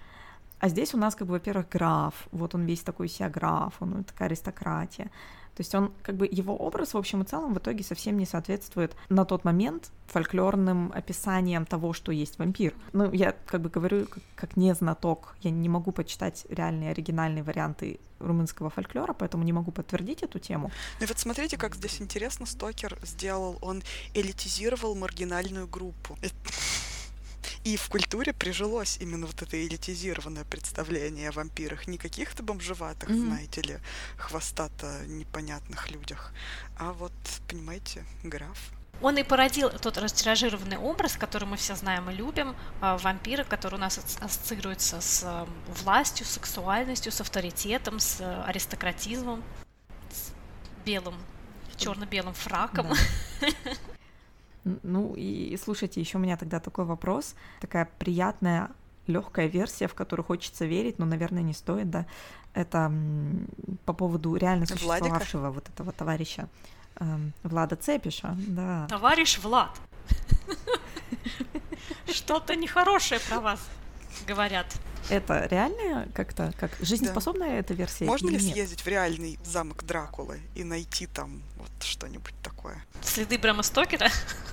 а 0.59 0.69
здесь 0.69 0.93
у 0.93 0.97
нас, 0.97 1.13
как 1.15 1.27
бы, 1.27 1.33
во-первых, 1.33 1.67
граф. 1.67 2.27
Вот 2.31 2.55
он 2.55 2.63
весь 2.63 2.83
такой 2.83 3.09
себя 3.09 3.29
граф, 3.29 3.75
он 3.81 4.05
такая 4.05 4.27
аристократия. 4.27 5.11
То 5.55 5.61
есть 5.61 5.73
он, 5.75 5.91
как 6.01 6.15
бы, 6.15 6.27
его 6.29 6.55
образ 6.55 6.93
в 6.93 6.97
общем 6.97 7.21
и 7.21 7.25
целом 7.25 7.53
в 7.53 7.59
итоге 7.59 7.83
совсем 7.83 8.17
не 8.17 8.25
соответствует 8.25 8.95
на 9.09 9.23
тот 9.23 9.43
момент 9.43 9.91
фольклорным 10.07 10.91
описаниям 10.93 11.65
того, 11.65 11.93
что 11.93 12.11
есть 12.11 12.39
вампир. 12.39 12.73
Ну, 12.91 13.11
я 13.11 13.35
как 13.45 13.61
бы 13.61 13.69
говорю 13.69 14.05
как, 14.07 14.23
как 14.35 14.57
не 14.57 14.73
знаток, 14.73 15.35
я 15.41 15.51
не 15.51 15.69
могу 15.69 15.91
почитать 15.91 16.45
реальные 16.49 16.91
оригинальные 16.91 17.43
варианты 17.43 17.99
румынского 18.19 18.69
фольклора, 18.69 19.13
поэтому 19.13 19.43
не 19.43 19.53
могу 19.53 19.71
подтвердить 19.71 20.23
эту 20.23 20.39
тему. 20.39 20.71
Ну 20.99 21.07
вот 21.07 21.19
смотрите, 21.19 21.57
как 21.57 21.75
здесь 21.75 22.01
интересно 22.01 22.45
Стокер 22.45 22.97
сделал. 23.03 23.57
Он 23.61 23.83
элитизировал 24.13 24.95
маргинальную 24.95 25.67
группу. 25.67 26.17
И 27.63 27.77
в 27.77 27.89
культуре 27.89 28.33
прижилось 28.33 28.97
именно 28.99 29.25
вот 29.25 29.41
это 29.41 29.61
элитизированное 29.61 30.43
представление 30.45 31.29
о 31.29 31.31
вампирах. 31.31 31.87
Не 31.87 31.97
каких-то 31.97 32.43
бомжеватых, 32.43 33.09
mm-hmm. 33.09 33.25
знаете 33.25 33.61
ли, 33.61 33.77
хвостато 34.17 35.05
непонятных 35.07 35.91
людях, 35.91 36.33
а 36.77 36.93
вот, 36.93 37.13
понимаете, 37.47 38.05
граф. 38.23 38.57
Он 39.01 39.17
и 39.17 39.23
породил 39.23 39.69
тот 39.69 39.97
растиражированный 39.97 40.77
образ, 40.77 41.17
который 41.17 41.45
мы 41.45 41.57
все 41.57 41.75
знаем 41.75 42.09
и 42.09 42.13
любим, 42.13 42.55
а, 42.79 42.97
вампира, 42.97 43.43
который 43.43 43.75
у 43.75 43.79
нас 43.79 43.99
ассоциируется 44.21 45.01
с 45.01 45.47
властью, 45.67 46.25
сексуальностью, 46.25 47.11
с 47.11 47.19
авторитетом, 47.19 47.99
с 47.99 48.21
э, 48.21 48.43
аристократизмом, 48.43 49.43
с 50.09 50.31
белым, 50.85 51.15
черно-белым 51.75 52.33
фраком. 52.33 52.87
Да. 53.41 53.47
Ну 54.63 55.13
и 55.15 55.57
слушайте, 55.61 55.99
еще 55.99 56.17
у 56.17 56.21
меня 56.21 56.37
тогда 56.37 56.59
такой 56.59 56.85
вопрос, 56.85 57.35
такая 57.59 57.89
приятная 57.99 58.69
легкая 59.07 59.47
версия, 59.47 59.87
в 59.87 59.93
которую 59.93 60.25
хочется 60.25 60.65
верить, 60.65 60.99
но, 60.99 61.05
наверное, 61.05 61.43
не 61.43 61.53
стоит, 61.53 61.89
да. 61.89 62.05
Это 62.53 62.91
по 63.85 63.93
поводу 63.93 64.35
реально 64.35 64.65
существовавшего 64.65 65.41
Владика? 65.41 65.55
вот 65.55 65.69
этого 65.69 65.91
товарища 65.91 66.47
э, 66.95 67.17
Влада 67.43 67.75
Цепиша, 67.75 68.37
да. 68.47 68.87
Товарищ 68.89 69.39
Влад. 69.39 69.71
Что-то 72.11 72.55
нехорошее 72.55 73.19
про 73.27 73.39
вас 73.39 73.59
говорят. 74.27 74.67
Это 75.09 75.45
реальная 75.47 76.07
как-то, 76.13 76.53
как 76.59 76.71
жизнеспособная 76.79 77.49
да. 77.49 77.55
эта 77.55 77.73
версия? 77.73 78.05
Можно 78.05 78.29
ли 78.29 78.37
нет? 78.37 78.53
съездить 78.53 78.81
в 78.81 78.87
реальный 78.87 79.37
замок 79.43 79.83
Дракулы 79.83 80.39
и 80.55 80.63
найти 80.63 81.07
там 81.07 81.41
вот 81.57 81.71
что-нибудь 81.81 82.33
такое? 82.41 82.83
Следы 83.01 83.37
Брэма 83.37 83.63
Стокера? 83.63 84.09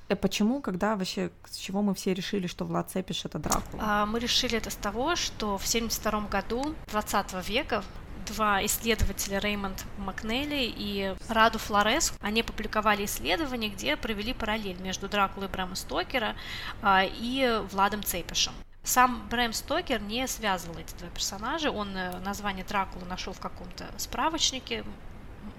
Э, 0.08 0.16
почему, 0.16 0.60
когда 0.60 0.96
вообще, 0.96 1.30
с 1.48 1.56
чего 1.56 1.82
мы 1.82 1.94
все 1.94 2.14
решили, 2.14 2.48
что 2.48 2.64
Влад 2.64 2.90
Цепиш 2.90 3.24
это 3.24 3.38
Дракула? 3.38 3.80
А, 3.80 4.06
мы 4.06 4.18
решили 4.18 4.58
это 4.58 4.70
с 4.70 4.74
того, 4.74 5.14
что 5.14 5.56
в 5.56 5.66
72 5.66 6.22
году 6.22 6.74
20 6.90 7.48
века 7.48 7.84
два 8.26 8.64
исследователя 8.64 9.38
Реймонд 9.38 9.84
Макнелли 9.98 10.72
и 10.76 11.14
Раду 11.28 11.58
Флорес, 11.58 12.12
они 12.20 12.42
публиковали 12.42 13.04
исследование, 13.04 13.70
где 13.70 13.96
провели 13.96 14.32
параллель 14.32 14.80
между 14.80 15.08
Дракулой 15.08 15.48
Брэма 15.48 15.74
Стокера 15.74 16.34
а, 16.82 17.04
и 17.04 17.62
Владом 17.70 18.02
Цепишем. 18.02 18.52
Сам 18.82 19.28
Брэм 19.28 19.52
Стокер 19.52 20.00
не 20.00 20.26
связывал 20.26 20.78
эти 20.78 20.94
два 20.98 21.08
персонажа, 21.08 21.70
он 21.70 21.96
э, 21.96 22.18
название 22.20 22.64
Дракулы 22.64 23.04
нашел 23.06 23.32
в 23.32 23.40
каком-то 23.40 23.86
справочнике 23.98 24.84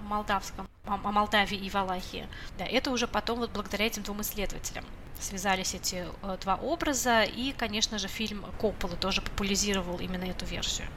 молдавском, 0.00 0.68
о, 0.86 0.96
Молдавии 0.96 1.56
и 1.56 1.70
Валахии. 1.70 2.26
Да, 2.58 2.64
это 2.64 2.90
уже 2.90 3.06
потом 3.06 3.38
вот 3.38 3.50
благодаря 3.52 3.86
этим 3.86 4.02
двум 4.02 4.20
исследователям 4.22 4.84
связались 5.20 5.74
эти 5.74 6.06
э, 6.22 6.36
два 6.40 6.56
образа, 6.56 7.22
и, 7.22 7.52
конечно 7.52 7.98
же, 7.98 8.08
фильм 8.08 8.44
Копполы 8.58 8.96
тоже 8.96 9.22
популяризировал 9.22 9.98
именно 9.98 10.24
эту 10.24 10.44
версию. 10.44 10.88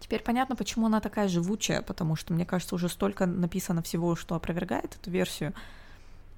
Теперь 0.00 0.22
понятно, 0.22 0.56
почему 0.56 0.86
она 0.86 1.00
такая 1.00 1.28
живучая, 1.28 1.80
потому 1.80 2.16
что, 2.16 2.32
мне 2.34 2.44
кажется, 2.44 2.74
уже 2.74 2.88
столько 2.88 3.24
написано 3.24 3.82
всего, 3.82 4.16
что 4.16 4.34
опровергает 4.34 4.96
эту 4.96 5.10
версию, 5.10 5.54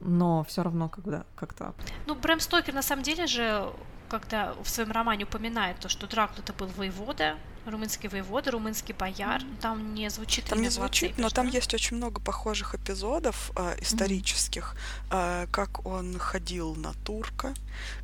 но 0.01 0.45
все 0.45 0.63
равно 0.63 0.89
когда 0.89 1.25
как-то... 1.35 1.75
Ну, 2.07 2.15
Брэм 2.15 2.41
Стокер 2.41 2.75
на 2.75 2.83
самом 2.83 3.03
деле 3.03 3.27
же 3.27 3.73
когда 4.19 4.55
в 4.63 4.69
своем 4.69 4.93
романе 4.93 5.25
упоминает 5.25 5.81
то, 5.81 5.89
что 5.89 6.07
Дракула 6.07 6.39
это 6.39 6.53
был 6.53 6.69
воевода, 6.77 7.37
румынский 7.67 8.09
воевода, 8.09 8.53
румынский 8.53 8.95
бояр, 8.95 9.43
там 9.61 9.95
не 9.95 10.09
звучит 10.09 10.45
Там 10.45 10.63
не 10.63 10.69
звучит, 10.69 11.19
но 11.19 11.31
там 11.31 11.49
есть 11.49 11.75
очень 11.75 11.97
много 11.97 12.21
похожих 12.21 12.77
эпизодов 12.77 13.51
э, 13.57 13.77
исторических, 13.81 14.77
mm-hmm. 15.11 15.45
э, 15.45 15.47
как 15.51 15.85
он 15.85 16.17
ходил 16.19 16.77
на 16.77 16.93
турка. 17.05 17.55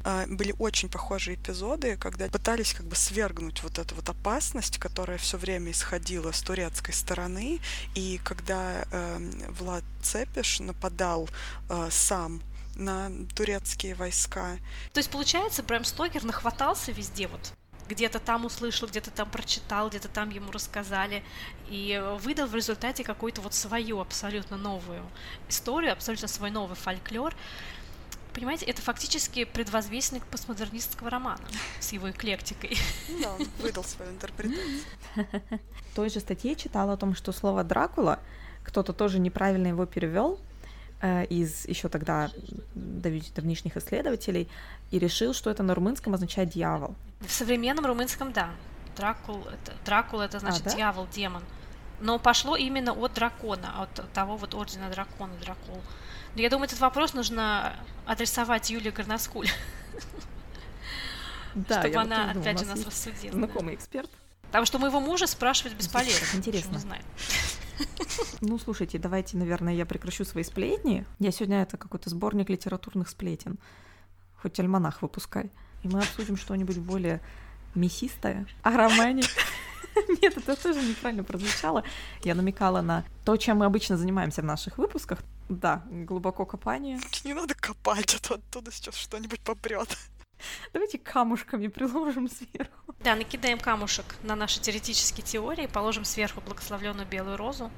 Э, 0.04 0.26
были 0.26 0.52
очень 0.58 0.88
похожие 0.88 1.36
эпизоды, 1.36 1.96
когда 1.96 2.26
пытались 2.26 2.72
как 2.72 2.86
бы 2.86 2.96
свергнуть 2.96 3.62
вот 3.62 3.78
эту 3.78 3.94
вот 3.94 4.08
опасность, 4.08 4.78
которая 4.78 5.18
все 5.18 5.36
время 5.36 5.70
исходила 5.70 6.32
с 6.32 6.42
турецкой 6.42 6.92
стороны, 6.92 7.60
и 7.94 8.18
когда 8.24 8.84
э, 8.90 9.18
Влад 9.60 9.84
Цепиш 10.02 10.60
нападал 10.60 11.28
э, 11.68 11.88
сам 11.90 12.42
на 12.74 13.10
турецкие 13.34 13.94
войска. 13.94 14.58
То 14.92 14.98
есть, 14.98 15.10
получается, 15.10 15.62
Брэм 15.62 15.84
Стокер 15.84 16.24
нахватался 16.24 16.92
везде 16.92 17.28
вот 17.28 17.52
где-то 17.90 18.20
там 18.20 18.44
услышал, 18.44 18.86
где-то 18.88 19.10
там 19.10 19.28
прочитал, 19.28 19.88
где-то 19.88 20.08
там 20.08 20.30
ему 20.30 20.52
рассказали, 20.52 21.24
и 21.68 22.00
выдал 22.20 22.46
в 22.46 22.54
результате 22.54 23.02
какую-то 23.02 23.40
вот 23.40 23.52
свою 23.52 24.00
абсолютно 24.00 24.56
новую 24.56 25.02
историю, 25.48 25.92
абсолютно 25.92 26.28
свой 26.28 26.50
новый 26.50 26.76
фольклор. 26.76 27.34
Понимаете, 28.32 28.64
это 28.66 28.80
фактически 28.80 29.44
предвозвестник 29.44 30.24
постмодернистского 30.26 31.10
романа 31.10 31.42
с 31.80 31.92
его 31.92 32.10
эклектикой. 32.10 32.78
Да, 33.20 33.32
он 33.32 33.48
выдал 33.58 33.82
свою 33.82 34.12
интерпретацию. 34.12 34.84
В 35.90 35.96
той 35.96 36.10
же 36.10 36.20
статье 36.20 36.54
читала 36.54 36.92
о 36.92 36.96
том, 36.96 37.16
что 37.16 37.32
слово 37.32 37.64
«Дракула» 37.64 38.20
кто-то 38.62 38.92
тоже 38.92 39.18
неправильно 39.18 39.66
его 39.66 39.84
перевел, 39.84 40.38
из 41.02 41.66
еще 41.66 41.88
тогда 41.88 42.30
давнишних 42.74 43.76
исследователей 43.76 44.48
и 44.90 44.98
решил, 44.98 45.32
что 45.32 45.50
это 45.50 45.62
на 45.62 45.74
румынском 45.74 46.14
означает 46.14 46.50
дьявол. 46.50 46.94
В 47.20 47.30
современном 47.30 47.86
румынском, 47.86 48.32
да. 48.32 48.50
Дракул 48.96 49.42
это, 49.46 49.72
Дракул 49.84 50.20
это 50.20 50.40
значит 50.40 50.66
а, 50.66 50.70
да? 50.70 50.76
дьявол, 50.76 51.06
демон. 51.14 51.42
Но 52.00 52.18
пошло 52.18 52.56
именно 52.56 52.92
от 52.92 53.14
дракона, 53.14 53.82
от 53.82 54.12
того 54.12 54.36
вот 54.36 54.54
ордена 54.54 54.90
дракона, 54.90 55.32
дракул. 55.40 55.80
Но 56.34 56.40
я 56.40 56.50
думаю, 56.50 56.66
этот 56.66 56.80
вопрос 56.80 57.14
нужно 57.14 57.74
адресовать 58.06 58.70
Юлии 58.70 58.90
Горноскуль. 58.90 59.48
Да, 61.52 61.80
чтобы 61.80 61.96
она, 61.96 62.30
опять 62.30 62.60
же, 62.60 62.64
нас 62.64 62.86
рассудила. 62.86 63.32
Знакомый 63.32 63.74
эксперт. 63.74 64.08
Потому 64.42 64.66
что 64.66 64.78
моего 64.78 65.00
мужа 65.00 65.26
спрашивать 65.26 65.74
бесполезно. 65.74 66.36
Интересно. 66.36 66.80
Ну, 68.40 68.58
слушайте, 68.58 68.98
давайте, 68.98 69.36
наверное, 69.36 69.74
я 69.74 69.86
прекращу 69.86 70.24
свои 70.24 70.44
сплетни. 70.44 71.06
Я 71.18 71.30
сегодня 71.30 71.62
это 71.62 71.76
какой-то 71.76 72.10
сборник 72.10 72.48
литературных 72.48 73.08
сплетен. 73.08 73.58
Хоть 74.40 74.58
альманах 74.58 75.02
выпускай. 75.02 75.50
И 75.82 75.88
мы 75.88 76.00
обсудим 76.00 76.36
что-нибудь 76.36 76.78
более 76.78 77.20
мясистое 77.74 78.46
о 78.62 78.76
романе. 78.76 79.22
Нет, 80.22 80.36
это 80.36 80.56
тоже 80.56 80.82
неправильно 80.82 81.24
прозвучало. 81.24 81.84
Я 82.22 82.34
намекала 82.34 82.80
на 82.80 83.04
то, 83.24 83.36
чем 83.36 83.58
мы 83.58 83.66
обычно 83.66 83.96
занимаемся 83.96 84.42
в 84.42 84.44
наших 84.44 84.78
выпусках. 84.78 85.20
Да, 85.48 85.82
глубоко 85.90 86.46
копание. 86.46 87.00
Не 87.24 87.34
надо 87.34 87.54
копать, 87.54 88.14
а 88.14 88.28
то 88.28 88.34
оттуда 88.34 88.72
сейчас 88.72 88.94
что-нибудь 88.94 89.40
попрет. 89.40 89.96
Давайте 90.72 90.98
камушками 90.98 91.68
приложим 91.68 92.28
сверху. 92.28 92.94
Да, 93.00 93.14
накидаем 93.14 93.58
камушек 93.58 94.16
на 94.22 94.36
наши 94.36 94.60
теоретические 94.60 95.24
теории, 95.24 95.66
положим 95.66 96.04
сверху 96.04 96.40
благословленную 96.40 97.06
белую 97.06 97.36
розу, 97.36 97.70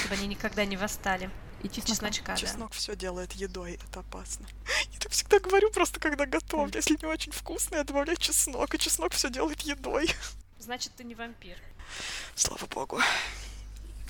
чтобы 0.00 0.14
они 0.14 0.26
никогда 0.26 0.64
не 0.64 0.76
восстали. 0.76 1.30
И 1.62 1.68
чесночка. 1.68 2.36
Чеснок 2.36 2.70
да. 2.70 2.76
все 2.76 2.94
делает 2.94 3.32
едой, 3.32 3.80
это 3.88 4.00
опасно. 4.00 4.46
Я 4.92 5.00
так 5.00 5.10
всегда 5.10 5.40
говорю, 5.40 5.70
просто 5.70 5.98
когда 5.98 6.24
готов. 6.24 6.72
Если 6.74 6.96
не 7.00 7.06
очень 7.06 7.32
вкусно, 7.32 7.76
я 7.76 7.84
добавляю 7.84 8.16
чеснок, 8.16 8.72
и 8.74 8.78
чеснок 8.78 9.12
все 9.12 9.28
делает 9.28 9.62
едой. 9.62 10.08
Значит, 10.58 10.92
ты 10.96 11.04
не 11.04 11.14
вампир. 11.14 11.56
Слава 12.36 12.66
богу. 12.66 13.00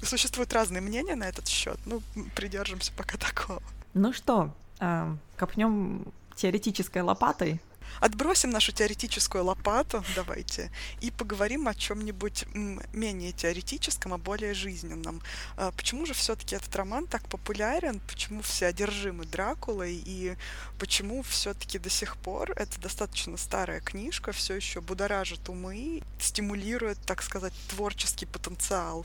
Существуют 0.02 0.52
разные 0.52 0.80
мнения 0.80 1.14
на 1.14 1.24
этот 1.24 1.48
счет. 1.48 1.78
Ну, 1.86 2.02
придержимся 2.34 2.92
пока 2.92 3.16
такого. 3.16 3.62
Ну 3.94 4.12
что, 4.12 4.54
э, 4.80 5.16
копнем 5.36 6.12
теоретической 6.38 7.02
лопатой 7.02 7.60
Отбросим 8.00 8.50
нашу 8.50 8.72
теоретическую 8.72 9.44
лопату, 9.44 10.04
давайте, 10.14 10.70
и 11.00 11.10
поговорим 11.10 11.68
о 11.68 11.74
чем-нибудь 11.74 12.46
менее 12.92 13.32
теоретическом, 13.32 14.14
а 14.14 14.18
более 14.18 14.54
жизненном. 14.54 15.20
А 15.56 15.72
почему 15.72 16.06
же 16.06 16.14
все-таки 16.14 16.56
этот 16.56 16.74
роман 16.76 17.06
так 17.06 17.28
популярен? 17.28 18.00
Почему 18.06 18.42
все 18.42 18.66
одержимы 18.66 19.24
Дракулой? 19.24 20.02
И 20.04 20.36
почему 20.78 21.22
все-таки 21.22 21.78
до 21.78 21.90
сих 21.90 22.16
пор 22.16 22.52
это 22.52 22.80
достаточно 22.80 23.36
старая 23.36 23.80
книжка, 23.80 24.32
все 24.32 24.54
еще 24.54 24.80
будоражит 24.80 25.48
умы, 25.48 26.02
стимулирует, 26.18 26.98
так 27.06 27.22
сказать, 27.22 27.52
творческий 27.68 28.26
потенциал 28.26 29.04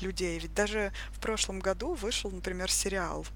людей? 0.00 0.38
Ведь 0.38 0.54
даже 0.54 0.92
в 1.12 1.20
прошлом 1.20 1.60
году 1.60 1.94
вышел, 1.94 2.30
например, 2.30 2.70
сериал 2.70 3.26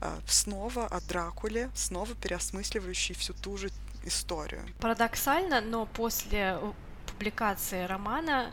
а, 0.00 0.18
снова 0.26 0.86
о 0.86 1.00
Дракуле, 1.00 1.70
снова 1.74 2.14
переосмысливающий 2.14 3.14
всю 3.14 3.32
ту 3.32 3.56
же 3.56 3.70
историю. 4.06 4.62
Парадоксально, 4.80 5.60
но 5.60 5.86
после 5.86 6.58
э, 6.60 6.72
публикации 7.06 7.84
романа 7.84 8.52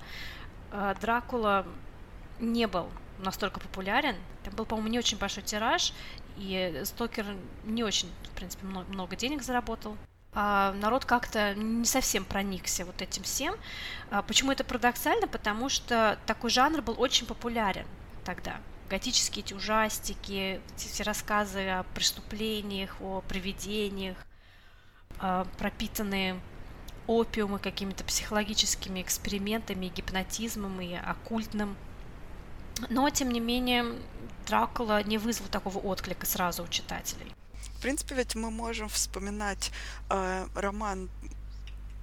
э, 0.71 0.95
Дракула 0.99 1.65
не 2.39 2.67
был 2.67 2.89
настолько 3.19 3.59
популярен. 3.59 4.15
Там 4.43 4.55
был, 4.55 4.65
по-моему, 4.65 4.89
не 4.89 4.99
очень 4.99 5.17
большой 5.17 5.43
тираж, 5.43 5.93
и 6.37 6.81
Стокер 6.85 7.25
не 7.63 7.83
очень, 7.83 8.09
в 8.23 8.35
принципе, 8.35 8.65
много 8.65 9.15
денег 9.15 9.43
заработал. 9.43 9.97
А 10.35 10.73
народ 10.73 11.05
как-то 11.05 11.53
не 11.53 11.85
совсем 11.85 12.25
проникся 12.25 12.85
вот 12.85 13.01
этим 13.01 13.21
всем. 13.23 13.55
А 14.09 14.23
почему 14.23 14.51
это 14.51 14.63
парадоксально? 14.63 15.27
Потому 15.27 15.69
что 15.69 16.17
такой 16.25 16.49
жанр 16.49 16.81
был 16.81 16.95
очень 16.99 17.27
популярен 17.27 17.85
тогда. 18.25 18.57
Готические 18.89 19.45
эти 19.45 19.53
ужастики, 19.53 20.59
все 20.75 21.03
рассказы 21.03 21.69
о 21.69 21.83
преступлениях, 21.93 22.95
о 22.99 23.21
привидениях, 23.21 24.17
пропитанные 25.57 26.39
опиумы 27.07 27.59
какими-то 27.59 28.03
психологическими 28.03 29.01
экспериментами, 29.01 29.87
гипнотизмом 29.87 30.81
и 30.81 30.93
оккультным. 30.93 31.75
Но, 32.89 33.09
тем 33.09 33.29
не 33.31 33.39
менее, 33.39 33.85
Дракула 34.47 35.03
не 35.03 35.17
вызвал 35.17 35.47
такого 35.47 35.77
отклика 35.79 36.25
сразу 36.25 36.63
у 36.63 36.67
читателей. 36.67 37.31
В 37.77 37.81
принципе, 37.81 38.15
ведь 38.15 38.35
мы 38.35 38.51
можем 38.51 38.89
вспоминать 38.89 39.71
э, 40.09 40.47
роман 40.55 41.09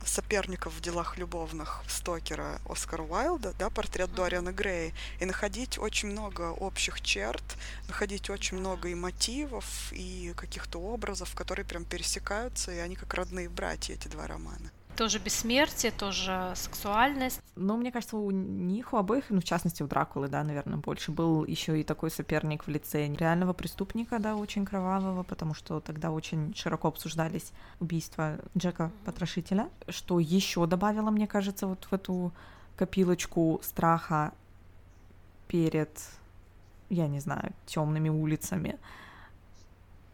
соперников 0.05 0.75
в 0.75 0.81
делах 0.81 1.19
любовных 1.19 1.83
Стокера 1.87 2.61
Оскара 2.69 3.03
Уайлда, 3.03 3.55
да, 3.59 3.71
портрет 3.71 4.15
Дориана 4.15 4.53
Грея, 4.53 4.93
и 5.21 5.25
находить 5.25 5.79
очень 5.79 6.09
много 6.11 6.51
общих 6.53 7.01
черт, 7.01 7.45
находить 7.89 8.31
очень 8.31 8.59
много 8.59 8.89
и 8.89 8.95
мотивов, 8.95 9.93
и 9.93 10.33
каких-то 10.37 10.81
образов, 10.81 11.35
которые 11.35 11.65
прям 11.65 11.85
пересекаются, 11.85 12.73
и 12.73 12.79
они 12.79 12.97
как 12.97 13.15
родные 13.15 13.49
братья, 13.49 13.95
эти 13.95 14.09
два 14.09 14.27
романа 14.27 14.71
тоже 15.01 15.19
бессмертие, 15.19 15.93
тоже 15.93 16.53
сексуальность. 16.55 17.41
Ну, 17.57 17.79
мне 17.79 17.91
кажется, 17.91 18.19
у 18.19 18.31
них, 18.31 18.93
у 18.93 18.99
обоих, 18.99 19.31
ну, 19.31 19.41
в 19.41 19.45
частности, 19.45 19.83
у 19.83 19.87
Дракулы, 19.87 20.29
да, 20.29 20.45
наверное, 20.45 20.77
больше 20.77 21.11
был 21.11 21.47
еще 21.47 21.81
и 21.81 21.85
такой 21.85 22.11
соперник 22.11 22.67
в 22.67 22.69
лице 22.69 23.09
реального 23.09 23.55
преступника, 23.55 24.19
да, 24.19 24.37
очень 24.37 24.67
кровавого, 24.67 25.23
потому 25.23 25.55
что 25.55 25.81
тогда 25.81 26.11
очень 26.11 26.55
широко 26.55 26.89
обсуждались 26.89 27.53
убийства 27.81 28.37
Джека 28.59 28.91
Потрошителя, 29.07 29.71
что 29.89 30.21
еще 30.21 30.67
добавило, 30.67 31.11
мне 31.11 31.27
кажется, 31.27 31.67
вот 31.67 31.87
в 31.91 31.95
эту 31.95 32.31
копилочку 32.77 33.59
страха 33.63 34.33
перед, 35.49 35.99
я 36.91 37.09
не 37.09 37.21
знаю, 37.21 37.55
темными 37.65 38.11
улицами 38.11 38.79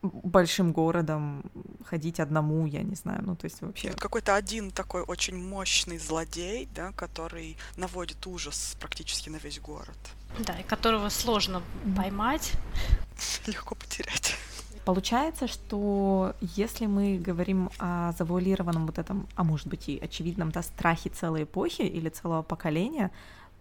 большим 0.03 0.73
городом 0.73 1.43
ходить 1.85 2.21
одному, 2.21 2.67
я 2.67 2.83
не 2.83 2.95
знаю, 2.95 3.23
ну 3.25 3.37
то 3.37 3.47
есть 3.47 3.61
вообще. 3.61 3.93
Какой-то 3.93 4.35
один 4.35 4.71
такой 4.71 5.03
очень 5.03 5.37
мощный 5.37 5.99
злодей, 5.99 6.69
да, 6.75 6.93
который 6.93 7.57
наводит 7.77 8.27
ужас 8.27 8.77
практически 8.81 9.31
на 9.31 9.37
весь 9.37 9.61
город. 9.61 9.99
Да, 10.39 10.59
и 10.59 10.63
которого 10.63 11.09
сложно 11.09 11.63
поймать. 11.97 12.53
Легко 13.47 13.75
потерять. 13.75 14.37
Получается, 14.85 15.49
что 15.49 16.37
если 16.41 16.87
мы 16.87 17.19
говорим 17.19 17.71
о 17.79 18.13
завуалированном 18.13 18.87
вот 18.87 18.99
этом, 18.99 19.27
а 19.35 19.43
может 19.43 19.67
быть 19.67 19.89
и 19.89 19.99
очевидном, 19.99 20.53
да, 20.53 20.63
страхе 20.63 21.11
целой 21.11 21.43
эпохи 21.43 21.83
или 21.83 22.09
целого 22.09 22.43
поколения, 22.43 23.11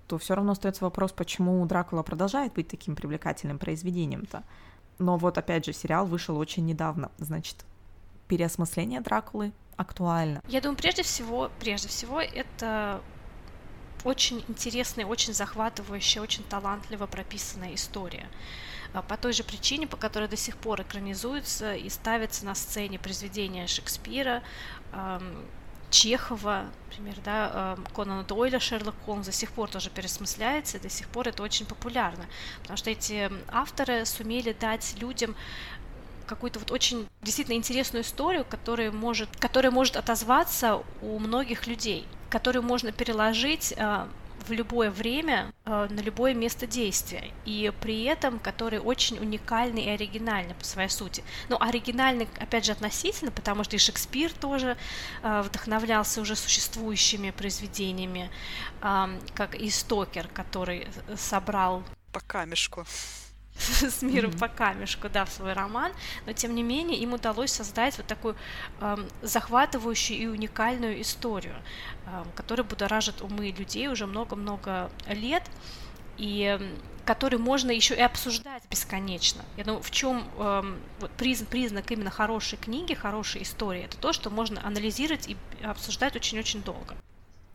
то 0.08 0.20
все 0.20 0.36
равно 0.36 0.52
остается 0.52 0.84
вопрос, 0.84 1.12
почему 1.12 1.66
Дракула 1.66 2.04
продолжает 2.04 2.54
быть 2.54 2.68
таким 2.68 2.96
привлекательным 2.96 3.58
произведением-то. 3.58 4.44
Но 4.98 5.18
вот 5.18 5.38
опять 5.38 5.66
же, 5.66 5.74
сериал 5.74 6.06
вышел 6.06 6.38
очень 6.38 6.66
недавно, 6.66 7.12
значит, 7.18 7.66
переосмысление 8.28 9.02
Дракулы 9.02 9.52
актуально. 9.78 10.42
Я 10.48 10.62
думаю, 10.62 10.78
прежде 10.78 11.04
всего, 11.04 11.52
прежде 11.60 11.88
всего, 11.90 12.22
это 12.22 13.02
очень 14.04 14.44
интересная, 14.48 15.06
очень 15.06 15.34
захватывающая, 15.34 16.22
очень 16.22 16.44
талантливо 16.44 17.08
прописанная 17.08 17.74
история. 17.74 18.28
А, 18.94 19.02
по 19.02 19.18
той 19.18 19.34
же 19.34 19.44
причине, 19.44 19.88
по 19.88 19.98
которой 19.98 20.30
до 20.30 20.38
сих 20.38 20.58
пор 20.58 20.82
экранизуются 20.82 21.76
и 21.76 21.90
ставятся 21.90 22.46
на 22.46 22.56
сцене 22.56 23.00
произведения 23.00 23.68
Шекспира, 23.68 24.44
Чехова, 25.90 26.66
например, 26.88 27.16
да, 27.24 27.76
эм, 27.78 27.86
Конана 27.96 28.24
Дойля, 28.24 28.60
Шерлок 28.60 28.96
Холмс 29.06 29.26
до 29.26 29.32
сих 29.32 29.52
пор 29.52 29.70
тоже 29.70 29.90
пересмысляется, 29.90 30.78
и 30.78 30.82
до 30.82 30.90
сих 30.90 31.08
пор 31.08 31.28
это 31.28 31.44
очень 31.44 31.66
популярно, 31.66 32.26
потому 32.62 32.78
что 32.78 32.90
эти 32.90 33.32
авторы 33.50 34.06
сумели 34.06 34.54
дать 34.54 34.96
людям 35.00 35.36
какую-то 36.26 36.60
вот 36.60 36.72
очень 36.72 37.08
действительно 37.22 37.56
интересную 37.56 38.04
историю, 38.04 38.46
которая 38.50 38.92
может, 38.92 39.30
которая 39.38 39.72
может 39.72 39.96
отозваться 39.96 40.84
у 41.02 41.20
многих 41.20 41.68
людей, 41.68 42.08
которую 42.30 42.64
можно 42.64 42.92
переложить 42.92 43.74
э, 43.78 44.08
в 44.48 44.52
любое 44.52 44.92
время, 44.92 45.54
э, 45.66 45.88
на 45.90 46.00
любое 46.02 46.34
место 46.34 46.68
действия, 46.68 47.32
и 47.46 47.72
при 47.82 48.04
этом 48.04 48.40
который 48.40 48.80
очень 48.80 49.18
уникальный 49.20 49.84
и 49.84 49.90
оригинальный 49.90 50.56
по 50.56 50.64
своей 50.66 50.90
сути. 50.90 51.24
Но 51.50 51.62
оригинальный, 51.62 52.28
опять 52.40 52.66
же, 52.66 52.72
относительно, 52.72 53.32
потому 53.32 53.64
что 53.64 53.76
и 53.76 53.80
Шекспир 53.80 54.32
тоже 54.34 54.78
э, 55.24 55.42
вдохновлялся 55.42 56.22
уже 56.22 56.36
существующими 56.36 57.32
произведениями, 57.32 58.30
как 59.34 59.56
и 59.56 59.70
Стокер, 59.70 60.28
который 60.28 60.88
собрал 61.16 61.84
по 62.12 62.20
камешку 62.20 62.86
с 63.58 64.02
миром 64.02 64.32
mm-hmm. 64.32 64.40
по 64.40 64.48
камешку, 64.48 65.10
да, 65.10 65.26
в 65.26 65.32
свой 65.32 65.54
роман, 65.54 65.92
но 66.26 66.34
тем 66.34 66.56
не 66.56 66.64
менее 66.64 67.00
им 67.00 67.14
удалось 67.14 67.52
создать 67.52 67.98
вот 67.98 68.08
такую 68.08 68.36
э, 68.82 68.98
захватывающую 69.22 70.20
и 70.20 70.28
уникальную 70.28 71.02
историю, 71.02 71.56
э, 72.06 72.24
которая 72.36 72.66
будоражит 72.66 73.22
умы 73.22 73.54
людей 73.58 73.88
уже 73.88 74.06
много-много 74.08 74.90
лет 75.08 75.44
и 76.18 76.60
который 77.06 77.38
можно 77.38 77.72
еще 77.72 77.94
и 77.96 78.02
обсуждать 78.02 78.64
бесконечно. 78.70 79.46
Я 79.58 79.64
думаю, 79.64 79.84
в 79.84 79.92
чем 79.92 80.28
э, 80.38 80.64
признак, 81.18 81.50
признак 81.50 81.92
именно 81.92 82.10
хорошей 82.10 82.58
книги, 82.58 82.94
хорошей 82.94 83.44
истории, 83.44 83.84
это 83.84 83.98
то, 83.98 84.12
что 84.12 84.30
можно 84.30 84.66
анализировать 84.66 85.30
и 85.30 85.38
обсуждать 85.64 86.16
очень-очень 86.16 86.64
долго. 86.64 86.96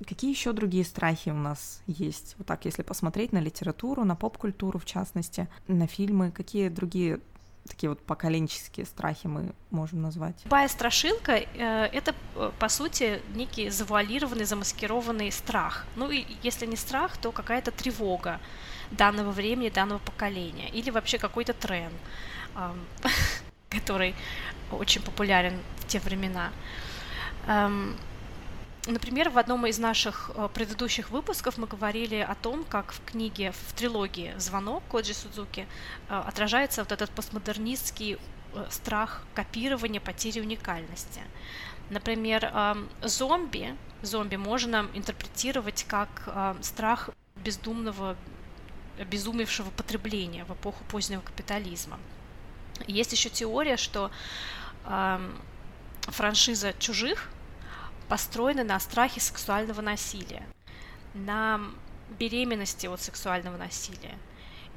Какие 0.09 0.31
еще 0.31 0.53
другие 0.53 0.85
страхи 0.85 1.31
у 1.31 1.35
нас 1.35 1.83
есть? 1.87 2.35
Вот 2.39 2.47
так, 2.47 2.65
если 2.65 2.83
посмотреть 2.83 3.33
на 3.33 3.39
литературу, 3.39 4.05
на 4.05 4.17
поп-культуру 4.17 4.79
в 4.79 4.85
частности, 4.85 5.49
на 5.69 5.87
фильмы, 5.87 6.31
какие 6.31 6.69
другие 6.69 7.21
такие 7.69 7.91
вот 7.91 8.01
поколенческие 8.01 8.87
страхи 8.87 9.27
мы 9.27 9.53
можем 9.71 10.03
назвать? 10.03 10.37
Любая 10.45 10.69
страшилка 10.69 11.33
э,— 11.33 11.45
это, 11.93 12.15
э, 12.37 12.51
по 12.59 12.69
сути, 12.69 13.23
некий 13.35 13.71
завуалированный, 13.71 14.45
замаскированный 14.45 15.31
страх. 15.31 15.87
Ну 15.97 16.11
и 16.11 16.25
если 16.43 16.67
не 16.67 16.77
страх, 16.77 17.17
то 17.19 17.33
какая-то 17.33 17.71
тревога 17.71 18.41
данного 18.91 19.31
времени, 19.31 19.69
данного 19.69 19.99
поколения. 19.99 20.69
Или 20.71 20.91
вообще 20.91 21.19
какой-то 21.19 21.53
тренд, 21.53 21.95
э, 22.57 22.73
который 23.69 24.15
очень 24.73 25.03
популярен 25.03 25.55
в 25.79 25.87
те 25.87 26.01
времена. 26.01 26.51
Эм, 27.47 27.97
Например, 28.87 29.29
в 29.29 29.39
одном 29.39 29.67
из 29.67 29.79
наших 29.79 30.31
э, 30.35 30.49
предыдущих 30.55 31.11
выпусков 31.11 31.59
мы 31.59 31.67
говорили 31.67 32.17
о 32.17 32.35
том, 32.35 32.65
как 32.65 32.93
в 32.93 33.05
книге, 33.05 33.53
в 33.53 33.75
трилогии 33.75 34.35
«Звонок» 34.39 34.83
Коджи 34.91 35.13
Судзуки 35.13 35.67
э, 36.09 36.23
отражается 36.27 36.83
вот 36.83 36.91
этот 36.91 37.11
постмодернистский 37.11 38.17
э, 38.55 38.67
страх 38.71 39.23
копирования, 39.35 40.01
потери 40.01 40.41
уникальности. 40.41 41.21
Например, 41.91 42.45
эм, 42.45 42.89
зомби, 43.03 43.77
зомби 44.01 44.37
можно 44.37 44.87
интерпретировать 44.95 45.85
как 45.89 46.29
страх 46.63 47.11
бездумного, 47.35 48.17
обезумевшего 48.97 49.71
потребления 49.71 50.45
в 50.45 50.53
эпоху 50.53 50.85
позднего 50.85 51.21
капитализма. 51.21 51.99
Есть 52.87 53.13
еще 53.13 53.29
теория, 53.29 53.77
что 53.77 54.13
эм, 54.87 55.37
франшиза 56.03 56.75
«Чужих» 56.79 57.29
построены 58.11 58.65
на 58.65 58.81
страхе 58.81 59.21
сексуального 59.21 59.81
насилия, 59.81 60.43
на 61.15 61.61
беременности 62.19 62.89
от 62.89 63.01
сексуального 63.01 63.57
насилия. 63.57 64.19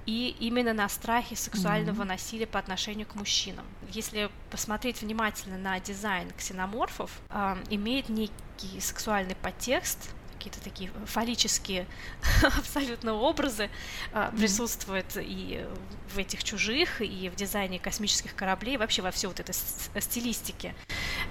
и 0.06 0.36
именно 0.42 0.74
на 0.74 0.90
страхе 0.90 1.38
сексуального 1.38 2.04
mm-hmm. 2.04 2.08
насилия 2.08 2.46
по 2.46 2.60
отношению 2.60 3.08
к 3.08 3.16
мужчинам. 3.16 3.66
Если 3.90 4.30
посмотреть 4.52 5.02
внимательно 5.02 5.58
на 5.58 5.80
дизайн 5.80 6.30
ксеноморфов, 6.38 7.10
э, 7.30 7.56
имеет 7.70 8.10
некий 8.10 8.82
сексуальный 8.82 9.36
подтекст, 9.36 10.14
какие-то 10.44 10.62
такие 10.62 10.92
фаллические 11.06 11.88
абсолютно 12.44 13.14
образы 13.14 13.70
э, 14.12 14.32
присутствуют 14.38 15.16
и 15.16 15.66
в 16.14 16.18
этих 16.18 16.44
чужих, 16.44 17.02
и 17.02 17.30
в 17.30 17.36
дизайне 17.36 17.80
космических 17.80 18.36
кораблей, 18.36 18.76
вообще 18.76 19.02
во 19.02 19.12
всей 19.12 19.28
вот 19.28 19.40
этой 19.40 19.54
стилистике 19.54 20.76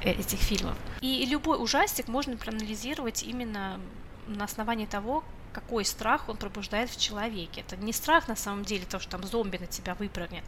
э, 0.02 0.12
этих 0.12 0.38
фильмов. 0.38 0.76
И 1.02 1.26
любой 1.26 1.62
ужастик 1.62 2.08
можно 2.08 2.36
проанализировать 2.38 3.22
именно 3.22 3.78
на 4.26 4.44
основании 4.44 4.86
того, 4.86 5.24
какой 5.52 5.84
страх 5.84 6.30
он 6.30 6.38
пробуждает 6.38 6.88
в 6.88 6.98
человеке. 6.98 7.60
Это 7.60 7.76
не 7.76 7.92
страх 7.92 8.28
на 8.28 8.36
самом 8.36 8.64
деле, 8.64 8.86
то, 8.86 8.98
что 8.98 9.10
там 9.10 9.24
зомби 9.24 9.58
на 9.58 9.66
тебя 9.66 9.94
выпрыгнет, 9.94 10.44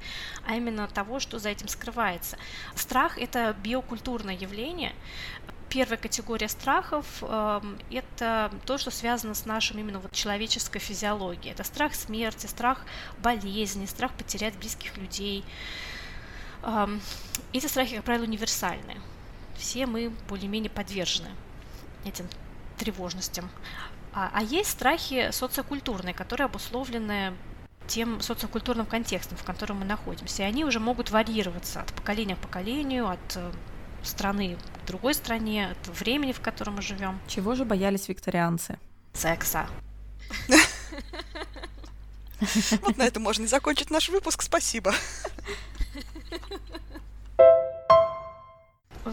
а 0.46 0.56
именно 0.56 0.88
того, 0.88 1.20
что 1.20 1.38
за 1.38 1.50
этим 1.50 1.68
скрывается. 1.68 2.38
Страх– 2.74 3.18
это 3.18 3.54
биокультурное 3.62 4.34
явление. 4.34 4.94
Первая 5.74 5.98
категория 5.98 6.48
страхов 6.48 7.04
э,– 7.20 7.60
это 7.90 8.52
то, 8.64 8.78
что 8.78 8.92
связано 8.92 9.34
с 9.34 9.44
нашим 9.44 9.80
именно 9.80 9.98
вот 9.98 10.12
человеческой 10.12 10.78
физиологией. 10.78 11.50
Это 11.52 11.64
страх 11.64 11.96
смерти, 11.96 12.46
страх 12.46 12.86
болезни, 13.18 13.84
страх 13.86 14.12
потерять 14.12 14.56
близких 14.56 14.96
людей. 14.96 15.44
Э, 16.62 16.86
эти 17.52 17.66
страхи, 17.66 17.96
как 17.96 18.04
правило, 18.04 18.22
универсальны. 18.22 19.00
Все 19.56 19.86
мы 19.86 20.12
более-менее 20.28 20.70
подвержены 20.70 21.30
этим 22.04 22.28
тревожностям. 22.78 23.50
А, 24.12 24.30
а 24.32 24.42
есть 24.44 24.70
страхи 24.70 25.32
социокультурные, 25.32 26.14
которые 26.14 26.44
обусловлены 26.44 27.34
тем 27.88 28.20
социокультурным 28.20 28.86
контекстом, 28.86 29.36
в 29.36 29.42
котором 29.42 29.78
мы 29.78 29.86
находимся. 29.86 30.44
И 30.44 30.46
они 30.46 30.64
уже 30.64 30.78
могут 30.78 31.10
варьироваться 31.10 31.80
от 31.80 31.92
поколения 31.92 32.36
к 32.36 32.38
поколению, 32.38 33.08
от 33.08 33.36
э, 33.36 33.50
страны 34.04 34.56
к 34.82 34.86
другой 34.86 35.14
стране, 35.14 35.70
от 35.70 35.98
времени, 35.98 36.32
в 36.32 36.40
котором 36.40 36.76
мы 36.76 36.82
живем. 36.82 37.20
Чего 37.26 37.54
же 37.54 37.64
боялись 37.64 38.08
викторианцы? 38.08 38.78
Секса. 39.12 39.66
Вот 42.82 42.96
на 42.98 43.04
этом 43.04 43.22
можно 43.22 43.44
и 43.44 43.46
закончить 43.46 43.90
наш 43.90 44.08
выпуск. 44.08 44.42
Спасибо. 44.42 44.92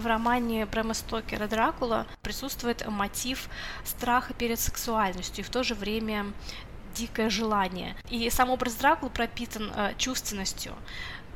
в 0.02 0.06
романе 0.08 0.66
Брэма 0.66 0.94
Стокера 0.94 1.48
«Дракула» 1.48 2.08
присутствует 2.22 2.88
мотив 2.88 3.48
страха 3.84 4.34
перед 4.34 4.60
сексуальностью 4.60 5.44
и 5.44 5.48
в 5.48 5.52
то 5.52 5.64
же 5.64 5.76
время 5.76 6.34
дикое 6.96 7.30
желание. 7.30 7.96
И 8.10 8.30
сам 8.30 8.50
образ 8.50 8.74
Дракулы 8.76 9.12
пропитан 9.12 9.72
э, 9.76 9.94
чувственностью. 9.98 10.74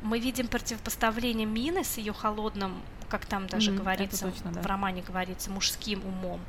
Мы 0.02 0.18
видим 0.18 0.48
противопоставление 0.48 1.46
Мины 1.46 1.84
с 1.84 1.96
ее 1.96 2.12
холодным 2.12 2.82
как 3.08 3.26
там 3.26 3.46
даже 3.46 3.70
mm, 3.70 3.76
говорится, 3.76 4.30
точно, 4.30 4.52
да. 4.52 4.60
в 4.60 4.66
романе 4.66 5.02
говорится, 5.02 5.50
мужским 5.50 6.04
умом, 6.04 6.40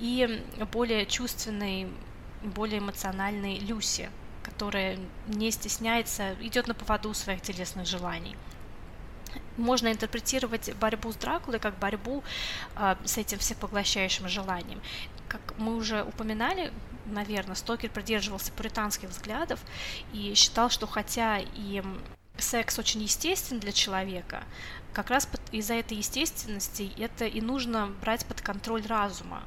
и 0.00 0.42
более 0.72 1.06
чувственной, 1.06 1.88
более 2.42 2.78
эмоциональной 2.78 3.58
Люси, 3.58 4.10
которая 4.42 4.98
не 5.26 5.50
стесняется, 5.50 6.34
идет 6.40 6.66
на 6.66 6.74
поводу 6.74 7.12
своих 7.14 7.42
телесных 7.42 7.86
желаний 7.86 8.36
можно 9.56 9.88
интерпретировать 9.92 10.74
борьбу 10.76 11.12
с 11.12 11.16
Дракулой 11.16 11.58
как 11.58 11.78
борьбу 11.78 12.22
э, 12.76 12.96
с 13.04 13.18
этим 13.18 13.38
всепоглощающим 13.38 14.28
желанием. 14.28 14.80
Как 15.28 15.40
мы 15.58 15.76
уже 15.76 16.02
упоминали, 16.02 16.72
наверное, 17.06 17.54
Стокер 17.54 17.90
придерживался 17.90 18.52
пуританских 18.52 19.10
взглядов 19.10 19.60
и 20.12 20.34
считал, 20.34 20.70
что 20.70 20.86
хотя 20.86 21.38
и 21.38 21.82
секс 22.38 22.78
очень 22.78 23.02
естествен 23.02 23.60
для 23.60 23.72
человека, 23.72 24.44
как 24.92 25.10
раз 25.10 25.28
из-за 25.50 25.74
этой 25.74 25.96
естественности 25.98 26.92
это 26.98 27.26
и 27.26 27.40
нужно 27.40 27.86
брать 28.00 28.26
под 28.26 28.40
контроль 28.40 28.86
разума. 28.86 29.42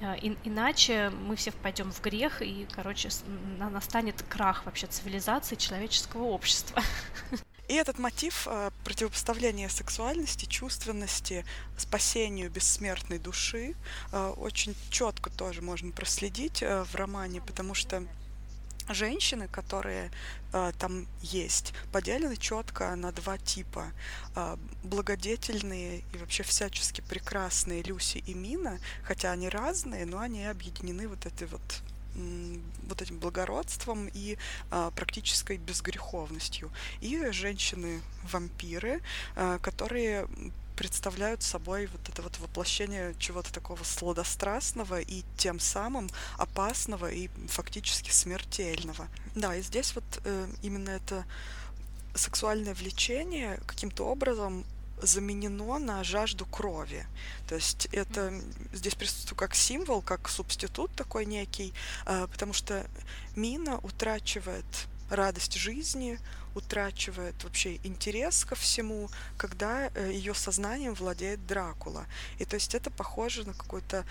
А, 0.00 0.14
и, 0.14 0.36
иначе 0.44 1.10
мы 1.10 1.36
все 1.36 1.50
впадем 1.50 1.90
в 1.92 2.00
грех, 2.00 2.42
и, 2.42 2.66
короче, 2.70 3.08
настанет 3.58 4.22
крах 4.28 4.64
вообще 4.66 4.86
цивилизации 4.86 5.56
человеческого 5.56 6.24
общества. 6.24 6.82
И 7.68 7.74
этот 7.74 7.98
мотив 7.98 8.48
э, 8.48 8.70
противопоставления 8.82 9.68
сексуальности, 9.68 10.46
чувственности, 10.46 11.44
спасению 11.76 12.50
бессмертной 12.50 13.18
души 13.18 13.74
э, 14.10 14.34
очень 14.38 14.74
четко 14.88 15.28
тоже 15.28 15.60
можно 15.60 15.92
проследить 15.92 16.62
э, 16.62 16.84
в 16.84 16.94
романе, 16.94 17.42
потому 17.42 17.74
что 17.74 18.06
женщины, 18.88 19.48
которые 19.48 20.06
э, 20.06 20.10
там 20.78 21.06
есть, 21.20 21.74
поделены 21.92 22.36
четко 22.36 22.94
на 22.96 23.12
два 23.12 23.38
типа. 23.38 23.92
Э, 24.34 24.56
благодетельные 24.82 26.04
и 26.12 26.18
вообще 26.18 26.42
всячески 26.42 27.00
прекрасные 27.00 27.82
Люси 27.82 28.18
и 28.26 28.34
Мина, 28.34 28.78
хотя 29.02 29.32
они 29.32 29.48
разные, 29.48 30.06
но 30.06 30.18
они 30.18 30.44
объединены 30.44 31.08
вот 31.08 31.26
этой 31.26 31.46
вот 31.48 31.82
вот 32.88 33.00
этим 33.00 33.18
благородством 33.18 34.08
и 34.12 34.38
а, 34.70 34.90
практической 34.90 35.56
безгреховностью. 35.56 36.70
И 37.00 37.30
женщины-вампиры, 37.30 39.02
а, 39.36 39.58
которые 39.58 40.26
представляют 40.78 41.42
собой 41.42 41.86
вот 41.86 42.08
это 42.08 42.22
вот 42.22 42.38
воплощение 42.38 43.12
чего-то 43.18 43.52
такого 43.52 43.82
сладострастного 43.82 45.00
и 45.00 45.24
тем 45.36 45.58
самым 45.58 46.08
опасного 46.36 47.10
и 47.10 47.28
фактически 47.48 48.10
смертельного. 48.12 49.08
Да, 49.34 49.56
и 49.56 49.62
здесь 49.62 49.92
вот 49.96 50.04
э, 50.24 50.48
именно 50.62 50.90
это 50.90 51.24
сексуальное 52.14 52.74
влечение 52.74 53.58
каким-то 53.66 54.04
образом 54.06 54.64
заменено 55.02 55.78
на 55.78 56.04
жажду 56.04 56.46
крови. 56.46 57.04
То 57.48 57.56
есть 57.56 57.86
это 57.90 58.32
здесь 58.72 58.94
присутствует 58.94 59.38
как 59.38 59.56
символ, 59.56 60.00
как 60.00 60.28
субститут 60.28 60.92
такой 60.94 61.26
некий, 61.26 61.74
а, 62.06 62.28
потому 62.28 62.52
что 62.52 62.86
мина 63.34 63.78
утрачивает 63.78 64.64
радость 65.10 65.54
жизни, 65.54 66.20
утрачивает 66.58 67.42
вообще 67.44 67.76
интерес 67.84 68.44
ко 68.44 68.54
всему, 68.54 69.08
когда 69.36 69.90
э, 69.94 70.10
ее 70.12 70.34
сознанием 70.34 70.94
владеет 70.94 71.46
Дракула. 71.46 72.06
И 72.38 72.44
то 72.44 72.54
есть 72.54 72.74
это 72.74 72.90
похоже 72.90 73.46
на 73.46 73.54
какую-то 73.54 74.04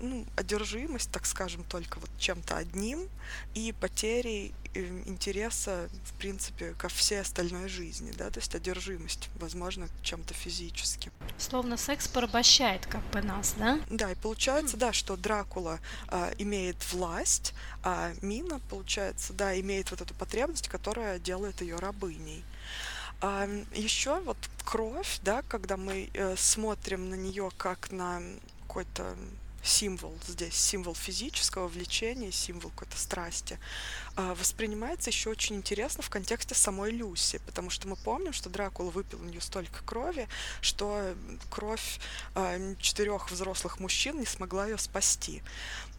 ну, 0.00 0.26
одержимость, 0.36 1.10
так 1.10 1.26
скажем, 1.26 1.64
только 1.64 1.98
вот 1.98 2.10
чем-то 2.18 2.56
одним 2.56 3.08
и 3.54 3.72
потерей 3.72 4.52
э, 4.74 5.02
интереса, 5.06 5.88
в 6.04 6.18
принципе, 6.18 6.74
ко 6.74 6.88
всей 6.88 7.20
остальной 7.20 7.68
жизни, 7.68 8.12
да, 8.16 8.30
то 8.30 8.40
есть 8.40 8.54
одержимость, 8.54 9.30
возможно, 9.36 9.88
чем-то 10.02 10.34
физическим. 10.34 11.12
Словно 11.38 11.76
секс 11.76 12.08
порабощает 12.08 12.86
как 12.86 13.02
бы 13.10 13.22
нас, 13.22 13.54
да? 13.56 13.80
Да, 13.90 14.10
и 14.10 14.14
получается, 14.14 14.76
да, 14.76 14.92
что 14.92 15.16
Дракула 15.16 15.78
а, 16.08 16.32
имеет 16.38 16.76
власть, 16.92 17.54
а 17.82 18.12
Мина, 18.22 18.60
получается, 18.70 19.32
да, 19.32 19.58
имеет 19.58 19.90
вот 19.90 20.00
эту 20.00 20.14
потребность, 20.14 20.68
которая 20.68 21.18
делает 21.18 21.60
ее 21.60 21.76
рабыней. 21.76 22.44
А, 23.20 23.48
еще 23.72 24.20
вот 24.20 24.36
кровь, 24.64 25.20
да, 25.22 25.42
когда 25.42 25.76
мы 25.76 26.10
э, 26.12 26.36
смотрим 26.36 27.10
на 27.10 27.14
нее 27.14 27.50
как 27.56 27.90
на 27.90 28.22
какой-то 28.66 29.16
символ 29.62 30.16
здесь, 30.26 30.54
символ 30.54 30.94
физического 30.94 31.68
влечения, 31.68 32.30
символ 32.30 32.70
какой-то 32.70 32.98
страсти, 32.98 33.58
а, 34.16 34.34
воспринимается 34.34 35.10
еще 35.10 35.30
очень 35.30 35.56
интересно 35.56 36.02
в 36.02 36.10
контексте 36.10 36.54
самой 36.54 36.90
Люси, 36.90 37.40
потому 37.46 37.70
что 37.70 37.86
мы 37.86 37.96
помним, 37.96 38.32
что 38.32 38.50
Дракула 38.50 38.90
выпил 38.90 39.20
у 39.20 39.24
нее 39.24 39.40
столько 39.40 39.82
крови, 39.84 40.28
что 40.60 41.14
кровь 41.50 42.00
а, 42.34 42.58
четырех 42.80 43.30
взрослых 43.30 43.78
мужчин 43.78 44.18
не 44.18 44.26
смогла 44.26 44.66
ее 44.66 44.78
спасти 44.78 45.42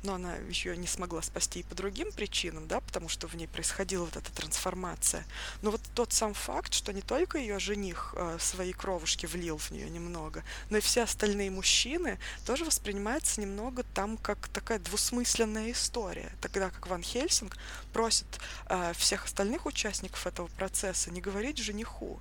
но 0.04 0.16
она 0.16 0.36
еще 0.36 0.76
не 0.78 0.88
смогла 0.88 1.22
спасти 1.22 1.62
и 1.62 1.64
по 1.64 1.76
другим 1.76 2.12
причинам, 2.12 2.68
да, 2.68 2.82
потому 2.82 3.10
что 3.10 3.28
в 3.28 3.36
ней 3.36 3.48
происходила 3.48 4.06
вот 4.06 4.18
эта 4.18 4.32
трансформация. 4.32 5.26
Но 5.62 5.72
вот 5.72 5.82
тот 5.96 6.14
сам 6.14 6.34
факт, 6.34 6.74
что 6.74 6.94
не 6.94 7.02
только 7.02 7.38
ее 7.38 7.60
жених 7.60 8.14
э, 8.18 8.38
свои 8.40 8.74
кровушки 8.74 9.26
влил 9.26 9.58
в 9.58 9.72
нее 9.72 9.90
немного, 9.90 10.44
но 10.70 10.78
и 10.78 10.82
все 10.82 11.04
остальные 11.04 11.52
мужчины 11.52 12.20
тоже 12.46 12.66
воспринимается 12.66 13.42
немного 13.42 13.84
там 13.94 14.18
как 14.18 14.48
такая 14.50 14.80
двусмысленная 14.80 15.72
история. 15.72 16.32
Тогда 16.42 16.70
как 16.70 16.88
Ван 16.88 17.02
Хельсинг 17.02 17.58
просит 17.94 18.28
э, 18.68 18.94
всех 18.96 19.26
остальных 19.26 19.66
участников 19.66 20.28
этого 20.28 20.48
процесса 20.48 21.12
не 21.12 21.22
говорить 21.22 21.58
жениху, 21.58 22.20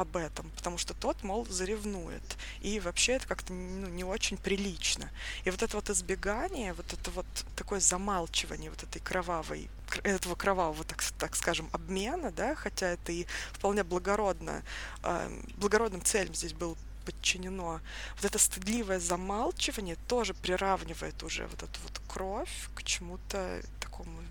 об 0.00 0.16
этом, 0.16 0.50
потому 0.56 0.78
что 0.78 0.94
тот, 0.94 1.22
мол, 1.22 1.46
заревнует. 1.46 2.22
И 2.60 2.80
вообще 2.80 3.12
это 3.12 3.26
как-то 3.26 3.52
ну, 3.52 3.88
не 3.88 4.04
очень 4.04 4.36
прилично. 4.36 5.10
И 5.44 5.50
вот 5.50 5.62
это 5.62 5.76
вот 5.76 5.90
избегание, 5.90 6.72
вот 6.72 6.92
это 6.92 7.10
вот 7.10 7.26
такое 7.56 7.80
замалчивание 7.80 8.70
вот 8.70 8.82
этой 8.82 9.00
кровавой, 9.00 9.68
этого 10.02 10.34
кровавого, 10.34 10.84
так, 10.84 11.02
так 11.18 11.36
скажем, 11.36 11.68
обмена, 11.72 12.30
да, 12.30 12.54
хотя 12.54 12.88
это 12.88 13.12
и 13.12 13.26
вполне 13.52 13.84
благородно, 13.84 14.62
э, 15.02 15.42
благородным 15.56 16.02
целям 16.02 16.34
здесь 16.34 16.52
был 16.52 16.76
подчинено. 17.04 17.80
Вот 18.16 18.24
это 18.24 18.38
стыдливое 18.38 19.00
замалчивание 19.00 19.96
тоже 20.08 20.34
приравнивает 20.34 21.22
уже 21.22 21.46
вот 21.46 21.62
эту 21.62 21.80
вот 21.82 22.00
кровь 22.08 22.68
к 22.74 22.82
чему-то 22.82 23.62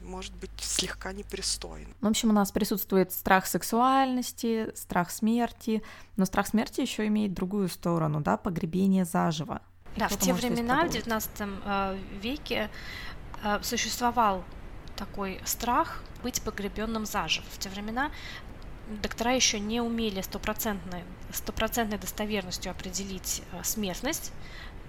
может 0.09 0.33
быть 0.35 0.51
слегка 0.59 1.13
непристойным. 1.13 1.93
В 2.01 2.07
общем, 2.07 2.29
у 2.29 2.33
нас 2.33 2.51
присутствует 2.51 3.11
страх 3.11 3.45
сексуальности, 3.45 4.73
страх 4.75 5.11
смерти, 5.11 5.81
но 6.17 6.25
страх 6.25 6.47
смерти 6.47 6.81
еще 6.81 7.07
имеет 7.07 7.33
другую 7.33 7.69
сторону, 7.69 8.21
да, 8.21 8.37
погребение 8.37 9.05
заживо. 9.05 9.61
Да, 9.95 10.07
в 10.07 10.17
те 10.17 10.33
времена, 10.33 10.85
в 10.85 10.89
XIX 10.89 11.61
э, 11.65 11.97
веке, 12.21 12.69
э, 13.43 13.59
существовал 13.63 14.43
такой 14.95 15.39
страх 15.45 16.03
быть 16.23 16.41
погребенным 16.41 17.05
заживо. 17.05 17.45
В 17.51 17.57
те 17.57 17.69
времена 17.69 18.11
доктора 19.01 19.33
еще 19.33 19.59
не 19.59 19.81
умели 19.81 20.21
стопроцентной, 20.21 21.03
стопроцентной 21.31 21.97
достоверностью 21.97 22.71
определить 22.71 23.43
э, 23.51 23.63
смертность, 23.63 24.31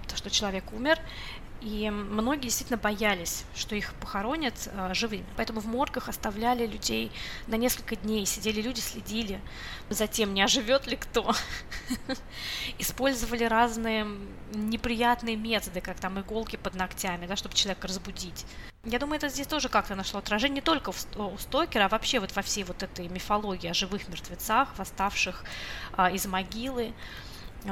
то, 0.08 0.16
что 0.16 0.30
человек 0.30 0.72
умер, 0.72 0.98
и 1.60 1.90
многие 1.90 2.44
действительно 2.44 2.78
боялись, 2.78 3.44
что 3.54 3.74
их 3.74 3.92
похоронят 3.94 4.54
э, 4.66 4.94
живыми. 4.94 5.26
Поэтому 5.36 5.60
в 5.60 5.66
моргах 5.66 6.08
оставляли 6.08 6.66
людей 6.66 7.12
на 7.48 7.56
несколько 7.56 7.96
дней. 7.96 8.24
Сидели 8.24 8.62
люди, 8.62 8.80
следили 8.80 9.40
за 9.90 10.06
тем, 10.06 10.32
не 10.32 10.42
оживет 10.42 10.86
ли 10.86 10.96
кто. 10.96 11.34
Использовали 12.78 13.44
разные 13.44 14.06
неприятные 14.54 15.36
методы, 15.36 15.82
как 15.82 16.00
там 16.00 16.18
иголки 16.18 16.56
под 16.56 16.74
ногтями, 16.74 17.26
да, 17.26 17.36
чтобы 17.36 17.54
человека 17.54 17.88
разбудить. 17.88 18.46
Я 18.84 18.98
думаю, 18.98 19.18
это 19.18 19.28
здесь 19.28 19.46
тоже 19.46 19.68
как-то 19.68 19.94
нашло 19.94 20.20
отражение 20.20 20.56
не 20.56 20.60
только 20.62 20.92
у 21.16 21.36
Стокера, 21.36 21.84
а 21.84 21.88
вообще 21.88 22.18
вот 22.18 22.34
во 22.34 22.40
всей 22.40 22.64
вот 22.64 22.82
этой 22.82 23.08
мифологии 23.08 23.68
о 23.68 23.74
живых 23.74 24.08
мертвецах, 24.08 24.70
восставших 24.78 25.44
а, 25.92 26.10
из 26.10 26.24
могилы. 26.24 26.94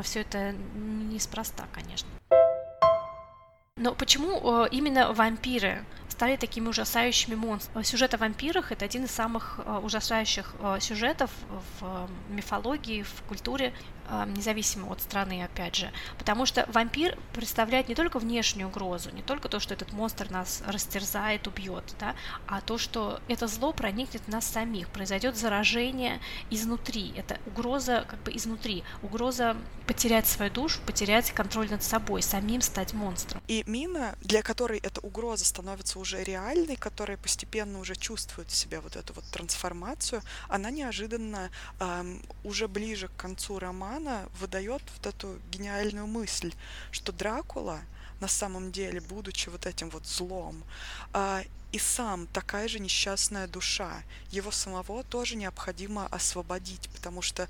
Все 0.03 0.21
это 0.21 0.53
неспроста, 0.75 1.67
конечно. 1.73 2.09
Но 3.79 3.95
почему 3.95 4.65
э, 4.65 4.69
именно 4.73 5.13
вампиры 5.13 5.85
стали 6.09 6.37
такими 6.37 6.69
ужасающими 6.69 7.37
монстрами? 7.37 7.85
Сюжет 7.85 8.13
о 8.15 8.17
вампирах— 8.17 8.73
это 8.73 8.85
один 8.85 9.05
из 9.05 9.13
самых 9.13 9.61
э, 9.65 9.81
ужасающих 9.83 10.53
э, 10.61 10.79
сюжетов 10.81 11.31
в 11.81 12.09
мифологии, 12.29 13.03
в 13.03 13.23
культуре 13.29 13.73
независимо 14.27 14.91
от 14.91 15.03
страны, 15.03 15.43
опять 15.43 15.77
же. 15.77 15.93
Потому 16.19 16.47
что 16.47 16.69
вампир 16.73 17.19
представляет 17.33 17.89
не 17.89 17.95
только 17.95 18.19
внешнюю 18.19 18.69
угрозу, 18.69 19.11
не 19.11 19.23
только 19.23 19.49
то, 19.49 19.61
что 19.61 19.75
этот 19.75 19.93
монстр 19.93 20.31
нас 20.31 20.63
растерзает, 20.67 21.47
убьет, 21.47 21.95
да, 21.99 22.15
а 22.47 22.61
то, 22.61 22.79
что 22.79 23.21
это 23.29 23.47
зло 23.47 23.73
проникнет 23.73 24.23
в 24.23 24.29
нас 24.29 24.47
самих, 24.47 24.89
произойдет 24.89 25.37
заражение 25.37 26.21
изнутри. 26.51 27.13
Это 27.17 27.39
угроза 27.47 28.05
как 28.09 28.23
бы 28.23 28.35
изнутри, 28.35 28.85
угроза 29.03 29.57
потерять 29.87 30.27
свою 30.27 30.51
душу, 30.51 30.81
потерять 30.87 31.31
контроль 31.33 31.71
над 31.71 31.83
собой, 31.83 32.23
самим 32.23 32.61
стать 32.61 32.93
монстром. 32.93 33.43
И 33.49 33.65
Мина, 33.67 34.17
для 34.21 34.43
которой 34.43 34.79
эта 34.79 35.01
угроза 35.01 35.45
становится 35.45 35.99
уже 35.99 36.23
реальной, 36.23 36.77
которая 36.77 37.17
постепенно 37.17 37.81
уже 37.81 37.95
чувствует 37.95 38.51
в 38.51 38.55
себе 38.55 38.81
вот 38.81 38.97
эту 38.97 39.13
вот 39.15 39.25
трансформацию, 39.31 40.23
она 40.49 40.71
неожиданно 40.71 41.51
эм, 41.81 42.23
уже 42.45 42.69
ближе 42.69 43.09
к 43.09 43.17
концу 43.17 43.59
романа 43.59 43.98
романа 43.99 44.29
выдает 44.41 44.83
вот 44.97 45.07
эту 45.07 45.39
гениальную 45.51 46.07
мысль, 46.07 46.53
что 46.91 47.13
Дракула 47.13 47.81
на 48.21 48.29
самом 48.29 48.73
деле, 48.73 49.01
будучи 49.01 49.49
вот 49.49 49.67
этим 49.67 49.91
вот 49.91 50.07
злом, 50.07 50.63
а, 51.13 51.43
и 51.71 51.79
сам 51.79 52.27
такая 52.29 52.67
же 52.67 52.81
несчастная 52.81 53.47
душа. 53.47 54.03
Его 54.31 54.51
самого 54.51 55.05
тоже 55.05 55.37
необходимо 55.37 56.07
освободить, 56.07 56.89
потому 56.91 57.23
что 57.23 57.47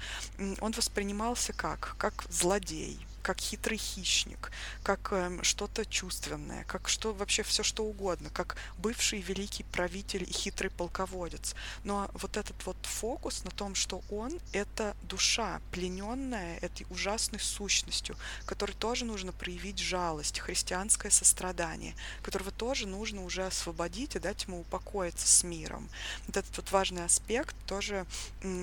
он 0.61 0.73
воспринимался 0.73 1.53
как? 1.53 1.95
Как 1.99 2.25
злодей, 2.29 2.99
как 3.29 3.41
хитрый 3.41 3.76
хищник, 3.76 4.51
как 4.83 5.12
э, 5.12 5.41
что-то 5.43 5.85
чувственное, 5.85 6.64
как 6.64 6.89
что 6.89 7.12
вообще 7.12 7.43
все 7.43 7.62
что 7.62 7.85
угодно, 7.85 8.31
как 8.31 8.57
бывший 8.79 9.20
великий 9.20 9.64
правитель 9.64 10.22
и 10.22 10.33
хитрый 10.33 10.70
полководец. 10.70 11.55
Но 11.85 12.11
вот 12.14 12.39
этот 12.39 12.57
вот 12.64 12.79
фокус 12.85 13.45
на 13.45 13.51
том, 13.51 13.74
что 13.74 14.01
он 14.09 14.41
это 14.55 14.97
душа, 15.03 15.61
плененная 15.72 16.57
этой 16.62 16.87
ужасной 16.89 17.39
сущностью, 17.39 18.16
которой 18.47 18.72
тоже 18.72 19.05
нужно 19.05 19.33
проявить 19.33 19.79
жалость, 19.79 20.41
христианское 20.41 21.11
сострадание, 21.11 21.95
которого 22.22 22.51
тоже 22.51 22.87
нужно 22.87 23.24
уже 23.24 23.47
освободить 23.47 24.16
и 24.16 24.20
дать 24.20 24.45
ему 24.45 24.61
упокоиться 24.61 25.29
с 25.29 25.45
миром. 25.45 25.91
Вот 26.29 26.39
этот 26.39 26.57
вот 26.57 26.72
важный 26.72 27.05
аспект 27.05 27.55
тоже 27.66 28.07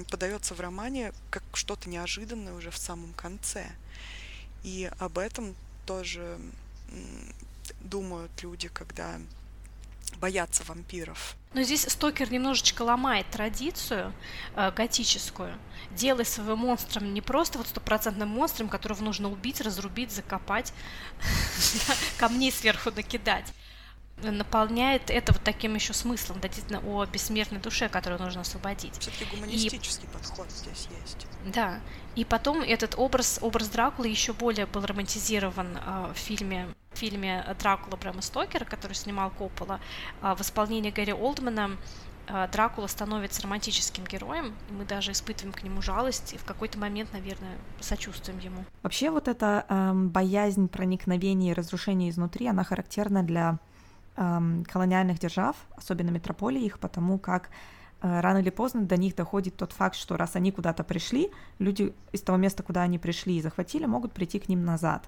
подается 0.09 0.55
в 0.55 0.59
романе 0.59 1.13
как 1.30 1.43
что-то 1.53 1.88
неожиданное 1.88 2.53
уже 2.53 2.72
в 2.72 2.80
самом 2.80 3.13
конце. 3.13 3.70
И 4.66 4.89
об 4.97 5.20
этом 5.20 5.53
тоже 5.86 6.39
думают 7.82 8.32
люди, 8.41 8.68
когда 8.68 9.20
боятся 10.16 10.63
вампиров. 10.63 11.36
Но 11.53 11.61
здесь 11.61 11.84
Стокер 11.88 12.32
немножечко 12.32 12.82
ломает 12.82 13.30
традицию 13.30 14.11
э, 14.55 14.72
готическую, 14.72 15.55
делая 15.91 16.26
своего 16.26 16.55
монстром 16.55 17.13
не 17.13 17.22
просто 17.22 17.59
вот 17.59 17.68
стопроцентным 17.68 18.30
монстром, 18.30 18.68
которого 18.68 19.03
нужно 19.03 19.30
убить, 19.30 19.61
разрубить, 19.61 20.11
закопать, 20.11 20.74
камней 22.18 22.51
сверху 22.51 22.89
накидать 22.89 23.53
наполняет 24.18 25.09
это 25.09 25.34
вот 25.34 25.43
таким 25.43 25.76
еще 25.76 25.93
смыслом, 25.93 26.39
действительно, 26.39 26.80
о 26.80 27.05
бессмертной 27.05 27.59
душе, 27.59 27.89
которую 27.89 28.22
нужно 28.22 28.41
освободить. 28.41 28.97
Все-таки 28.97 29.26
гуманистический 29.26 30.07
подход 30.07 30.49
здесь 30.49 30.88
есть. 31.03 31.28
Да. 31.46 31.80
И 32.16 32.26
потом 32.26 32.62
этот 32.62 32.96
образ, 32.98 33.39
образ 33.41 33.70
Дракулы 33.70 34.08
еще 34.08 34.34
более 34.34 34.66
был 34.66 34.86
романтизирован 34.86 35.78
э, 35.78 36.14
в 36.14 36.18
фильме 36.18 36.68
в 36.96 36.98
фильме 36.98 37.46
Дракула 37.60 37.98
Брэма 37.98 38.22
Стокера, 38.22 38.66
который 38.66 38.93
снимал 38.93 39.30
Коппола, 39.30 39.80
э, 40.22 40.34
в 40.36 40.41
исполнении 40.41 40.91
Гэри 40.91 41.14
Олдмана 41.14 41.72
э, 42.28 42.48
Дракула 42.52 42.88
становится 42.88 43.41
романтическим 43.43 44.06
героем, 44.06 44.56
мы 44.70 44.86
даже 44.86 45.12
испытываем 45.12 45.54
к 45.54 45.64
нему 45.64 45.82
жалость 45.82 46.34
и 46.34 46.38
в 46.38 46.46
какой-то 46.46 46.80
момент, 46.80 47.12
наверное, 47.14 47.58
сочувствуем 47.80 48.39
ему. 48.39 48.66
Вообще 48.82 49.10
вот 49.10 49.28
эта 49.28 49.66
э, 49.68 49.91
боязнь 49.93 50.68
проникновения 50.68 51.52
и 51.52 51.54
разрушения 51.54 52.10
изнутри, 52.10 52.48
она 52.48 52.64
характерна 52.64 53.24
для 53.24 53.60
колониальных 54.16 55.20
держав, 55.20 55.58
особенно 55.76 56.10
метрополии 56.10 56.64
их, 56.64 56.80
потому 56.80 57.20
как 57.20 57.50
рано 58.02 58.39
или 58.39 58.50
поздно 58.50 58.84
до 58.84 58.98
них 58.98 59.16
доходит 59.16 59.56
тот 59.56 59.72
факт, 59.72 59.96
что 59.96 60.18
раз 60.18 60.36
они 60.36 60.52
куда-то 60.52 60.84
пришли, 60.84 61.32
люди 61.60 61.93
из 62.12 62.22
того 62.22 62.38
места, 62.38 62.64
куда 62.64 62.82
они 62.84 63.00
пришли 63.00 63.38
и 63.38 63.41
захватили, 63.41 63.86
могут 63.86 64.12
прийти 64.12 64.39
к 64.39 64.50
ним 64.50 64.64
назад. 64.66 65.04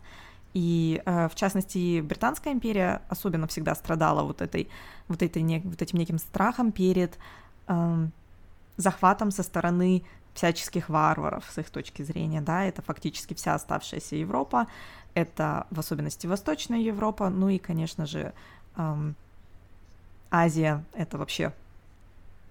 И 0.53 1.01
э, 1.05 1.27
в 1.29 1.35
частности, 1.35 2.01
Британская 2.01 2.51
империя 2.51 3.01
особенно 3.09 3.47
всегда 3.47 3.75
страдала 3.75 4.23
вот, 4.23 4.41
этой, 4.41 4.69
вот, 5.07 5.21
этой, 5.21 5.61
вот 5.63 5.81
этим 5.81 5.99
неким 5.99 6.17
страхом 6.17 6.71
перед 6.71 7.17
э, 7.67 8.07
захватом 8.77 9.31
со 9.31 9.43
стороны 9.43 10.03
всяческих 10.33 10.89
варваров 10.89 11.45
с 11.49 11.57
их 11.57 11.69
точки 11.69 12.03
зрения, 12.03 12.41
да, 12.41 12.63
это 12.63 12.81
фактически 12.81 13.33
вся 13.33 13.55
оставшаяся 13.55 14.15
Европа, 14.15 14.67
это 15.15 15.65
в 15.71 15.79
особенности 15.79 16.27
Восточная 16.27 16.79
Европа, 16.79 17.29
ну 17.29 17.49
и, 17.49 17.57
конечно 17.57 18.05
же, 18.05 18.33
эм, 18.75 19.15
Азия— 20.29 20.83
это 20.93 21.17
вообще 21.17 21.53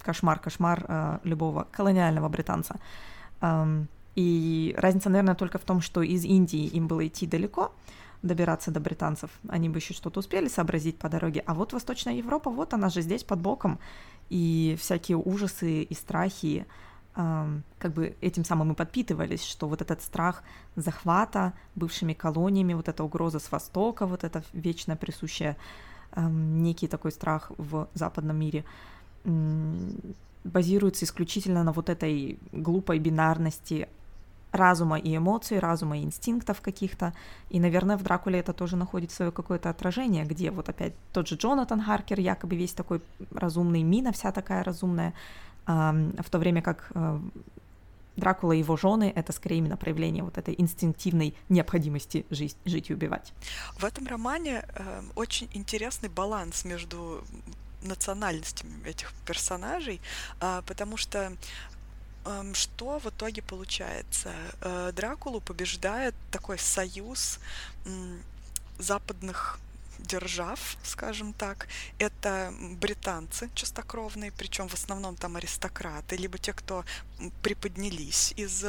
кошмар, 0.07 0.38
кошмар 0.38 0.84
э, 0.88 1.18
любого 1.24 1.66
колониального 1.72 2.28
британца. 2.28 2.76
Эм, 3.40 3.88
и 4.14 4.74
разница, 4.78 5.11
наверное, 5.11 5.34
только 5.34 5.59
в 5.59 5.64
том, 5.64 5.80
что 5.80 6.02
из 6.02 6.24
Индии 6.24 6.66
им 6.76 6.86
было 6.86 7.07
идти 7.07 7.26
далеко, 7.26 7.72
добираться 8.22 8.70
до 8.70 8.80
британцев, 8.80 9.30
они 9.48 9.68
бы 9.68 9.78
еще 9.78 9.94
что-то 9.94 10.20
успели 10.20 10.48
сообразить 10.48 10.98
по 10.98 11.09
дороге, 11.09 11.42
а 11.46 11.54
вот 11.54 11.72
Восточная 11.72 12.14
Европа, 12.14 12.50
вот 12.50 12.74
она 12.74 12.88
же 12.88 13.02
здесь 13.02 13.24
под 13.24 13.40
боком, 13.40 13.78
и 14.30 14.76
всякие 14.80 15.16
ужасы 15.18 15.82
и 15.82 15.94
страхи 15.94 16.66
эм, 17.16 17.62
как 17.78 17.92
бы 17.92 18.16
этим 18.20 18.44
самым 18.44 18.72
и 18.72 18.74
подпитывались, 18.74 19.44
что 19.44 19.68
вот 19.68 19.82
этот 19.82 20.02
страх 20.02 20.42
захвата 20.76 21.52
бывшими 21.74 22.14
колониями, 22.14 22.74
вот 22.74 22.88
эта 22.88 23.04
угроза 23.04 23.38
с 23.38 23.52
Востока, 23.52 24.07
вот 24.07 24.24
эта 24.24 24.42
вечно 24.52 24.96
присущая 24.96 25.57
некий 26.16 26.88
такой 26.88 27.12
страх 27.12 27.52
в 27.59 27.88
западном 27.94 28.36
мире 28.36 28.64
базируется 30.45 31.05
исключительно 31.05 31.64
на 31.64 31.72
вот 31.72 31.89
этой 31.89 32.39
глупой 32.53 32.99
бинарности 32.99 33.89
разума 34.53 34.99
и 34.99 35.16
эмоций, 35.16 35.59
разума 35.59 35.99
и 35.99 36.03
инстинктов 36.03 36.61
каких-то. 36.61 37.12
И, 37.51 37.61
наверное, 37.61 37.97
в 37.97 38.03
Дракуле 38.03 38.39
это 38.39 38.53
тоже 38.53 38.77
находит 38.77 39.11
свое 39.11 39.31
какое-то 39.31 39.70
отражение, 39.70 40.24
где 40.24 40.51
вот 40.51 40.68
опять 40.68 40.95
тот 41.12 41.29
же 41.29 41.37
Джонатан 41.37 41.83
Харкер, 41.83 42.20
якобы 42.20 42.57
весь 42.57 42.72
такой 42.72 43.03
разумный, 43.33 43.83
Мина 43.83 44.12
вся 44.12 44.33
такая 44.33 44.64
разумная, 44.64 45.12
в 45.66 46.31
то 46.31 46.39
время 46.39 46.62
как 46.62 46.93
э, 46.95 47.20
Дракула 48.16 48.53
и 48.53 48.59
его 48.59 48.77
жены— 48.77 49.12
это 49.16 49.33
скорее 49.33 49.59
именно 49.59 49.77
проявление 49.77 50.22
вот 50.22 50.39
этой 50.39 50.55
инстинктивной 50.57 51.35
необходимости 51.49 52.24
жить, 52.31 52.57
жить 52.64 52.91
и 52.91 52.95
убивать. 52.95 53.33
В 53.77 53.85
этом 53.85 54.07
романе 54.07 54.64
э, 54.74 55.03
очень 55.16 55.49
интересный 55.53 56.09
баланс 56.09 56.64
между 56.64 57.24
национальностями 57.87 58.84
этих 58.84 59.12
персонажей, 59.26 60.01
э, 60.41 60.62
потому 60.66 60.97
что 60.97 61.32
э, 62.24 62.53
что 62.55 62.99
в 62.99 63.07
итоге 63.07 63.43
получается? 63.43 64.32
Э, 64.61 64.93
Дракулу 64.95 65.41
побеждает 65.41 66.14
такой 66.30 66.59
союз 66.59 67.39
западных 68.78 69.59
держав, 69.99 70.76
скажем 70.84 71.32
так. 71.32 71.68
Это 71.99 72.53
британцы 72.80 73.51
чистокровные, 73.55 74.30
причем 74.30 74.68
в 74.68 74.74
основном 74.74 75.16
там 75.16 75.37
аристократы, 75.37 76.16
либо 76.16 76.39
те, 76.39 76.53
кто 76.53 76.84
приподнялись 77.43 78.34
из, 78.37 78.64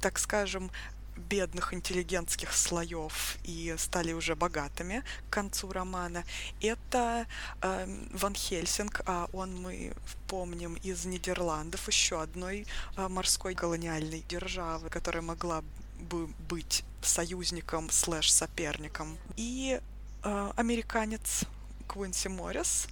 так 0.00 0.18
скажем, 0.18 0.70
бедных 1.16 1.74
интеллигентских 1.74 2.52
слоев 2.52 3.36
и 3.44 3.74
стали 3.78 4.12
уже 4.12 4.34
богатыми 4.34 5.02
к 5.28 5.32
концу 5.32 5.72
романа. 5.72 6.24
Это 6.60 7.26
э, 7.60 7.86
Ван 8.12 8.34
Хельсинг, 8.34 9.02
а 9.06 9.28
он 9.32 9.60
мы 9.60 9.92
помним 10.28 10.74
из 10.82 11.04
Нидерландов, 11.04 11.86
еще 11.88 12.22
одной 12.22 12.66
э, 12.96 13.08
морской 13.08 13.54
колониальной 13.54 14.24
державы, 14.28 14.88
которая 14.88 15.22
могла 15.22 15.62
бы 15.98 16.26
быть 16.48 16.84
союзником 17.02 17.90
слэш 17.90 18.32
соперником. 18.32 19.16
И 19.36 19.80
э, 20.24 20.52
американец 20.56 21.44
Куинси 21.86 22.28
Моррис, 22.28 22.88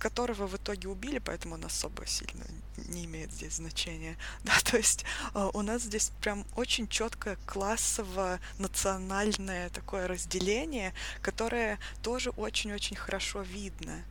которого 0.00 0.48
в 0.48 0.56
итоге 0.56 0.88
убили, 0.88 1.18
поэтому 1.18 1.54
он 1.54 1.64
особо 1.64 2.04
сильно 2.06 2.44
не 2.88 3.04
имеет 3.04 3.32
здесь 3.32 3.54
значения. 3.56 4.16
Да, 4.44 4.52
то 4.64 4.76
есть 4.76 5.04
э, 5.34 5.50
у 5.52 5.62
нас 5.62 5.82
здесь 5.82 6.10
прям 6.20 6.44
очень 6.56 6.88
четкое 6.88 7.38
классово-национальное 7.46 9.70
такое 9.70 10.08
разделение, 10.08 10.92
которое 11.22 11.78
тоже 12.02 12.30
очень-очень 12.30 12.96
хорошо 12.96 13.42
видно. 13.42 14.02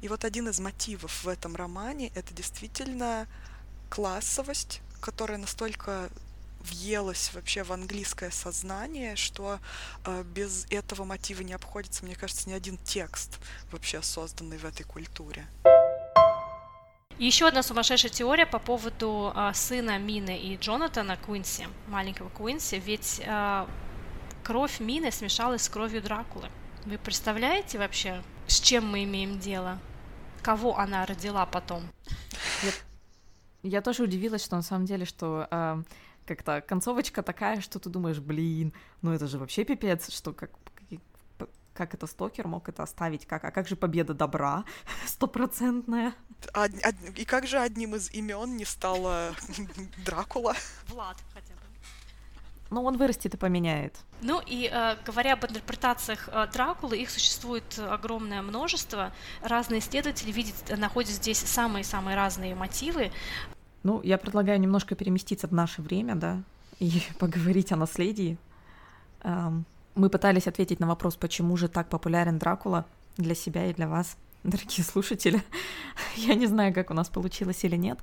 И 0.00 0.08
вот 0.08 0.24
один 0.24 0.48
из 0.48 0.58
мотивов 0.60 1.24
в 1.24 1.28
этом 1.28 1.56
романе 1.56 2.12
это 2.14 2.32
действительно 2.32 3.26
классовость, 3.90 4.80
которая 5.00 5.38
настолько 5.38 6.08
въелась 6.62 7.32
вообще 7.34 7.62
в 7.62 7.72
английское 7.72 8.30
сознание, 8.30 9.16
что 9.16 9.58
э, 10.04 10.22
без 10.24 10.66
этого 10.70 11.04
мотива 11.04 11.42
не 11.42 11.52
обходится, 11.52 12.04
мне 12.04 12.14
кажется, 12.14 12.48
ни 12.48 12.52
один 12.52 12.78
текст 12.78 13.38
вообще 13.70 14.02
созданный 14.02 14.58
в 14.58 14.64
этой 14.64 14.84
культуре. 14.84 15.46
еще 17.18 17.46
одна 17.46 17.62
сумасшедшая 17.62 18.10
теория 18.10 18.46
по 18.46 18.58
поводу 18.58 19.32
э, 19.34 19.50
сына 19.54 19.98
Мины 19.98 20.38
и 20.38 20.56
Джонатана 20.56 21.16
Куинси, 21.16 21.68
маленького 21.88 22.28
Куинси, 22.28 22.76
ведь 22.76 23.20
э, 23.24 23.66
кровь 24.42 24.80
Мины 24.80 25.10
смешалась 25.12 25.62
с 25.62 25.68
кровью 25.68 26.02
Дракулы. 26.02 26.48
Вы 26.84 26.98
представляете 26.98 27.78
вообще, 27.78 28.22
с 28.46 28.60
чем 28.60 28.86
мы 28.86 29.04
имеем 29.04 29.38
дело? 29.38 29.78
Кого 30.42 30.76
она 30.78 31.06
родила 31.06 31.46
потом? 31.46 31.82
Я, 32.62 32.72
я 33.62 33.82
тоже 33.82 34.02
удивилась, 34.02 34.44
что 34.44 34.56
на 34.56 34.62
самом 34.62 34.86
деле, 34.86 35.04
что 35.04 35.46
э, 35.48 35.82
как-то 36.26 36.60
концовочка 36.60 37.22
такая, 37.22 37.60
что 37.60 37.78
ты 37.78 37.90
думаешь, 37.90 38.20
блин, 38.20 38.72
ну 39.02 39.12
это 39.12 39.26
же 39.26 39.38
вообще 39.38 39.64
пипец, 39.64 40.10
что 40.10 40.32
как 40.32 40.50
как 41.74 41.94
это 41.94 42.06
Стокер 42.06 42.48
мог 42.48 42.68
это 42.68 42.82
оставить? 42.82 43.26
Как, 43.26 43.44
а 43.44 43.50
как 43.50 43.68
же 43.68 43.76
победа 43.76 44.14
добра 44.14 44.64
стопроцентная? 45.06 46.14
А, 46.52 46.64
а, 46.64 46.90
и 47.16 47.24
как 47.24 47.46
же 47.46 47.58
одним 47.58 47.94
из 47.94 48.10
имен 48.12 48.56
не 48.56 48.64
стала 48.64 49.34
Дракула? 50.04 50.54
Влад 50.88 51.16
хотя 51.34 51.54
бы. 51.54 51.60
Ну, 52.70 52.84
он 52.84 52.96
вырастет 52.96 53.34
и 53.34 53.36
поменяет. 53.36 53.96
Ну 54.22 54.40
и 54.46 54.66
э, 54.72 54.96
говоря 55.04 55.34
об 55.34 55.44
интерпретациях 55.44 56.28
э, 56.28 56.46
Дракулы, 56.52 56.96
их 56.96 57.10
существует 57.10 57.78
огромное 57.78 58.40
множество. 58.40 59.12
Разные 59.42 59.80
исследователи 59.80 60.32
видят, 60.32 60.78
находят 60.78 61.10
здесь 61.10 61.38
самые-самые 61.38 62.16
разные 62.16 62.54
мотивы. 62.54 63.12
Ну, 63.82 64.00
я 64.02 64.18
предлагаю 64.18 64.60
немножко 64.60 64.94
переместиться 64.94 65.48
в 65.48 65.52
наше 65.52 65.82
время, 65.82 66.14
да, 66.14 66.42
и 66.78 67.02
поговорить 67.18 67.72
о 67.72 67.76
наследии. 67.76 68.38
Мы 69.94 70.08
пытались 70.08 70.46
ответить 70.46 70.80
на 70.80 70.86
вопрос, 70.86 71.16
почему 71.16 71.56
же 71.56 71.68
так 71.68 71.88
популярен 71.88 72.38
Дракула 72.38 72.86
для 73.16 73.34
себя 73.34 73.66
и 73.66 73.74
для 73.74 73.88
вас, 73.88 74.16
дорогие 74.42 74.84
слушатели. 74.84 75.42
Я 76.16 76.34
не 76.34 76.46
знаю, 76.46 76.72
как 76.74 76.90
у 76.90 76.94
нас 76.94 77.08
получилось 77.08 77.64
или 77.64 77.76
нет, 77.76 77.98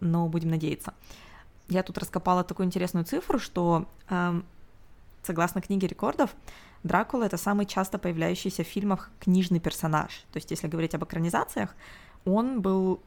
но 0.00 0.28
будем 0.28 0.50
надеяться. 0.50 0.94
Я 1.68 1.82
тут 1.82 1.98
раскопала 1.98 2.44
такую 2.44 2.66
интересную 2.66 3.04
цифру, 3.04 3.40
что 3.40 3.88
согласно 5.26 5.60
книге 5.60 5.88
рекордов, 5.88 6.30
Дракула— 6.84 7.24
это 7.24 7.36
самый 7.36 7.66
часто 7.66 7.98
появляющийся 7.98 8.62
в 8.62 8.68
фильмах 8.68 9.10
книжный 9.18 9.58
персонаж. 9.58 10.24
То 10.32 10.36
есть, 10.36 10.52
если 10.52 10.68
говорить 10.68 10.94
об 10.94 11.02
экранизациях, 11.02 11.74
он 12.24 12.60
был 12.60 13.00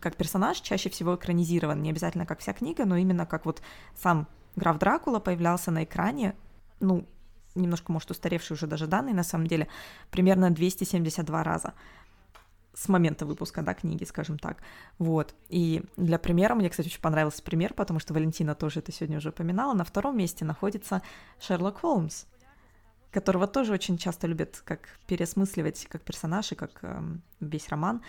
как 0.00 0.16
персонаж 0.16 0.60
чаще 0.60 0.90
всего 0.90 1.16
экранизирован, 1.16 1.82
не 1.82 1.90
обязательно 1.90 2.26
как 2.26 2.40
вся 2.40 2.52
книга, 2.52 2.84
но 2.84 2.96
именно 2.96 3.26
как 3.26 3.46
вот 3.46 3.62
сам 3.96 4.28
граф 4.56 4.78
Дракула 4.78 5.18
появлялся 5.18 5.70
на 5.70 5.84
экране, 5.84 6.34
ну, 6.80 7.06
немножко, 7.54 7.92
может, 7.92 8.10
устаревший 8.10 8.54
уже 8.54 8.66
даже 8.66 8.86
данные, 8.86 9.14
на 9.14 9.22
самом 9.22 9.46
деле, 9.46 9.68
примерно 10.10 10.50
272 10.50 11.42
раза 11.42 11.74
с 12.74 12.88
момента 12.88 13.24
выпуска, 13.24 13.62
да, 13.62 13.72
книги, 13.72 14.04
скажем 14.04 14.38
так. 14.38 14.58
Вот. 14.98 15.34
И 15.48 15.82
для 15.96 16.18
примера, 16.18 16.54
мне, 16.54 16.68
кстати, 16.68 16.88
очень 16.88 17.00
понравился 17.00 17.42
пример, 17.42 17.72
потому 17.72 18.00
что 18.00 18.12
Валентина 18.12 18.54
тоже 18.54 18.80
это 18.80 18.92
сегодня 18.92 19.16
уже 19.16 19.30
упоминала. 19.30 19.72
На 19.72 19.84
втором 19.84 20.18
месте 20.18 20.44
находится 20.44 21.00
Шерлок 21.40 21.80
Холмс, 21.80 22.26
которого 23.10 23.46
тоже 23.46 23.72
очень 23.72 23.96
часто 23.96 24.26
любят 24.26 24.60
как 24.64 24.80
переосмысливать 25.06 25.86
как 25.88 26.02
персонаж 26.02 26.52
и 26.52 26.54
как 26.54 26.80
э, 26.82 27.02
весь 27.40 27.70
роман. 27.70 28.02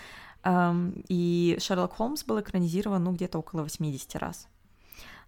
И 0.45 1.57
Шерлок 1.59 1.93
Холмс 1.93 2.23
был 2.23 2.39
экранизирован, 2.39 3.03
ну, 3.03 3.11
где-то 3.13 3.39
около 3.39 3.63
80 3.63 4.15
раз. 4.15 4.47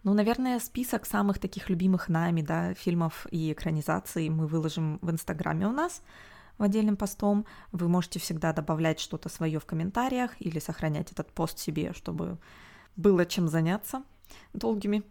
Ну, 0.04 0.14
наверное, 0.14 0.60
список 0.60 1.06
самых 1.06 1.40
таких 1.40 1.70
любимых 1.70 2.08
нами, 2.08 2.42
да, 2.42 2.74
фильмов 2.74 3.28
и 3.32 3.52
экранизаций 3.52 4.30
мы 4.30 4.48
выложим 4.48 4.98
в 5.02 5.12
Инстаграме 5.12 5.68
у 5.68 5.72
нас 5.72 6.02
в 6.58 6.64
отдельном 6.64 6.96
постом. 6.96 7.46
Вы 7.72 7.90
можете 7.90 8.20
всегда 8.20 8.54
добавлять 8.54 9.00
что-то 9.00 9.28
свое 9.30 9.60
в 9.60 9.66
комментариях 9.66 10.32
или 10.40 10.60
сохранять 10.60 11.12
этот 11.12 11.32
пост 11.32 11.60
себе, 11.60 11.94
чтобы 11.94 12.38
было 12.96 13.26
чем 13.26 13.50
заняться 13.50 14.04
долгими 14.54 15.04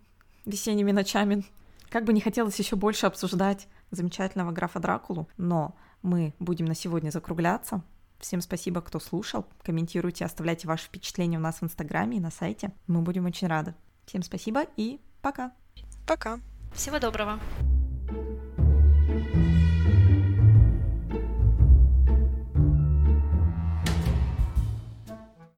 весенними 0.46 0.92
ночами. 0.92 1.44
Как 1.90 2.04
бы 2.04 2.12
не 2.12 2.20
хотелось 2.20 2.58
еще 2.58 2.76
больше 2.76 3.06
обсуждать 3.06 3.68
замечательного 3.90 4.52
графа 4.52 4.78
Дракулу, 4.78 5.28
но 5.36 5.74
мы 6.02 6.34
будем 6.38 6.66
на 6.66 6.74
сегодня 6.74 7.10
закругляться. 7.10 7.82
Всем 8.18 8.40
спасибо, 8.40 8.80
кто 8.80 8.98
слушал. 8.98 9.46
Комментируйте, 9.62 10.24
оставляйте 10.24 10.66
ваши 10.66 10.86
впечатления 10.86 11.38
у 11.38 11.40
нас 11.40 11.60
в 11.60 11.64
Инстаграме 11.64 12.16
и 12.16 12.20
на 12.20 12.30
сайте. 12.30 12.72
Мы 12.86 13.02
будем 13.02 13.26
очень 13.26 13.46
рады. 13.46 13.74
Всем 14.06 14.22
спасибо 14.22 14.64
и 14.76 15.00
пока. 15.22 15.52
Пока. 16.06 16.40
Всего 16.74 16.98
доброго. 16.98 17.38